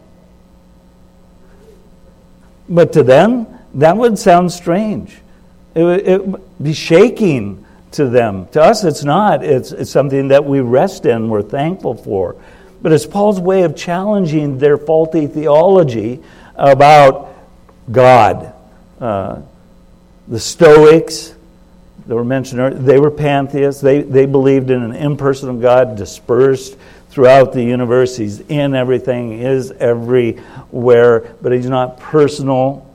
But 2.68 2.92
to 2.94 3.02
them, 3.02 3.46
that 3.74 3.96
would 3.96 4.18
sound 4.18 4.52
strange. 4.52 5.16
It 5.74 5.82
would, 5.82 6.42
be 6.62 6.72
shaking 6.72 7.64
to 7.92 8.08
them. 8.08 8.48
To 8.48 8.62
us, 8.62 8.82
it's 8.82 9.04
not. 9.04 9.44
It's, 9.44 9.70
it's 9.70 9.90
something 9.90 10.28
that 10.28 10.44
we 10.44 10.60
rest 10.60 11.06
in, 11.06 11.28
we're 11.28 11.42
thankful 11.42 11.94
for. 11.94 12.36
But 12.82 12.92
it's 12.92 13.06
Paul's 13.06 13.40
way 13.40 13.62
of 13.62 13.76
challenging 13.76 14.58
their 14.58 14.76
faulty 14.76 15.26
theology 15.26 16.22
about 16.56 17.34
God. 17.90 18.52
Uh, 19.00 19.42
the 20.26 20.40
Stoics, 20.40 21.34
that 22.06 22.14
were 22.14 22.24
mentioned 22.24 22.60
earlier, 22.60 22.78
they 22.78 22.98
were 22.98 23.10
pantheists. 23.10 23.80
They, 23.80 24.02
they 24.02 24.26
believed 24.26 24.70
in 24.70 24.82
an 24.82 24.94
impersonal 24.94 25.56
God 25.56 25.96
dispersed 25.96 26.76
throughout 27.18 27.52
the 27.52 27.64
universe. 27.64 28.16
He's 28.16 28.38
in 28.38 28.76
everything, 28.76 29.32
is 29.32 29.72
everywhere, 29.72 31.34
but 31.42 31.50
he's 31.50 31.68
not 31.68 31.98
personal. 31.98 32.88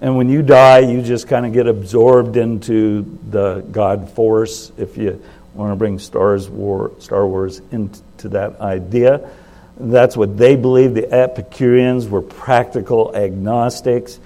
And 0.00 0.16
when 0.16 0.28
you 0.28 0.42
die, 0.42 0.80
you 0.80 1.00
just 1.00 1.28
kind 1.28 1.46
of 1.46 1.52
get 1.52 1.68
absorbed 1.68 2.36
into 2.36 3.02
the 3.30 3.60
God 3.70 4.10
force, 4.10 4.72
if 4.78 4.96
you 4.96 5.22
want 5.54 5.70
to 5.70 5.76
bring 5.76 6.00
Stars 6.00 6.48
War, 6.48 6.90
Star 6.98 7.24
Wars 7.24 7.62
into 7.70 8.28
that 8.30 8.60
idea. 8.60 9.30
That's 9.76 10.16
what 10.16 10.36
they 10.36 10.56
believed. 10.56 10.96
The 10.96 11.12
Epicureans 11.12 12.08
were 12.08 12.22
practical 12.22 13.14
agnostics. 13.14 14.18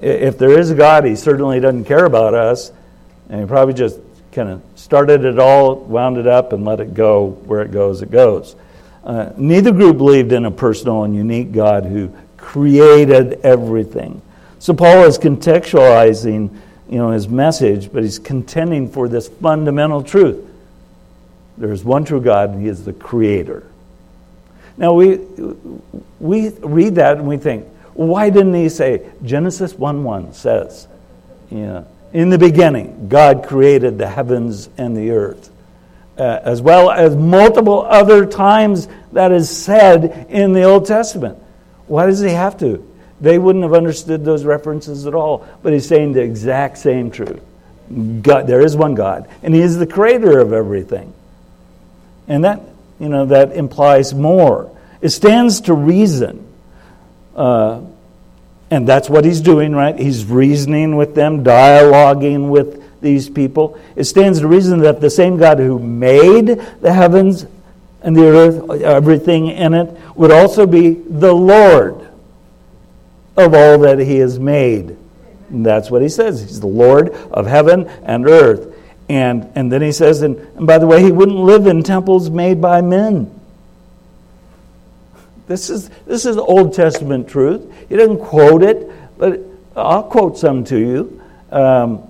If 0.00 0.36
there 0.36 0.58
is 0.58 0.72
a 0.72 0.74
God, 0.74 1.04
he 1.04 1.14
certainly 1.14 1.60
doesn't 1.60 1.84
care 1.84 2.06
about 2.06 2.34
us. 2.34 2.72
And 3.28 3.38
he 3.38 3.46
probably 3.46 3.74
just 3.74 4.00
kind 4.32 4.48
of 4.48 4.62
started 4.74 5.24
it 5.24 5.38
all, 5.38 5.76
wound 5.76 6.16
it 6.16 6.26
up, 6.26 6.52
and 6.52 6.64
let 6.64 6.80
it 6.80 6.92
go 6.92 7.28
where 7.28 7.62
it 7.62 7.70
goes, 7.70 8.02
it 8.02 8.10
goes. 8.10 8.56
Uh, 9.06 9.32
neither 9.36 9.70
group 9.70 9.98
believed 9.98 10.32
in 10.32 10.44
a 10.46 10.50
personal 10.50 11.04
and 11.04 11.14
unique 11.14 11.52
God 11.52 11.84
who 11.84 12.12
created 12.36 13.40
everything. 13.44 14.20
So 14.58 14.74
Paul 14.74 15.04
is 15.04 15.16
contextualizing, 15.16 16.50
you 16.90 16.98
know, 16.98 17.12
his 17.12 17.28
message, 17.28 17.92
but 17.92 18.02
he's 18.02 18.18
contending 18.18 18.90
for 18.90 19.08
this 19.08 19.28
fundamental 19.28 20.02
truth. 20.02 20.44
There 21.56 21.72
is 21.72 21.84
one 21.84 22.04
true 22.04 22.20
God, 22.20 22.50
and 22.50 22.62
he 22.62 22.68
is 22.68 22.84
the 22.84 22.92
creator. 22.92 23.64
Now 24.76 24.92
we 24.92 25.18
we 26.18 26.48
read 26.48 26.96
that 26.96 27.18
and 27.18 27.28
we 27.28 27.36
think, 27.36 27.64
why 27.94 28.28
didn't 28.28 28.54
he 28.54 28.68
say 28.68 29.08
Genesis 29.24 29.72
1 29.74 30.02
1 30.02 30.34
says, 30.34 30.88
you 31.50 31.58
know, 31.58 31.86
in 32.12 32.28
the 32.30 32.38
beginning, 32.38 33.08
God 33.08 33.46
created 33.46 33.98
the 33.98 34.08
heavens 34.08 34.68
and 34.76 34.96
the 34.96 35.10
earth. 35.12 35.50
Uh, 36.18 36.40
as 36.44 36.62
well 36.62 36.90
as 36.90 37.14
multiple 37.14 37.82
other 37.82 38.24
times 38.24 38.88
that 39.12 39.32
is 39.32 39.54
said 39.54 40.26
in 40.30 40.54
the 40.54 40.62
Old 40.62 40.86
Testament. 40.86 41.38
Why 41.88 42.06
does 42.06 42.20
he 42.20 42.30
have 42.30 42.58
to? 42.60 42.90
They 43.20 43.38
wouldn't 43.38 43.62
have 43.62 43.74
understood 43.74 44.24
those 44.24 44.44
references 44.44 45.06
at 45.06 45.14
all, 45.14 45.46
but 45.62 45.74
he's 45.74 45.86
saying 45.86 46.12
the 46.12 46.22
exact 46.22 46.78
same 46.78 47.10
truth. 47.10 47.42
God, 48.22 48.46
there 48.46 48.62
is 48.62 48.74
one 48.74 48.94
God, 48.94 49.28
and 49.42 49.54
he 49.54 49.60
is 49.60 49.76
the 49.78 49.86
creator 49.86 50.38
of 50.38 50.52
everything. 50.52 51.12
And 52.28 52.44
that, 52.44 52.60
you 52.98 53.08
know, 53.08 53.26
that 53.26 53.52
implies 53.52 54.14
more. 54.14 54.74
It 55.00 55.10
stands 55.10 55.62
to 55.62 55.74
reason. 55.74 56.46
Uh, 57.34 57.82
and 58.70 58.88
that's 58.88 59.08
what 59.08 59.24
he's 59.24 59.40
doing, 59.40 59.72
right? 59.72 59.98
He's 59.98 60.24
reasoning 60.24 60.96
with 60.96 61.14
them, 61.14 61.44
dialoguing 61.44 62.48
with 62.48 62.82
these 63.00 63.28
people. 63.28 63.78
It 63.94 64.04
stands 64.04 64.40
to 64.40 64.48
reason 64.48 64.80
that 64.80 65.00
the 65.00 65.10
same 65.10 65.36
God 65.36 65.58
who 65.58 65.78
made 65.78 66.46
the 66.80 66.92
heavens 66.92 67.46
and 68.02 68.16
the 68.16 68.26
earth, 68.26 68.82
everything 68.82 69.48
in 69.48 69.74
it, 69.74 69.96
would 70.14 70.30
also 70.30 70.66
be 70.66 70.90
the 70.90 71.32
Lord 71.32 72.08
of 73.36 73.54
all 73.54 73.78
that 73.80 73.98
he 73.98 74.16
has 74.18 74.38
made. 74.38 74.96
And 75.50 75.64
that's 75.64 75.90
what 75.90 76.02
he 76.02 76.08
says. 76.08 76.40
He's 76.40 76.60
the 76.60 76.66
Lord 76.66 77.10
of 77.10 77.46
heaven 77.46 77.86
and 78.04 78.26
earth. 78.26 78.74
And, 79.08 79.50
and 79.54 79.70
then 79.70 79.82
he 79.82 79.92
says, 79.92 80.22
and, 80.22 80.36
and 80.56 80.66
by 80.66 80.78
the 80.78 80.86
way, 80.86 81.02
he 81.02 81.12
wouldn't 81.12 81.38
live 81.38 81.66
in 81.66 81.82
temples 81.82 82.30
made 82.30 82.60
by 82.60 82.80
men. 82.80 83.32
This 85.46 85.70
is, 85.70 85.88
this 86.06 86.26
is 86.26 86.36
Old 86.36 86.74
Testament 86.74 87.28
truth. 87.28 87.72
He 87.88 87.96
doesn't 87.96 88.18
quote 88.18 88.62
it, 88.64 88.90
but 89.16 89.40
I'll 89.76 90.02
quote 90.02 90.38
some 90.38 90.64
to 90.64 90.78
you. 90.78 91.22
Um, 91.52 92.02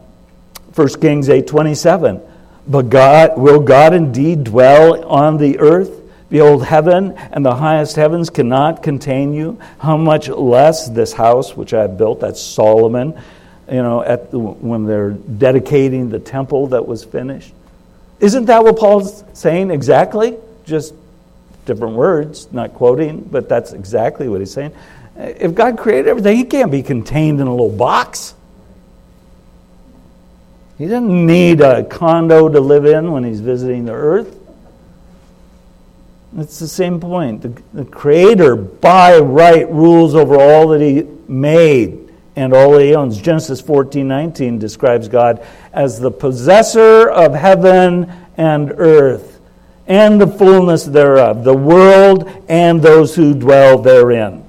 1 0.77 0.89
Kings 1.01 1.29
8.27 1.29 2.21
But 2.69 2.91
God, 2.91 3.39
will 3.39 3.61
God 3.61 3.95
indeed 3.95 4.45
dwell 4.45 5.03
on 5.07 5.39
the 5.39 5.59
earth? 5.59 6.03
Behold, 6.29 6.67
heaven 6.67 7.13
and 7.17 7.45
the 7.45 7.55
highest 7.55 7.97
heavens 7.97 8.29
cannot 8.29 8.83
contain 8.83 9.33
you. 9.33 9.59
How 9.79 9.97
much 9.97 10.29
less 10.29 10.89
this 10.89 11.15
house 11.15 11.57
which 11.57 11.73
I 11.73 11.83
have 11.83 11.97
built, 11.97 12.21
that's 12.21 12.43
Solomon, 12.43 13.19
you 13.71 13.83
know, 13.83 14.03
at 14.03 14.31
the, 14.31 14.39
when 14.39 14.85
they're 14.85 15.13
dedicating 15.13 16.11
the 16.11 16.19
temple 16.19 16.67
that 16.69 16.87
was 16.87 17.05
finished. 17.05 17.55
Isn't 18.21 18.47
that 18.47 18.63
what 18.63 18.77
Paul's 18.77 19.25
saying 19.33 19.71
exactly? 19.71 20.37
Just 20.67 20.95
different 21.65 21.95
words, 21.95 22.53
not 22.53 22.75
quoting, 22.75 23.21
but 23.23 23.49
that's 23.49 23.73
exactly 23.73 24.29
what 24.29 24.41
he's 24.41 24.53
saying. 24.53 24.73
If 25.17 25.55
God 25.55 25.79
created 25.79 26.09
everything, 26.09 26.37
he 26.37 26.45
can't 26.45 26.71
be 26.71 26.83
contained 26.83 27.41
in 27.41 27.47
a 27.47 27.51
little 27.51 27.75
box. 27.75 28.35
He 30.79 30.87
doesn't 30.87 31.27
need 31.27 31.61
a 31.61 31.85
condo 31.85 32.49
to 32.49 32.61
live 32.61 32.85
in 32.85 33.13
when 33.13 33.25
he's 33.25 33.41
visiting 33.41 33.87
the 33.87 33.93
earth. 33.93 34.37
It's 36.39 36.59
the 36.59 36.69
same 36.69 37.01
point. 37.01 37.43
The, 37.43 37.63
the 37.73 37.85
Creator, 37.87 38.57
by 38.57 39.19
right, 39.19 39.71
rules 39.71 40.15
over 40.15 40.39
all 40.39 40.69
that 40.69 40.83
He 40.83 41.07
made 41.29 42.13
and 42.35 42.53
all 42.53 42.73
that 42.73 42.83
He 42.83 42.95
owns. 42.95 43.21
Genesis 43.21 43.63
14 43.63 44.07
19 44.07 44.59
describes 44.59 45.09
God 45.09 45.45
as 45.73 45.99
the 45.99 46.11
possessor 46.11 47.09
of 47.09 47.35
heaven 47.35 48.13
and 48.37 48.73
earth 48.73 49.41
and 49.87 50.21
the 50.21 50.27
fullness 50.27 50.85
thereof, 50.85 51.45
the 51.45 51.55
world 51.55 52.29
and 52.49 52.83
those 52.83 53.15
who 53.15 53.33
dwell 53.33 53.79
therein. 53.79 54.45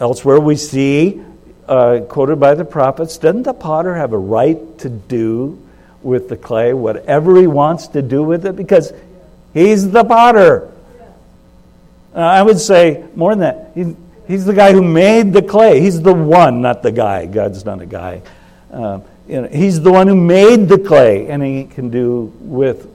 Elsewhere, 0.00 0.40
we 0.40 0.56
see, 0.56 1.22
uh, 1.72 2.00
quoted 2.00 2.38
by 2.38 2.54
the 2.54 2.66
prophets, 2.66 3.16
doesn't 3.16 3.44
the 3.44 3.54
potter 3.54 3.94
have 3.94 4.12
a 4.12 4.18
right 4.18 4.78
to 4.80 4.90
do 4.90 5.58
with 6.02 6.28
the 6.28 6.36
clay 6.36 6.74
whatever 6.74 7.40
he 7.40 7.46
wants 7.46 7.88
to 7.88 8.02
do 8.02 8.22
with 8.22 8.44
it? 8.44 8.56
Because 8.56 8.92
he's 9.54 9.90
the 9.90 10.04
potter. 10.04 10.70
Uh, 12.14 12.18
I 12.18 12.42
would 12.42 12.60
say 12.60 13.04
more 13.14 13.34
than 13.34 13.40
that. 13.40 13.70
He's, 13.74 13.96
he's 14.28 14.44
the 14.44 14.52
guy 14.52 14.72
who 14.72 14.82
made 14.82 15.32
the 15.32 15.40
clay. 15.40 15.80
He's 15.80 16.02
the 16.02 16.12
one, 16.12 16.60
not 16.60 16.82
the 16.82 16.92
guy. 16.92 17.24
God's 17.24 17.64
not 17.64 17.80
a 17.80 17.86
guy. 17.86 18.20
Uh, 18.70 19.00
you 19.26 19.40
know, 19.40 19.48
he's 19.48 19.80
the 19.80 19.92
one 19.92 20.08
who 20.08 20.16
made 20.16 20.68
the 20.68 20.78
clay, 20.78 21.28
and 21.28 21.42
he 21.42 21.64
can 21.64 21.88
do 21.88 22.34
with 22.40 22.86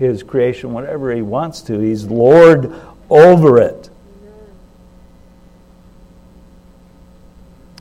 his 0.00 0.24
creation 0.24 0.72
whatever 0.72 1.14
he 1.14 1.22
wants 1.22 1.62
to. 1.62 1.78
He's 1.78 2.04
Lord 2.04 2.74
over 3.08 3.60
it. 3.60 3.90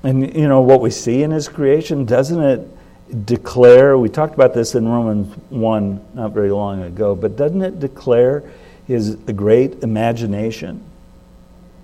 And 0.06 0.36
you 0.36 0.48
know 0.48 0.62
what 0.62 0.82
we 0.82 0.92
see 0.92 1.24
in 1.24 1.32
his 1.32 1.50
creation, 1.50 2.06
doesn't 2.06 2.40
it 2.40 3.26
declare? 3.26 3.98
We 3.98 4.08
talked 4.08 4.36
about 4.36 4.54
this 4.54 4.76
in 4.76 4.88
Romans 4.88 5.36
1 5.50 6.06
not 6.14 6.32
very 6.32 6.52
long 6.52 6.84
ago, 6.84 7.16
but 7.16 7.36
doesn't 7.36 7.64
it 7.64 7.80
declare 7.80 8.44
his 8.86 9.16
great 9.16 9.82
imagination, 9.82 10.84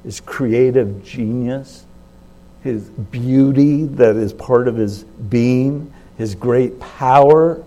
his 0.03 0.19
creative 0.19 1.03
genius, 1.03 1.83
his 2.63 2.83
beauty 2.83 3.85
that 3.85 4.15
is 4.15 4.33
part 4.33 4.67
of 4.67 4.75
his 4.75 5.03
being, 5.03 5.91
his 6.17 6.35
great 6.35 6.79
power? 6.79 7.63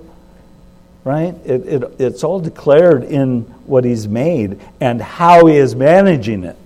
right? 1.04 1.34
It, 1.44 1.66
it, 1.66 2.00
it's 2.00 2.24
all 2.24 2.40
declared 2.40 3.04
in 3.04 3.42
what 3.66 3.84
he's 3.84 4.08
made 4.08 4.58
and 4.80 5.00
how 5.00 5.46
he 5.46 5.56
is 5.56 5.74
managing 5.74 6.44
it. 6.44 6.56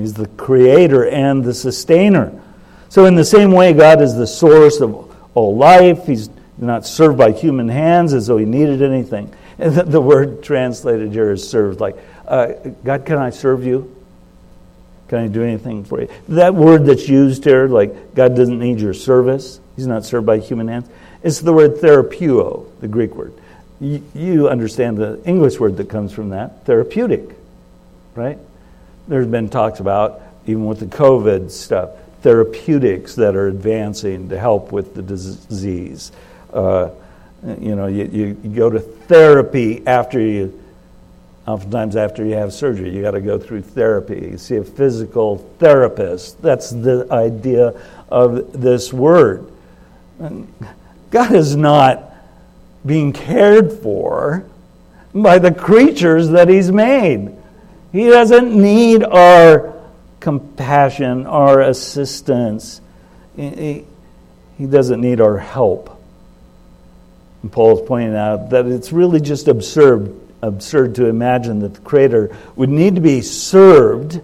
He's 0.00 0.14
the 0.14 0.28
creator 0.28 1.06
and 1.06 1.44
the 1.44 1.54
sustainer. 1.54 2.40
So, 2.88 3.04
in 3.04 3.14
the 3.14 3.24
same 3.24 3.52
way, 3.52 3.72
God 3.72 4.00
is 4.00 4.14
the 4.14 4.26
source 4.26 4.80
of 4.80 5.14
all 5.34 5.56
life. 5.56 6.06
He's 6.06 6.30
not 6.56 6.86
served 6.86 7.18
by 7.18 7.32
human 7.32 7.68
hands 7.68 8.14
as 8.14 8.26
though 8.26 8.38
he 8.38 8.44
needed 8.44 8.82
anything. 8.82 9.34
And 9.60 9.74
the, 9.74 9.82
the 9.82 10.00
word 10.00 10.44
translated 10.44 11.10
here 11.10 11.32
is 11.32 11.50
served, 11.50 11.80
like, 11.80 11.96
uh, 12.28 12.52
God, 12.84 13.04
can 13.04 13.18
I 13.18 13.30
serve 13.30 13.64
you? 13.64 13.92
Can 15.08 15.18
I 15.18 15.26
do 15.26 15.42
anything 15.42 15.82
for 15.82 16.00
you? 16.00 16.08
That 16.28 16.54
word 16.54 16.86
that's 16.86 17.08
used 17.08 17.42
here, 17.42 17.66
like, 17.66 18.14
God 18.14 18.36
doesn't 18.36 18.56
need 18.56 18.78
your 18.78 18.94
service. 18.94 19.58
He's 19.74 19.88
not 19.88 20.04
served 20.04 20.26
by 20.26 20.38
human 20.38 20.68
hands. 20.68 20.88
It's 21.24 21.40
the 21.40 21.52
word 21.52 21.78
therapeuo, 21.78 22.66
the 22.80 22.86
Greek 22.86 23.16
word. 23.16 23.34
You, 23.80 24.04
you 24.14 24.48
understand 24.48 24.96
the 24.96 25.20
English 25.24 25.58
word 25.58 25.76
that 25.78 25.88
comes 25.88 26.12
from 26.12 26.28
that, 26.30 26.64
therapeutic, 26.64 27.30
right? 28.14 28.38
There's 29.08 29.26
been 29.26 29.48
talks 29.48 29.80
about, 29.80 30.22
even 30.46 30.66
with 30.66 30.80
the 30.80 30.86
COVID 30.86 31.50
stuff, 31.50 31.90
therapeutics 32.22 33.14
that 33.16 33.34
are 33.34 33.48
advancing 33.48 34.28
to 34.28 34.38
help 34.38 34.70
with 34.70 34.94
the 34.94 35.02
disease. 35.02 36.12
Uh, 36.52 36.90
you 37.60 37.74
know, 37.74 37.86
you, 37.86 38.04
you, 38.04 38.34
go 38.34 38.68
to 38.68 38.80
therapy 38.80 39.86
after 39.86 40.20
you 40.20 40.58
Oftentimes, 41.48 41.96
after 41.96 42.26
you 42.26 42.34
have 42.34 42.52
surgery, 42.52 42.94
you 42.94 43.00
got 43.00 43.12
to 43.12 43.22
go 43.22 43.38
through 43.38 43.62
therapy. 43.62 44.28
You 44.32 44.36
see 44.36 44.56
a 44.56 44.64
physical 44.64 45.38
therapist. 45.58 46.42
That's 46.42 46.68
the 46.68 47.06
idea 47.10 47.72
of 48.10 48.52
this 48.52 48.92
word. 48.92 49.50
God 51.10 51.32
is 51.34 51.56
not 51.56 52.12
being 52.84 53.14
cared 53.14 53.72
for 53.72 54.44
by 55.14 55.38
the 55.38 55.50
creatures 55.50 56.28
that 56.28 56.50
He's 56.50 56.70
made. 56.70 57.34
He 57.92 58.06
doesn't 58.06 58.54
need 58.54 59.02
our 59.02 59.74
compassion, 60.20 61.26
our 61.26 61.60
assistance. 61.60 62.80
He, 63.36 63.84
doesn't 64.58 65.00
need 65.00 65.20
our 65.20 65.38
help. 65.38 65.96
And 67.42 67.52
Paul 67.52 67.78
is 67.78 67.86
pointing 67.86 68.16
out 68.16 68.50
that 68.50 68.66
it's 68.66 68.92
really 68.92 69.20
just 69.20 69.48
absurd, 69.48 70.14
absurd 70.42 70.96
to 70.96 71.06
imagine 71.06 71.60
that 71.60 71.74
the 71.74 71.80
Creator 71.80 72.36
would 72.56 72.68
need 72.68 72.96
to 72.96 73.00
be 73.00 73.22
served 73.22 74.20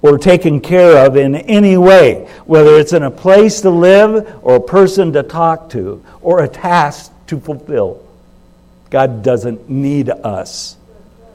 or 0.00 0.18
taken 0.18 0.60
care 0.60 1.06
of 1.06 1.16
in 1.16 1.34
any 1.34 1.76
way, 1.76 2.28
whether 2.44 2.78
it's 2.78 2.92
in 2.92 3.02
a 3.02 3.10
place 3.10 3.62
to 3.62 3.70
live 3.70 4.38
or 4.42 4.56
a 4.56 4.60
person 4.60 5.12
to 5.14 5.22
talk 5.22 5.70
to 5.70 6.04
or 6.20 6.42
a 6.42 6.48
task 6.48 7.10
to 7.26 7.40
fulfill. 7.40 8.06
God 8.90 9.22
doesn't 9.22 9.68
need 9.68 10.10
us. 10.10 10.76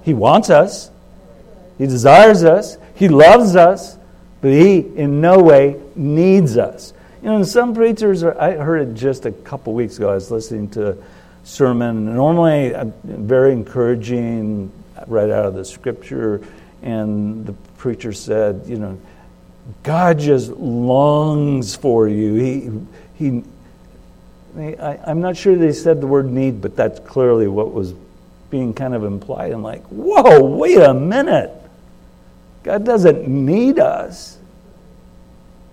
He 0.04 0.14
wants 0.14 0.50
us, 0.50 0.90
He 1.80 1.88
desires 1.88 2.44
us, 2.44 2.78
He 2.94 3.08
loves 3.08 3.56
us, 3.56 3.98
but 4.42 4.52
He 4.52 4.78
in 4.78 5.22
no 5.22 5.40
way 5.40 5.82
needs 5.96 6.58
us. 6.58 6.94
You 7.24 7.30
know, 7.30 7.44
some 7.44 7.74
preachers, 7.74 8.22
are, 8.22 8.40
I 8.40 8.52
heard 8.52 8.88
it 8.88 8.94
just 8.94 9.26
a 9.26 9.32
couple 9.32 9.74
weeks 9.74 9.98
ago. 9.98 10.10
I 10.10 10.14
was 10.14 10.30
listening 10.30 10.70
to 10.72 10.92
a 10.92 10.98
sermon, 11.44 12.06
normally 12.14 12.74
very 13.04 13.54
encouraging, 13.54 14.72
right 15.08 15.30
out 15.30 15.46
of 15.46 15.56
the 15.56 15.66
scripture, 15.66 16.42
and 16.82 17.46
the 17.46 17.54
preacher 17.78 18.14
said, 18.14 18.64
you 18.68 18.78
know, 18.78 19.00
God 19.84 20.20
just 20.20 20.52
longs 20.52 21.76
for 21.76 22.08
you. 22.08 22.36
He, 23.18 23.42
he, 24.58 24.76
I, 24.78 25.00
I'm 25.06 25.22
not 25.22 25.38
sure 25.38 25.56
they 25.56 25.74
said 25.74 26.02
the 26.02 26.08
word 26.08 26.26
need, 26.26 26.62
but 26.62 26.76
that's 26.76 27.00
clearly 27.00 27.48
what 27.48 27.74
was 27.74 27.94
being 28.50 28.74
kind 28.74 28.94
of 28.94 29.04
implied. 29.04 29.52
I'm 29.52 29.62
like, 29.62 29.84
whoa, 29.88 30.44
wait 30.44 30.78
a 30.78 30.94
minute. 30.94 31.59
God 32.64 32.86
doesn't 32.86 33.28
need 33.28 33.80
us. 33.80 34.38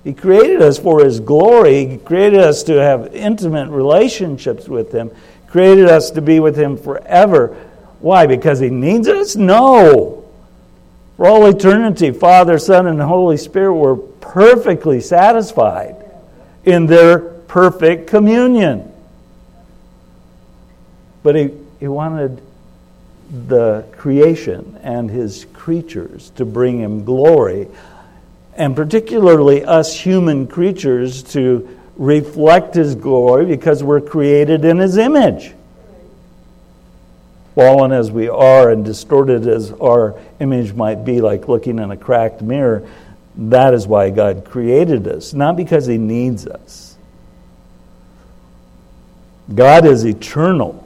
He 0.04 0.14
created 0.14 0.62
us 0.62 0.78
for 0.78 1.04
His 1.04 1.18
glory. 1.18 1.86
He 1.86 1.96
created 1.96 2.38
us 2.38 2.62
to 2.64 2.74
have 2.74 3.12
intimate 3.14 3.68
relationships 3.70 4.68
with 4.68 4.92
Him, 4.92 5.10
created 5.48 5.86
us 5.86 6.12
to 6.12 6.22
be 6.22 6.38
with 6.38 6.56
Him 6.56 6.76
forever. 6.76 7.56
Why? 7.98 8.26
Because 8.26 8.60
He 8.60 8.70
needs 8.70 9.08
us? 9.08 9.34
No. 9.34 10.24
For 11.16 11.26
all 11.26 11.46
eternity, 11.46 12.12
Father, 12.12 12.58
Son, 12.58 12.86
and 12.86 13.00
Holy 13.00 13.36
Spirit 13.36 13.74
were 13.74 13.96
perfectly 13.96 15.00
satisfied 15.00 15.96
in 16.64 16.86
their 16.86 17.18
perfect 17.18 18.06
communion. 18.06 18.92
But 21.24 21.34
He, 21.34 21.50
he 21.80 21.88
wanted 21.88 22.40
the 23.48 23.84
creation 23.92 24.78
and 24.82 25.10
His 25.10 25.46
creatures 25.52 26.30
to 26.36 26.44
bring 26.44 26.78
Him 26.78 27.04
glory 27.04 27.68
and 28.56 28.74
particularly 28.74 29.64
us 29.64 29.94
human 29.94 30.46
creatures 30.46 31.22
to 31.22 31.68
reflect 31.96 32.74
His 32.74 32.94
glory 32.94 33.44
because 33.44 33.82
we're 33.84 34.00
created 34.00 34.64
in 34.64 34.78
His 34.78 34.96
image. 34.96 35.52
Fallen 37.54 37.92
as 37.92 38.10
we 38.10 38.28
are 38.28 38.70
and 38.70 38.84
distorted 38.84 39.46
as 39.46 39.72
our 39.72 40.18
image 40.40 40.74
might 40.74 41.04
be, 41.04 41.20
like 41.20 41.48
looking 41.48 41.78
in 41.78 41.90
a 41.90 41.96
cracked 41.96 42.42
mirror, 42.42 42.86
that 43.36 43.74
is 43.74 43.86
why 43.86 44.10
God 44.10 44.44
created 44.44 45.06
us, 45.06 45.32
not 45.32 45.56
because 45.56 45.86
He 45.86 45.98
needs 45.98 46.46
us. 46.46 46.96
God 49.54 49.86
is 49.86 50.04
eternal. 50.04 50.82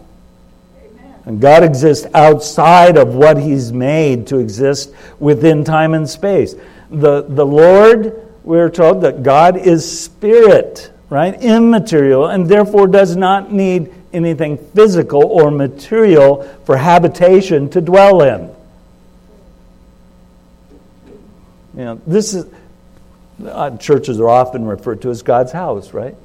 And 1.26 1.40
God 1.40 1.62
exists 1.62 2.06
outside 2.14 2.96
of 2.96 3.14
what 3.14 3.36
He's 3.36 3.72
made 3.72 4.26
to 4.28 4.38
exist 4.38 4.92
within 5.18 5.64
time 5.64 5.94
and 5.94 6.08
space 6.08 6.54
the, 6.90 7.22
the 7.22 7.46
Lord, 7.46 8.28
we're 8.42 8.70
told 8.70 9.02
that 9.02 9.22
God 9.22 9.56
is 9.56 10.00
spirit, 10.00 10.90
right? 11.08 11.40
Immaterial, 11.40 12.26
and 12.26 12.48
therefore 12.48 12.88
does 12.88 13.16
not 13.16 13.52
need 13.52 13.94
anything 14.12 14.58
physical 14.58 15.24
or 15.24 15.50
material 15.50 16.42
for 16.64 16.76
habitation 16.76 17.70
to 17.70 17.80
dwell 17.80 18.22
in. 18.22 18.50
You 21.76 21.84
know, 21.84 22.00
this 22.06 22.34
is 22.34 22.46
uh, 23.46 23.76
churches 23.78 24.20
are 24.20 24.28
often 24.28 24.66
referred 24.66 25.00
to 25.02 25.10
as 25.10 25.22
God's 25.22 25.52
house, 25.52 25.94
right? 25.94 26.16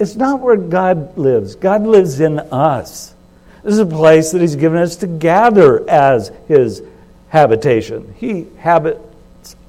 It's 0.00 0.16
not 0.16 0.40
where 0.40 0.56
God 0.56 1.16
lives. 1.16 1.54
God 1.54 1.82
lives 1.82 2.18
in 2.20 2.38
us. 2.38 3.14
This 3.66 3.72
is 3.72 3.80
a 3.80 3.86
place 3.86 4.30
that 4.30 4.40
He's 4.40 4.54
given 4.54 4.78
us 4.78 4.94
to 4.98 5.08
gather 5.08 5.90
as 5.90 6.30
His 6.46 6.82
habitation. 7.30 8.14
He 8.16 8.46
habit 8.58 9.00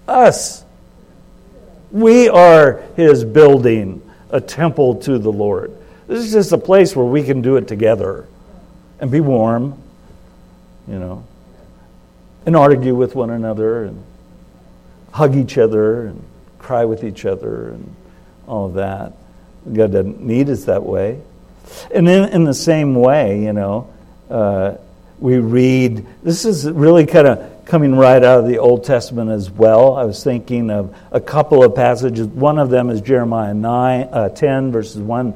us. 0.08 0.64
We 1.92 2.30
are 2.30 2.84
his 2.96 3.26
building, 3.26 4.08
a 4.30 4.40
temple 4.40 4.98
to 5.02 5.18
the 5.18 5.32
Lord. 5.32 5.76
This 6.08 6.24
is 6.24 6.32
just 6.32 6.52
a 6.52 6.60
place 6.60 6.96
where 6.96 7.08
we 7.08 7.24
can 7.24 7.42
do 7.42 7.56
it 7.56 7.68
together 7.68 8.28
and 9.00 9.10
be 9.10 9.20
warm, 9.20 9.82
you 10.88 11.00
know, 11.00 11.26
and 12.46 12.56
argue 12.56 12.94
with 12.94 13.16
one 13.16 13.32
another 13.32 13.86
and 13.86 14.04
hug 15.12 15.36
each 15.36 15.58
other 15.58 16.06
and 16.06 16.24
cry 16.60 16.86
with 16.86 17.04
each 17.04 17.26
other 17.26 17.70
and 17.70 17.96
all 18.48 18.68
of 18.68 18.76
that. 18.76 19.14
God 19.66 19.92
doesn't 19.92 20.22
need 20.22 20.52
us 20.52 20.66
that 20.66 20.84
way. 20.84 21.20
And 21.94 22.08
in, 22.08 22.30
in 22.30 22.44
the 22.44 22.54
same 22.54 22.96
way, 22.96 23.44
you 23.44 23.54
know, 23.54 23.94
uh, 24.30 24.76
we 25.20 25.38
read, 25.38 26.06
this 26.24 26.46
is 26.46 26.70
really 26.70 27.06
kind 27.06 27.28
of 27.28 27.66
coming 27.66 27.96
right 27.96 28.24
out 28.24 28.40
of 28.40 28.48
the 28.48 28.60
Old 28.60 28.86
Testament 28.86 29.30
as 29.30 29.52
well. 29.52 29.96
I 29.96 30.06
was 30.06 30.24
thinking 30.24 30.70
of 30.70 30.96
a 31.12 31.20
couple 31.20 31.64
of 31.64 31.76
passages. 31.76 32.28
One 32.28 32.60
of 32.60 32.70
them 32.70 32.90
is 32.90 33.02
Jeremiah 33.02 33.54
9, 33.54 34.10
uh, 34.12 34.30
10, 34.30 34.72
verses 34.72 35.02
1 35.02 35.34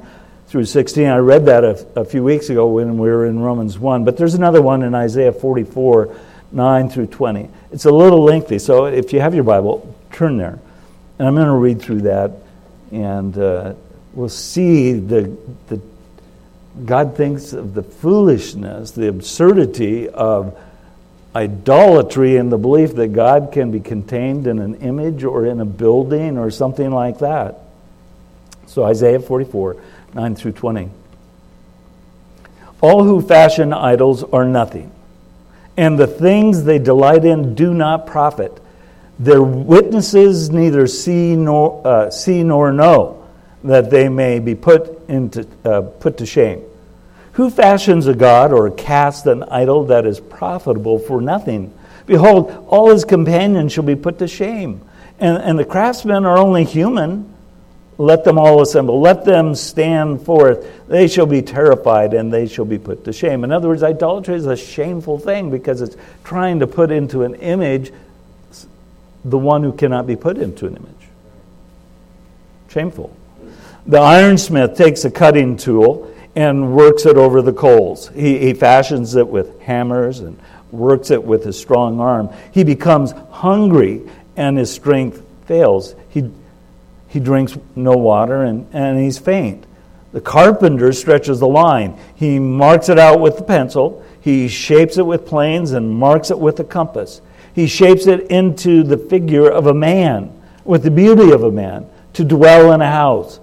through 0.48 0.66
16. 0.66 1.08
I 1.08 1.18
read 1.18 1.46
that 1.46 1.64
a, 1.64 1.88
a, 1.96 2.06
few 2.06 2.24
weeks 2.24 2.50
ago 2.50 2.68
when 2.68 2.98
we 2.98 3.10
were 3.10 3.26
in 3.26 3.40
Romans 3.40 3.78
1. 3.78 4.06
But 4.06 4.18
there's 4.18 4.34
another 4.34 4.62
one 4.62 4.84
in 4.84 4.96
Isaiah 4.96 5.34
44, 5.34 6.16
9 6.52 6.90
through 6.90 7.08
20. 7.08 7.50
It's 7.72 7.86
a 7.86 7.92
little 7.92 8.24
lengthy, 8.24 8.60
so 8.60 8.86
if 8.86 9.14
you 9.14 9.20
have 9.20 9.34
your 9.34 9.44
Bible, 9.44 9.96
turn 10.12 10.38
there. 10.38 10.60
And 11.20 11.28
I'm 11.28 11.36
going 11.36 11.48
to 11.48 11.54
read 11.54 11.82
through 11.82 12.02
that, 12.02 12.32
and 12.92 13.38
uh, 13.38 13.74
we'll 14.14 14.30
see 14.30 14.94
the, 14.94 15.38
the 15.68 15.82
God 16.86 17.18
thinks 17.18 17.54
of 17.54 17.74
the 17.74 17.84
foolishness, 17.84 18.92
the 18.92 19.10
absurdity 19.10 20.08
of 20.08 20.58
idolatry 21.36 22.38
and 22.38 22.52
the 22.52 22.58
belief 22.58 22.96
that 22.96 23.10
God 23.10 23.52
can 23.52 23.72
be 23.72 23.80
contained 23.80 24.48
in 24.48 24.60
an 24.60 24.76
image 24.76 25.24
or 25.24 25.46
in 25.46 25.60
a 25.60 25.66
building 25.66 26.38
or 26.38 26.50
something 26.50 26.92
like 26.92 27.20
that. 27.20 27.60
So, 28.68 28.86
Isaiah 28.86 29.20
44, 29.20 29.78
9 30.14 30.36
through 30.36 30.54
20. 30.54 30.90
All 32.80 33.04
who 33.04 33.22
fashion 33.22 33.74
idols 33.74 34.24
are 34.24 34.46
nothing, 34.46 34.92
and 35.78 36.00
the 36.00 36.08
things 36.08 36.64
they 36.64 36.80
delight 36.80 37.26
in 37.26 37.54
do 37.54 37.74
not 37.74 38.08
profit. 38.08 38.58
Their 39.20 39.44
witnesses 39.44 40.50
neither 40.50 40.88
see 40.88 41.36
nor, 41.36 41.86
uh, 41.86 42.10
see 42.12 42.44
nor 42.44 42.72
know 42.72 43.21
that 43.64 43.90
they 43.90 44.10
may 44.10 44.40
be 44.40 44.56
put, 44.56 45.08
into, 45.08 45.48
uh, 45.64 45.82
put 45.82 46.18
to 46.18 46.26
shame. 46.26 46.64
Who 47.34 47.50
fashions 47.50 48.08
a 48.08 48.14
god 48.14 48.52
or 48.52 48.70
casts 48.72 49.26
an 49.26 49.44
idol 49.44 49.86
that 49.86 50.06
is 50.06 50.20
profitable 50.20 51.00
for 51.00 51.22
nothing? 51.22 51.74
Behold, 52.06 52.66
all 52.68 52.90
his 52.90 53.06
companions 53.06 53.72
shall 53.72 53.84
be 53.84 53.96
put 53.96 54.20
to 54.20 54.28
shame. 54.28 54.82
And, 55.20 55.38
and 55.38 55.60
the 55.60 55.66
craftsmen 55.66 56.26
are 56.26 56.38
only 56.38 56.66
human. 56.66 57.32
Let 57.98 58.24
them 58.24 58.40
all 58.40 58.62
assemble. 58.62 59.00
Let 59.00 59.24
them 59.24 59.54
stand 59.54 60.26
forth. 60.26 60.88
They 60.88 61.08
shall 61.08 61.28
be 61.28 61.42
terrified 61.42 62.14
and 62.14 62.34
they 62.34 62.48
shall 62.48 62.66
be 62.66 62.80
put 62.80 63.06
to 63.06 63.14
shame. 63.14 63.44
In 63.44 63.52
other 63.52 63.68
words, 63.68 63.84
idolatry 63.84 64.36
is 64.36 64.48
a 64.48 64.58
shameful 64.58 65.20
thing 65.20 65.52
because 65.52 65.82
it's 65.82 65.96
trying 66.24 66.60
to 66.60 66.68
put 66.68 66.92
into 66.92 67.24
an 67.24 67.36
image 67.36 67.94
the 69.24 69.38
one 69.38 69.62
who 69.62 69.72
cannot 69.72 70.08
be 70.08 70.16
put 70.16 70.38
into 70.38 70.66
an 70.66 70.76
image. 70.76 71.08
Shameful. 72.70 73.16
The 73.86 73.98
ironsmith 73.98 74.78
takes 74.78 75.06
a 75.06 75.12
cutting 75.12 75.58
tool 75.58 76.14
and 76.36 76.76
works 76.76 77.06
it 77.06 77.18
over 77.18 77.42
the 77.42 77.54
coals. 77.54 78.10
He, 78.10 78.38
he 78.40 78.54
fashions 78.54 79.16
it 79.16 79.28
with 79.28 79.60
hammers 79.62 80.20
and 80.20 80.40
works 80.72 81.12
it 81.12 81.24
with 81.24 81.44
his 81.44 81.60
strong 81.60 82.00
arm. 82.00 82.30
He 82.52 82.64
becomes 82.64 83.14
hungry 83.32 84.02
and 84.38 84.58
his 84.58 84.72
strength 84.72 85.24
fails. 85.46 85.96
He, 86.10 86.32
he 87.10 87.20
drinks 87.20 87.58
no 87.76 87.98
water 87.98 88.44
and, 88.44 88.68
and 88.72 89.00
he's 89.00 89.18
faint. 89.18 89.66
The 90.14 90.22
carpenter 90.22 90.94
stretches 90.94 91.40
the 91.40 91.48
line. 91.48 91.98
He 92.16 92.40
marks 92.40 92.90
it 92.90 93.00
out 93.00 93.20
with 93.20 93.38
the 93.38 93.44
pencil. 93.44 94.06
He 94.22 94.48
shapes 94.48 94.98
it 94.98 95.06
with 95.06 95.26
planes 95.26 95.72
and 95.72 95.90
marks 95.90 96.32
it 96.32 96.40
with 96.40 96.60
a 96.60 96.64
compass. 96.64 97.22
He 97.54 97.68
shapes 97.68 98.08
it 98.08 98.28
into 98.28 98.84
the 98.84 98.98
figure 98.98 99.50
of 99.50 99.68
a 99.68 99.74
man, 99.74 100.32
with 100.64 100.84
the 100.84 100.92
beauty 100.92 101.32
of 101.32 101.44
a 101.44 101.52
man, 101.52 101.90
to 102.14 102.24
dwell 102.24 102.72
in 102.72 102.82
a 102.82 102.90
house. 102.90 103.41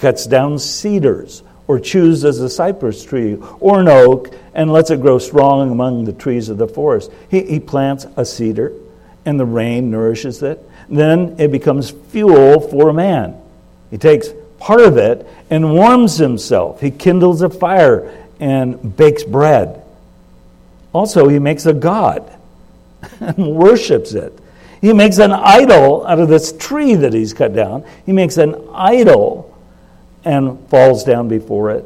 Cuts 0.00 0.26
down 0.26 0.58
cedars, 0.58 1.42
or 1.70 1.78
chooses 1.78 2.40
a 2.40 2.48
cypress 2.50 3.04
tree 3.04 3.36
or 3.60 3.78
an 3.78 3.88
oak, 3.88 4.34
and 4.54 4.72
lets 4.72 4.90
it 4.90 5.00
grow 5.00 5.18
strong 5.18 5.70
among 5.70 6.04
the 6.04 6.12
trees 6.12 6.48
of 6.48 6.58
the 6.58 6.66
forest. 6.66 7.12
He, 7.30 7.42
he 7.42 7.60
plants 7.60 8.06
a 8.16 8.24
cedar, 8.24 8.72
and 9.24 9.38
the 9.38 9.44
rain 9.44 9.90
nourishes 9.90 10.42
it. 10.42 10.68
Then 10.88 11.36
it 11.38 11.52
becomes 11.52 11.90
fuel 11.90 12.60
for 12.60 12.92
man. 12.92 13.40
He 13.90 13.98
takes 13.98 14.30
part 14.58 14.80
of 14.80 14.96
it 14.96 15.26
and 15.48 15.72
warms 15.72 16.16
himself. 16.16 16.80
He 16.80 16.90
kindles 16.90 17.42
a 17.42 17.50
fire 17.50 18.26
and 18.40 18.96
bakes 18.96 19.22
bread. 19.22 19.82
Also, 20.92 21.28
he 21.28 21.38
makes 21.38 21.66
a 21.66 21.72
god 21.72 22.36
and 23.20 23.54
worships 23.54 24.12
it. 24.12 24.36
He 24.80 24.92
makes 24.92 25.18
an 25.18 25.30
idol 25.30 26.06
out 26.06 26.18
of 26.18 26.28
this 26.28 26.52
tree 26.52 26.94
that 26.94 27.12
he's 27.12 27.32
cut 27.32 27.54
down. 27.54 27.84
He 28.06 28.12
makes 28.12 28.38
an 28.38 28.56
idol 28.72 29.49
and 30.24 30.68
falls 30.68 31.04
down 31.04 31.28
before 31.28 31.70
it. 31.70 31.84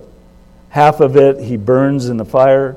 Half 0.70 1.01
of 1.01 1.16
it 1.16 1.41
he 1.41 1.57
burns 1.57 2.09
in 2.09 2.16
the 2.16 2.24
fire. 2.24 2.76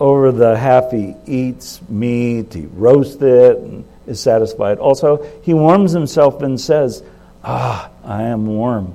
Over 0.00 0.32
the 0.32 0.56
half 0.56 0.90
he 0.90 1.14
eats 1.26 1.80
meat, 1.88 2.52
he 2.52 2.66
roasts 2.66 3.22
it, 3.22 3.58
and 3.58 3.84
is 4.06 4.20
satisfied. 4.20 4.78
Also, 4.78 5.24
he 5.42 5.54
warms 5.54 5.92
himself 5.92 6.42
and 6.42 6.60
says, 6.60 7.02
Ah, 7.42 7.90
I 8.04 8.24
am 8.24 8.46
warm. 8.46 8.94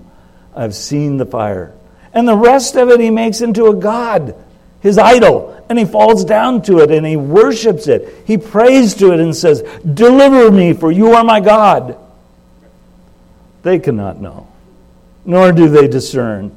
I've 0.55 0.75
seen 0.75 1.17
the 1.17 1.25
fire. 1.25 1.73
And 2.13 2.27
the 2.27 2.35
rest 2.35 2.75
of 2.75 2.89
it 2.89 2.99
he 2.99 3.09
makes 3.09 3.41
into 3.41 3.67
a 3.67 3.75
god, 3.75 4.35
his 4.81 4.97
idol. 4.97 5.55
And 5.69 5.77
he 5.77 5.85
falls 5.85 6.25
down 6.25 6.63
to 6.63 6.79
it 6.79 6.89
and 6.89 7.05
he 7.05 7.15
worships 7.15 7.87
it. 7.87 8.23
He 8.25 8.37
prays 8.37 8.95
to 8.95 9.13
it 9.13 9.19
and 9.19 9.35
says, 9.35 9.61
Deliver 9.81 10.51
me, 10.51 10.73
for 10.73 10.91
you 10.91 11.13
are 11.13 11.23
my 11.23 11.39
God. 11.39 11.97
They 13.61 13.77
cannot 13.77 14.19
know, 14.19 14.47
nor 15.29 15.51
do 15.51 15.69
they 15.69 15.87
discern, 15.87 16.51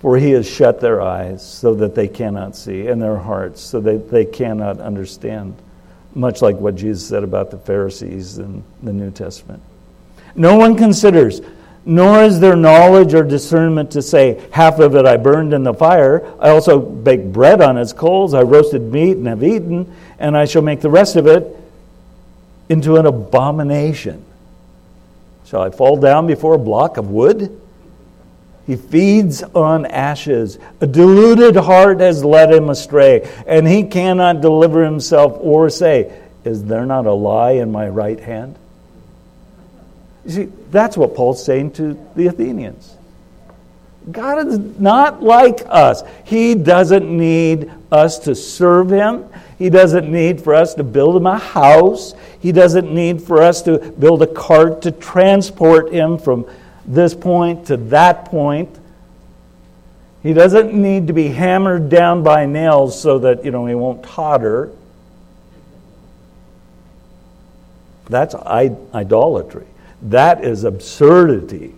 for 0.00 0.18
he 0.18 0.32
has 0.32 0.46
shut 0.46 0.80
their 0.80 1.00
eyes 1.00 1.42
so 1.42 1.74
that 1.74 1.94
they 1.94 2.06
cannot 2.06 2.54
see, 2.54 2.86
and 2.86 3.00
their 3.00 3.16
hearts 3.16 3.62
so 3.62 3.80
that 3.80 4.10
they 4.10 4.26
cannot 4.26 4.78
understand. 4.78 5.56
Much 6.14 6.42
like 6.42 6.56
what 6.56 6.76
Jesus 6.76 7.08
said 7.08 7.24
about 7.24 7.50
the 7.50 7.58
Pharisees 7.58 8.38
in 8.38 8.62
the 8.82 8.92
New 8.92 9.10
Testament. 9.10 9.62
No 10.36 10.56
one 10.58 10.76
considers 10.76 11.40
nor 11.86 12.22
is 12.22 12.40
there 12.40 12.56
knowledge 12.56 13.12
or 13.12 13.22
discernment 13.22 13.90
to 13.90 14.00
say, 14.00 14.42
half 14.50 14.78
of 14.78 14.94
it 14.96 15.04
I 15.04 15.18
burned 15.18 15.52
in 15.52 15.64
the 15.64 15.74
fire. 15.74 16.24
I 16.40 16.48
also 16.48 16.78
baked 16.80 17.32
bread 17.32 17.60
on 17.60 17.76
its 17.76 17.92
coals. 17.92 18.32
I 18.32 18.40
roasted 18.42 18.80
meat 18.80 19.18
and 19.18 19.26
have 19.26 19.42
eaten, 19.42 19.94
and 20.18 20.36
I 20.36 20.46
shall 20.46 20.62
make 20.62 20.80
the 20.80 20.88
rest 20.88 21.16
of 21.16 21.26
it 21.26 21.54
into 22.70 22.96
an 22.96 23.04
abomination. 23.04 24.24
Shall 25.44 25.60
I 25.60 25.70
fall 25.70 25.98
down 25.98 26.26
before 26.26 26.54
a 26.54 26.58
block 26.58 26.96
of 26.96 27.10
wood? 27.10 27.60
He 28.66 28.76
feeds 28.76 29.42
on 29.42 29.84
ashes. 29.86 30.58
A 30.80 30.86
deluded 30.86 31.56
heart 31.56 32.00
has 32.00 32.24
led 32.24 32.52
him 32.52 32.70
astray, 32.70 33.30
and 33.46 33.68
he 33.68 33.84
cannot 33.84 34.40
deliver 34.40 34.84
himself 34.84 35.36
or 35.40 35.68
say, 35.68 36.18
Is 36.44 36.64
there 36.64 36.86
not 36.86 37.06
a 37.06 37.12
lie 37.12 37.52
in 37.52 37.70
my 37.70 37.88
right 37.88 38.18
hand? 38.18 38.56
You 40.24 40.30
see, 40.30 40.44
that's 40.70 40.96
what 40.96 41.14
Paul's 41.14 41.44
saying 41.44 41.72
to 41.72 41.98
the 42.16 42.28
Athenians. 42.28 42.96
God 44.10 44.46
is 44.46 44.58
not 44.58 45.22
like 45.22 45.62
us. 45.66 46.02
He 46.24 46.54
doesn't 46.54 47.06
need 47.06 47.70
us 47.90 48.18
to 48.20 48.34
serve 48.34 48.90
Him. 48.90 49.26
He 49.58 49.70
doesn't 49.70 50.10
need 50.10 50.42
for 50.42 50.54
us 50.54 50.74
to 50.74 50.84
build 50.84 51.16
Him 51.16 51.26
a 51.26 51.38
house. 51.38 52.14
He 52.40 52.52
doesn't 52.52 52.92
need 52.92 53.22
for 53.22 53.40
us 53.40 53.62
to 53.62 53.78
build 53.78 54.22
a 54.22 54.26
cart 54.26 54.82
to 54.82 54.90
transport 54.90 55.92
Him 55.92 56.18
from 56.18 56.46
this 56.86 57.14
point 57.14 57.66
to 57.66 57.76
that 57.76 58.26
point. 58.26 58.78
He 60.22 60.32
doesn't 60.32 60.72
need 60.72 61.08
to 61.08 61.12
be 61.12 61.28
hammered 61.28 61.88
down 61.88 62.22
by 62.22 62.46
nails 62.46 63.00
so 63.00 63.18
that, 63.20 63.44
you 63.44 63.50
know, 63.50 63.66
he 63.66 63.74
won't 63.74 64.02
totter. 64.02 64.70
That's 68.08 68.34
idolatry. 68.34 69.66
That 70.02 70.44
is 70.44 70.64
absurdity. 70.64 71.74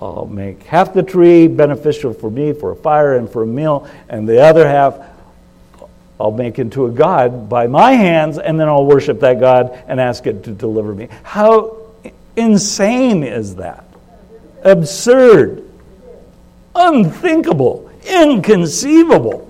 I'll 0.00 0.26
make 0.26 0.64
half 0.64 0.92
the 0.92 1.04
tree 1.04 1.46
beneficial 1.46 2.12
for 2.12 2.30
me 2.30 2.52
for 2.52 2.72
a 2.72 2.76
fire 2.76 3.16
and 3.16 3.30
for 3.30 3.44
a 3.44 3.46
meal, 3.46 3.88
and 4.08 4.28
the 4.28 4.42
other 4.42 4.66
half 4.66 4.98
I'll 6.18 6.32
make 6.32 6.58
into 6.58 6.86
a 6.86 6.90
God 6.90 7.48
by 7.48 7.68
my 7.68 7.92
hands, 7.92 8.38
and 8.38 8.58
then 8.58 8.68
I'll 8.68 8.86
worship 8.86 9.20
that 9.20 9.38
God 9.38 9.76
and 9.86 10.00
ask 10.00 10.26
it 10.26 10.44
to 10.44 10.50
deliver 10.50 10.94
me. 10.94 11.08
How 11.22 11.78
insane 12.36 13.22
is 13.22 13.56
that? 13.56 13.84
Absurd, 14.64 15.68
unthinkable, 16.74 17.90
inconceivable. 18.06 19.48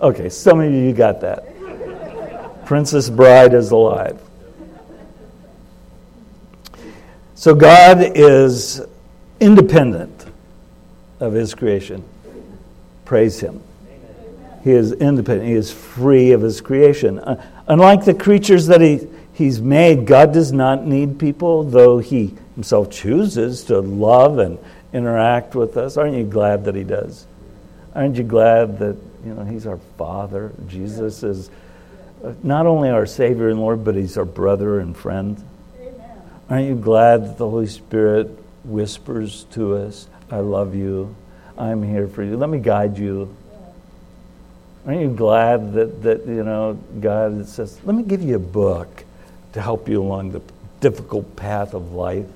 Okay, 0.00 0.28
some 0.28 0.60
of 0.60 0.72
you 0.72 0.92
got 0.92 1.20
that. 1.20 1.46
Princess 2.64 3.10
Bride 3.10 3.52
is 3.52 3.70
alive. 3.70 4.20
So 7.34 7.54
God 7.54 7.98
is 8.16 8.82
independent 9.40 10.26
of 11.20 11.32
his 11.32 11.54
creation. 11.54 12.04
Praise 13.04 13.40
him. 13.40 13.62
He 14.62 14.72
is 14.72 14.92
independent. 14.92 15.48
He 15.48 15.54
is 15.54 15.72
free 15.72 16.32
of 16.32 16.42
his 16.42 16.60
creation. 16.60 17.18
Uh, 17.18 17.42
unlike 17.66 18.04
the 18.04 18.14
creatures 18.14 18.66
that 18.66 18.80
he, 18.80 19.00
he's 19.40 19.60
made, 19.60 20.06
God 20.06 20.32
does 20.32 20.52
not 20.52 20.86
need 20.86 21.18
people, 21.18 21.64
though 21.64 21.98
he 21.98 22.34
himself 22.54 22.90
chooses 22.90 23.64
to 23.64 23.80
love 23.80 24.38
and 24.38 24.58
interact 24.92 25.54
with 25.54 25.78
us. 25.78 25.96
Aren't 25.96 26.14
you 26.14 26.24
glad 26.24 26.66
that 26.66 26.74
he 26.74 26.84
does? 26.84 27.26
Aren't 27.94 28.16
you 28.16 28.22
glad 28.22 28.78
that 28.80 28.96
you 29.24 29.34
know 29.34 29.44
he's 29.44 29.66
our 29.66 29.78
father? 29.96 30.52
Jesus 30.68 31.22
is 31.22 31.50
uh, 32.22 32.34
not 32.42 32.66
only 32.66 32.90
our 32.90 33.06
Savior 33.06 33.48
and 33.48 33.58
Lord, 33.58 33.82
but 33.82 33.94
he's 33.94 34.18
our 34.18 34.26
brother 34.26 34.78
and 34.78 34.94
friend. 34.94 35.42
Aren't 36.50 36.68
you 36.68 36.74
glad 36.74 37.24
that 37.24 37.38
the 37.38 37.48
Holy 37.48 37.66
Spirit 37.66 38.28
whispers 38.64 39.44
to 39.52 39.76
us, 39.76 40.06
I 40.30 40.40
love 40.40 40.74
you, 40.74 41.16
I'm 41.56 41.82
here 41.82 42.08
for 42.08 42.22
you, 42.22 42.36
let 42.36 42.50
me 42.50 42.58
guide 42.58 42.98
you? 42.98 43.34
Aren't 44.86 45.00
you 45.00 45.10
glad 45.10 45.72
that, 45.74 46.02
that 46.02 46.26
you 46.26 46.44
know, 46.44 46.74
God 47.00 47.46
says, 47.46 47.80
let 47.84 47.94
me 47.94 48.02
give 48.02 48.22
you 48.22 48.36
a 48.36 48.40
book 48.40 49.04
to 49.52 49.60
help 49.60 49.88
you 49.88 50.02
along 50.02 50.32
the 50.32 50.42
difficult 50.80 51.36
path 51.36 51.74
of 51.74 51.92
life? 51.92 52.26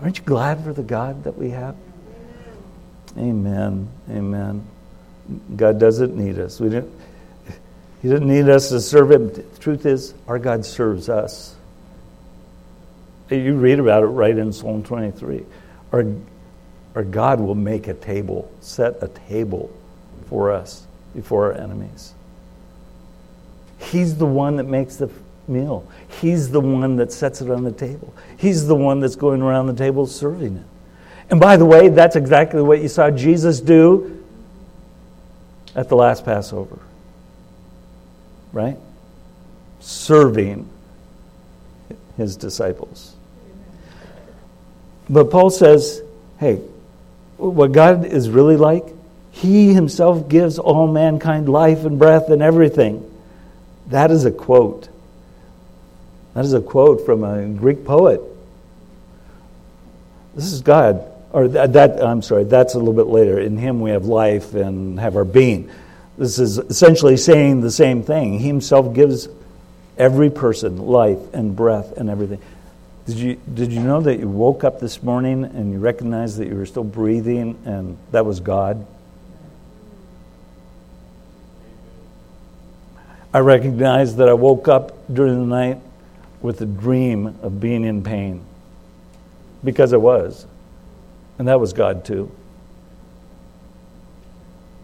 Aren't 0.00 0.18
you 0.18 0.24
glad 0.24 0.64
for 0.64 0.72
the 0.72 0.82
God 0.82 1.24
that 1.24 1.36
we 1.36 1.50
have? 1.50 1.76
Amen. 3.16 3.88
Amen. 4.10 4.66
God 5.56 5.78
doesn't 5.78 6.16
need 6.16 6.38
us. 6.38 6.60
We 6.60 6.68
didn't, 6.68 6.92
he 8.02 8.08
didn't 8.08 8.28
need 8.28 8.48
us 8.48 8.68
to 8.70 8.80
serve 8.80 9.10
Him. 9.12 9.32
The 9.32 9.42
truth 9.60 9.86
is, 9.86 10.14
our 10.28 10.38
God 10.38 10.66
serves 10.66 11.08
us. 11.08 11.54
You 13.30 13.56
read 13.56 13.78
about 13.78 14.02
it 14.02 14.06
right 14.06 14.36
in 14.36 14.52
Psalm 14.52 14.82
23. 14.82 15.44
Our, 15.92 16.04
our 16.94 17.04
God 17.04 17.40
will 17.40 17.54
make 17.54 17.88
a 17.88 17.94
table, 17.94 18.52
set 18.60 19.02
a 19.02 19.08
table 19.08 19.74
for 20.28 20.52
us 20.52 20.86
before 21.14 21.52
our 21.52 21.58
enemies. 21.58 22.12
He's 23.78 24.16
the 24.16 24.26
one 24.26 24.56
that 24.56 24.64
makes 24.64 24.96
the 24.96 25.08
meal. 25.46 25.86
He's 26.20 26.50
the 26.50 26.60
one 26.60 26.96
that 26.96 27.12
sets 27.12 27.40
it 27.40 27.50
on 27.50 27.64
the 27.64 27.72
table. 27.72 28.14
He's 28.36 28.66
the 28.66 28.74
one 28.74 29.00
that's 29.00 29.16
going 29.16 29.42
around 29.42 29.66
the 29.66 29.74
table 29.74 30.06
serving 30.06 30.56
it. 30.56 30.66
And 31.30 31.40
by 31.40 31.56
the 31.56 31.64
way, 31.64 31.88
that's 31.88 32.16
exactly 32.16 32.62
what 32.62 32.80
you 32.80 32.88
saw 32.88 33.10
Jesus 33.10 33.60
do 33.60 34.24
at 35.74 35.88
the 35.88 35.96
last 35.96 36.24
Passover. 36.24 36.78
Right? 38.52 38.76
Serving 39.80 40.68
his 42.16 42.36
disciples. 42.36 43.14
But 45.08 45.30
Paul 45.30 45.50
says, 45.50 46.02
hey, 46.38 46.56
what 47.36 47.72
God 47.72 48.04
is 48.06 48.30
really 48.30 48.56
like, 48.56 48.84
He 49.32 49.74
Himself 49.74 50.28
gives 50.28 50.58
all 50.58 50.86
mankind 50.86 51.48
life 51.48 51.84
and 51.84 51.98
breath 51.98 52.28
and 52.30 52.40
everything. 52.40 53.10
That 53.88 54.10
is 54.10 54.24
a 54.24 54.30
quote. 54.30 54.88
That 56.34 56.44
is 56.44 56.52
a 56.52 56.60
quote 56.60 57.06
from 57.06 57.22
a 57.24 57.46
Greek 57.46 57.84
poet. 57.84 58.20
This 60.34 60.52
is 60.52 60.60
God. 60.60 61.10
Or 61.32 61.48
that, 61.48 61.72
that, 61.72 62.04
I'm 62.04 62.22
sorry, 62.22 62.44
that's 62.44 62.74
a 62.74 62.78
little 62.78 62.92
bit 62.92 63.06
later. 63.06 63.40
In 63.40 63.56
Him 63.56 63.80
we 63.80 63.90
have 63.90 64.04
life 64.04 64.54
and 64.54 64.98
have 65.00 65.16
our 65.16 65.24
being. 65.24 65.70
This 66.18 66.38
is 66.38 66.58
essentially 66.58 67.16
saying 67.16 67.60
the 67.60 67.70
same 67.70 68.02
thing. 68.02 68.38
He 68.38 68.46
Himself 68.46 68.94
gives 68.94 69.28
every 69.96 70.30
person 70.30 70.78
life 70.78 71.18
and 71.32 71.54
breath 71.54 71.96
and 71.96 72.10
everything. 72.10 72.40
Did 73.06 73.16
you, 73.16 73.40
did 73.52 73.72
you 73.72 73.80
know 73.80 74.00
that 74.00 74.18
you 74.18 74.28
woke 74.28 74.64
up 74.64 74.80
this 74.80 75.02
morning 75.02 75.44
and 75.44 75.72
you 75.72 75.78
recognized 75.78 76.38
that 76.38 76.48
you 76.48 76.56
were 76.56 76.66
still 76.66 76.84
breathing 76.84 77.60
and 77.64 77.98
that 78.12 78.24
was 78.24 78.40
God? 78.40 78.86
I 83.32 83.40
recognized 83.40 84.18
that 84.18 84.28
I 84.28 84.32
woke 84.32 84.68
up 84.68 84.96
during 85.12 85.38
the 85.38 85.46
night 85.46 85.80
with 86.44 86.58
the 86.58 86.66
dream 86.66 87.38
of 87.42 87.58
being 87.58 87.84
in 87.84 88.02
pain 88.02 88.44
because 89.64 89.92
I 89.92 89.96
was. 89.96 90.46
And 91.38 91.48
that 91.48 91.58
was 91.58 91.72
God 91.72 92.04
too. 92.04 92.30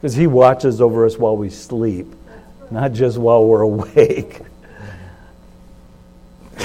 Because 0.01 0.15
He 0.15 0.27
watches 0.27 0.81
over 0.81 1.05
us 1.05 1.19
while 1.19 1.37
we 1.37 1.51
sleep, 1.51 2.07
not 2.71 2.93
just 2.93 3.19
while 3.19 3.45
we're 3.45 3.61
awake. 3.73 4.41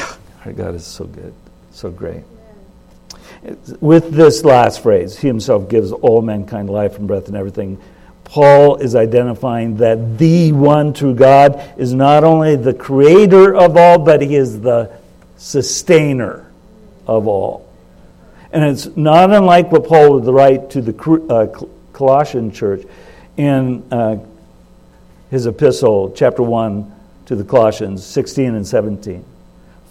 Our 0.46 0.54
God 0.54 0.76
is 0.76 0.86
so 0.86 1.06
good 1.06 1.34
so 1.76 1.92
great. 1.92 2.24
With 3.80 4.12
this 4.12 4.44
last 4.44 4.82
phrase, 4.82 5.20
he 5.20 5.28
himself 5.28 5.70
gives 5.70 5.92
all 5.92 6.22
mankind 6.22 6.70
life 6.70 6.98
and 6.98 7.08
breath 7.08 7.28
and 7.28 7.36
everything. 7.36 7.80
Paul 8.26 8.78
is 8.78 8.96
identifying 8.96 9.78
that 9.78 10.18
the 10.18 10.52
one 10.52 10.94
true 10.94 11.14
God 11.14 11.74
is 11.78 11.94
not 11.94 12.24
only 12.24 12.56
the 12.56 12.74
creator 12.74 13.56
of 13.56 13.78
all, 13.78 14.00
but 14.00 14.22
he 14.22 14.36
is 14.36 14.60
the 14.60 14.92
sustainer 15.38 16.52
of 17.08 17.28
all. 17.28 17.70
And 18.52 18.64
it's 18.64 18.96
not 18.98 19.32
unlike 19.32 19.72
what 19.72 19.88
Paul 19.88 20.14
would 20.14 20.26
write 20.26 20.72
to 20.72 20.82
the 20.82 21.28
uh, 21.30 21.66
Colossian 21.94 22.52
church 22.52 22.86
in 23.38 23.84
uh, 23.92 24.18
his 25.30 25.46
epistle, 25.46 26.12
chapter 26.12 26.42
1 26.42 26.92
to 27.28 27.36
the 27.36 27.44
Colossians, 27.44 28.06
16 28.06 28.56
and 28.56 28.68
17. 28.68 29.24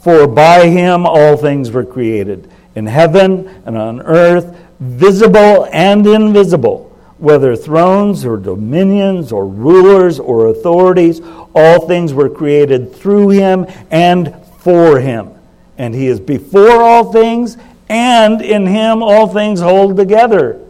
For 0.01 0.27
by 0.27 0.69
him 0.69 1.07
all 1.07 1.37
things 1.37 1.71
were 1.71 1.85
created, 1.85 2.51
in 2.75 2.87
heaven 2.87 3.49
and 3.65 3.77
on 3.77 4.03
earth, 4.03 4.57
visible 4.81 5.67
and 5.73 6.07
invisible, 6.07 6.94
whether 7.19 7.55
thrones 7.57 8.25
or 8.25 8.37
dominions 8.37 9.33
or 9.33 9.47
rulers 9.47 10.19
or 10.19 10.47
authorities, 10.47 11.21
all 11.55 11.87
things 11.87 12.13
were 12.13 12.29
created 12.29 12.95
through 12.95 13.31
him 13.31 13.67
and 13.91 14.35
for 14.59 15.01
him. 15.01 15.31
And 15.79 15.95
he 15.95 16.07
is 16.07 16.21
before 16.21 16.83
all 16.83 17.13
things, 17.13 17.57
and 17.89 18.41
in 18.43 18.67
him 18.67 19.03
all 19.03 19.29
things 19.29 19.61
hold 19.61 19.97
together. 19.97 20.61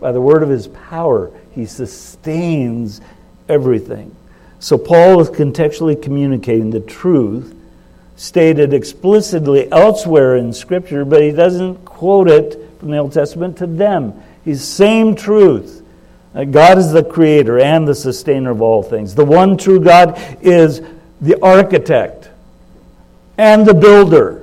By 0.00 0.12
the 0.12 0.20
word 0.20 0.42
of 0.42 0.48
his 0.48 0.68
power, 0.68 1.30
he 1.52 1.66
sustains 1.66 3.00
everything. 3.48 4.14
So 4.60 4.78
Paul 4.78 5.20
is 5.20 5.30
contextually 5.30 6.00
communicating 6.00 6.70
the 6.70 6.80
truth 6.80 7.54
stated 8.18 8.74
explicitly 8.74 9.70
elsewhere 9.70 10.36
in 10.36 10.52
Scripture, 10.52 11.04
but 11.04 11.22
he 11.22 11.30
doesn't 11.30 11.76
quote 11.84 12.28
it 12.28 12.60
from 12.80 12.90
the 12.90 12.98
Old 12.98 13.12
Testament 13.12 13.56
to 13.56 13.66
them. 13.66 14.12
He's 14.48 14.64
same 14.64 15.14
truth. 15.14 15.82
Uh, 16.34 16.44
God 16.44 16.78
is 16.78 16.90
the 16.90 17.04
creator 17.04 17.58
and 17.58 17.86
the 17.86 17.94
sustainer 17.94 18.50
of 18.50 18.62
all 18.62 18.82
things. 18.82 19.14
The 19.14 19.22
one 19.22 19.58
true 19.58 19.78
God 19.78 20.18
is 20.40 20.80
the 21.20 21.38
architect 21.42 22.30
and 23.36 23.66
the 23.66 23.74
builder 23.74 24.42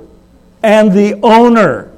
and 0.62 0.92
the 0.92 1.18
owner 1.24 1.90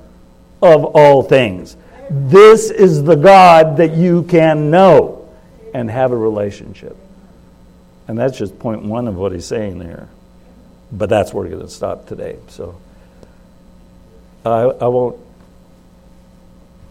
of 0.63 0.87
all 0.87 1.23
things. 1.23 1.77
This 2.09 2.71
is 2.71 3.05
the 3.05 3.15
God 3.15 3.77
that 3.77 3.93
you 3.93 4.23
can 4.23 4.71
know 4.71 5.29
and 5.75 5.91
have 5.91 6.11
a 6.11 6.17
relationship. 6.17 6.97
And 8.07 8.19
that's 8.19 8.39
just 8.39 8.59
point 8.59 8.85
one 8.85 9.07
of 9.07 9.17
what 9.17 9.33
he's 9.33 9.45
saying 9.45 9.81
there. 9.81 10.09
But 10.91 11.11
that's 11.11 11.35
where 11.35 11.45
we're 11.45 11.51
going 11.51 11.61
to 11.61 11.69
stop 11.69 12.07
today. 12.07 12.39
So 12.49 12.81
I, 14.47 14.63
I 14.63 14.89
won't 14.89 15.28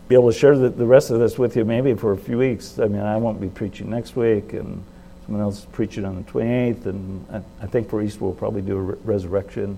be 0.07 0.15
able 0.15 0.31
to 0.31 0.37
share 0.37 0.57
the, 0.57 0.69
the 0.69 0.85
rest 0.85 1.11
of 1.11 1.19
this 1.19 1.37
with 1.37 1.55
you 1.55 1.65
maybe 1.65 1.93
for 1.93 2.13
a 2.13 2.17
few 2.17 2.37
weeks. 2.37 2.79
I 2.79 2.87
mean, 2.87 3.01
I 3.01 3.17
won't 3.17 3.41
be 3.41 3.49
preaching 3.49 3.89
next 3.89 4.15
week, 4.15 4.53
and 4.53 4.83
someone 5.25 5.43
else 5.43 5.59
is 5.59 5.65
preaching 5.65 6.05
on 6.05 6.15
the 6.15 6.31
28th, 6.31 6.85
and 6.85 7.25
I, 7.31 7.63
I 7.63 7.67
think 7.67 7.89
for 7.89 8.01
Easter 8.01 8.23
we'll 8.23 8.33
probably 8.33 8.61
do 8.61 8.77
a 8.77 8.81
re- 8.81 8.97
resurrection 9.03 9.77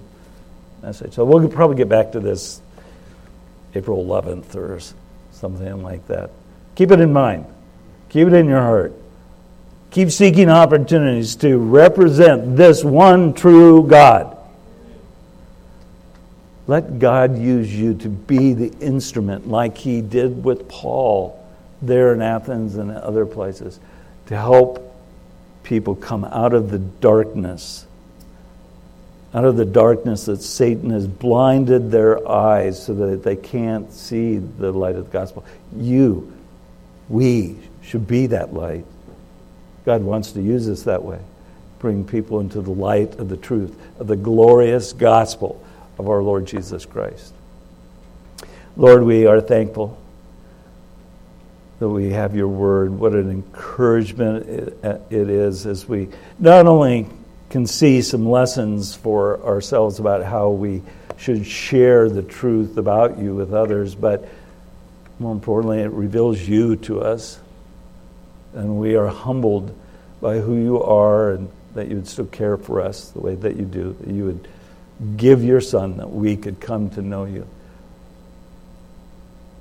message. 0.84 1.14
So 1.14 1.26
we'll 1.26 1.48
probably 1.50 1.78
get 1.78 1.90
back 1.90 2.12
to 2.12 2.20
this 2.20 2.62
April 3.74 4.06
11th 4.06 4.56
or 4.56 4.80
something 5.32 5.82
like 5.82 6.06
that. 6.08 6.32
Keep 6.76 6.92
it 6.92 7.00
in 7.00 7.12
mind. 7.12 7.46
Keep 8.10 8.28
it 8.28 8.34
in 8.34 8.48
your 8.48 8.62
heart. 8.62 8.94
Keep 9.92 10.12
seeking 10.12 10.50
opportunities 10.50 11.36
to 11.38 11.58
represent 11.58 12.56
this 12.56 12.84
one 12.84 13.34
true 13.34 13.88
God. 13.88 14.38
Let 16.70 17.00
God 17.00 17.36
use 17.36 17.76
you 17.76 17.96
to 17.96 18.10
be 18.10 18.54
the 18.54 18.72
instrument, 18.78 19.48
like 19.48 19.76
He 19.76 20.02
did 20.02 20.44
with 20.44 20.70
Paul 20.70 21.44
there 21.82 22.14
in 22.14 22.22
Athens 22.22 22.76
and 22.76 22.92
other 22.92 23.26
places, 23.26 23.80
to 24.28 24.38
help 24.38 24.96
people 25.64 25.96
come 25.96 26.24
out 26.26 26.54
of 26.54 26.70
the 26.70 26.78
darkness, 26.78 27.88
out 29.34 29.46
of 29.46 29.58
the 29.58 29.66
darkness 29.66 30.26
that 30.26 30.44
Satan 30.44 30.92
has 30.92 31.08
blinded 31.08 31.90
their 31.90 32.30
eyes 32.30 32.86
so 32.86 32.94
that 32.94 33.24
they 33.24 33.36
can't 33.36 33.92
see 33.92 34.38
the 34.38 34.72
light 34.72 34.96
of 34.96 35.06
the 35.06 35.12
gospel. 35.12 35.44
You, 35.76 36.32
we 37.08 37.58
should 37.82 38.08
be 38.08 38.28
that 38.28 38.54
light. 38.54 38.86
God 39.86 40.04
wants 40.04 40.34
to 40.34 40.42
use 40.44 40.70
us 40.70 40.84
that 40.84 41.04
way. 41.04 41.20
Bring 41.80 42.06
people 42.06 42.42
into 42.42 42.62
the 42.62 42.70
light 42.70 43.16
of 43.16 43.28
the 43.28 43.38
truth, 43.38 43.76
of 44.00 44.06
the 44.06 44.16
glorious 44.16 44.94
gospel 44.94 45.66
of 46.00 46.10
our 46.10 46.24
Lord 46.24 46.48
Jesus 46.48 46.86
Christ. 46.86 47.34
Lord, 48.78 49.04
we 49.04 49.28
are 49.28 49.42
thankful 49.42 50.00
that 51.80 51.90
we 51.90 52.12
have 52.12 52.36
your 52.36 52.48
word. 52.48 52.92
What 52.92 53.14
an 53.14 53.30
encouragement 53.30 54.48
it 54.48 55.30
is 55.30 55.66
as 55.66 55.88
we 55.88 56.08
not 56.40 56.66
only 56.68 57.08
can 57.50 57.68
see 57.68 58.02
some 58.02 58.30
lessons 58.30 58.96
for 58.96 59.44
ourselves 59.44 60.00
about 60.00 60.24
how 60.24 60.50
we 60.50 60.82
should 61.18 61.46
share 61.46 62.10
the 62.10 62.22
truth 62.22 62.78
about 62.78 63.20
you 63.20 63.36
with 63.36 63.54
others, 63.54 63.94
but 63.94 64.30
more 65.20 65.34
importantly, 65.34 65.80
it 65.80 65.92
reveals 65.92 66.40
you 66.40 66.78
to 66.78 67.02
us 67.02 67.40
and 68.54 68.78
we 68.78 68.96
are 68.96 69.08
humbled 69.08 69.78
by 70.22 70.40
who 70.40 70.56
you 70.56 70.82
are 70.82 71.32
and 71.32 71.50
that 71.76 71.90
you 71.90 71.96
would 71.96 72.08
still 72.08 72.26
care 72.26 72.56
for 72.56 72.82
us 72.82 73.10
the 73.10 73.20
way 73.20 73.36
that 73.36 73.58
you 73.58 73.66
do, 73.66 73.96
that 74.00 74.10
you 74.10 74.26
would 74.26 74.48
give 75.18 75.44
your 75.44 75.62
son 75.62 75.98
that 75.98 76.12
we 76.12 76.36
could 76.36 76.60
come 76.60 76.90
to 76.92 77.02
know 77.02 77.26
you. 77.26 77.48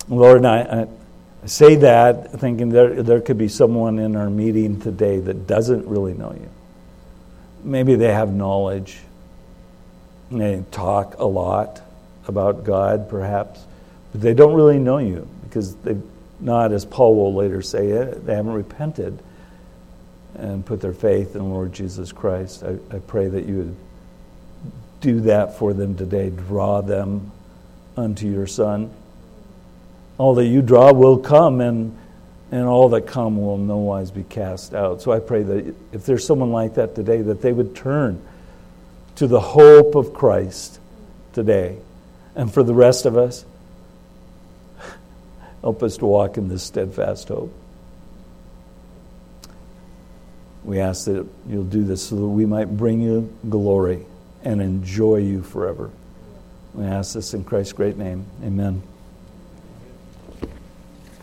Lord, 0.09 0.45
I, 0.45 0.86
I 1.43 1.47
say 1.47 1.76
that 1.76 2.32
thinking 2.32 2.70
there, 2.70 3.03
there 3.03 3.20
could 3.20 3.39
be 3.39 3.49
someone 3.49 3.99
in 3.99 4.16
our 4.16 4.30
meeting 4.30 4.80
today 4.80 5.20
that 5.20 5.47
doesn't 5.47 5.86
really 5.86 6.14
know 6.14 6.32
you. 6.32 6.49
Maybe 7.62 7.95
they 7.95 8.12
have 8.12 8.32
knowledge, 8.32 8.99
they 10.30 10.64
talk 10.70 11.18
a 11.18 11.24
lot 11.24 11.82
about 12.26 12.64
God, 12.64 13.09
perhaps, 13.09 13.61
but 14.12 14.20
they 14.20 14.34
don't 14.34 14.55
really 14.55 14.78
know 14.78 14.99
you 14.99 15.28
because 15.45 15.74
they've 15.76 16.03
not, 16.41 16.72
as 16.72 16.84
Paul 16.84 17.16
will 17.16 17.34
later 17.34 17.62
say, 17.62 17.89
it, 17.89 18.24
they 18.24 18.34
haven't 18.34 18.53
repented 18.53 19.18
and 20.36 20.64
put 20.64 20.80
their 20.80 20.93
faith 20.93 21.34
in 21.34 21.51
Lord 21.51 21.72
Jesus 21.72 22.12
Christ. 22.12 22.62
I, 22.62 22.76
I 22.95 22.99
pray 23.01 23.28
that 23.28 23.45
you 23.47 23.57
would 23.57 23.76
do 25.01 25.20
that 25.22 25.59
for 25.59 25.72
them 25.72 25.96
today. 25.96 26.30
Draw 26.30 26.82
them 26.82 27.32
unto 27.96 28.26
your 28.28 28.46
Son. 28.46 28.90
All 30.16 30.34
that 30.34 30.46
you 30.46 30.62
draw 30.62 30.92
will 30.92 31.18
come, 31.18 31.61
and, 31.61 31.96
and 32.51 32.64
all 32.66 32.88
that 32.90 33.07
come 33.07 33.40
will 33.40 33.59
no 33.59 33.78
wise 33.78 34.11
be 34.11 34.24
cast 34.24 34.74
out. 34.74 35.03
So 35.03 35.12
I 35.12 35.20
pray 35.20 35.42
that 35.42 35.74
if 35.92 36.07
there's 36.07 36.26
someone 36.26 36.51
like 36.51 36.74
that 36.74 36.94
today, 36.94 37.22
that 37.22 37.42
they 37.42 37.53
would 37.53 37.76
turn 37.76 38.20
to 39.16 39.26
the 39.26 39.40
hope 39.40 39.94
of 39.94 40.12
Christ 40.12 40.80
today. 41.32 41.78
And 42.34 42.53
for 42.53 42.62
the 42.62 42.74
rest 42.74 43.07
of 43.07 43.16
us, 43.16 43.44
Help 45.61 45.82
us 45.82 45.96
to 45.99 46.07
walk 46.07 46.36
in 46.36 46.49
this 46.49 46.62
steadfast 46.62 47.28
hope. 47.28 47.53
We 50.64 50.80
ask 50.80 51.07
that 51.07 51.26
you'll 51.49 51.64
do 51.64 51.84
this 51.84 52.09
so 52.09 52.16
that 52.16 52.26
we 52.26 52.46
might 52.46 52.76
bring 52.76 53.01
you 53.01 53.34
glory 53.49 54.05
and 54.45 54.61
enjoy 54.61 55.16
you 55.16 55.43
forever. 55.43 55.91
We 56.74 56.84
ask 56.84 57.14
this 57.14 57.34
in 57.34 57.45
Christ's 57.45 57.72
great 57.72 57.97
name. 57.97 58.26
Amen. 58.43 58.82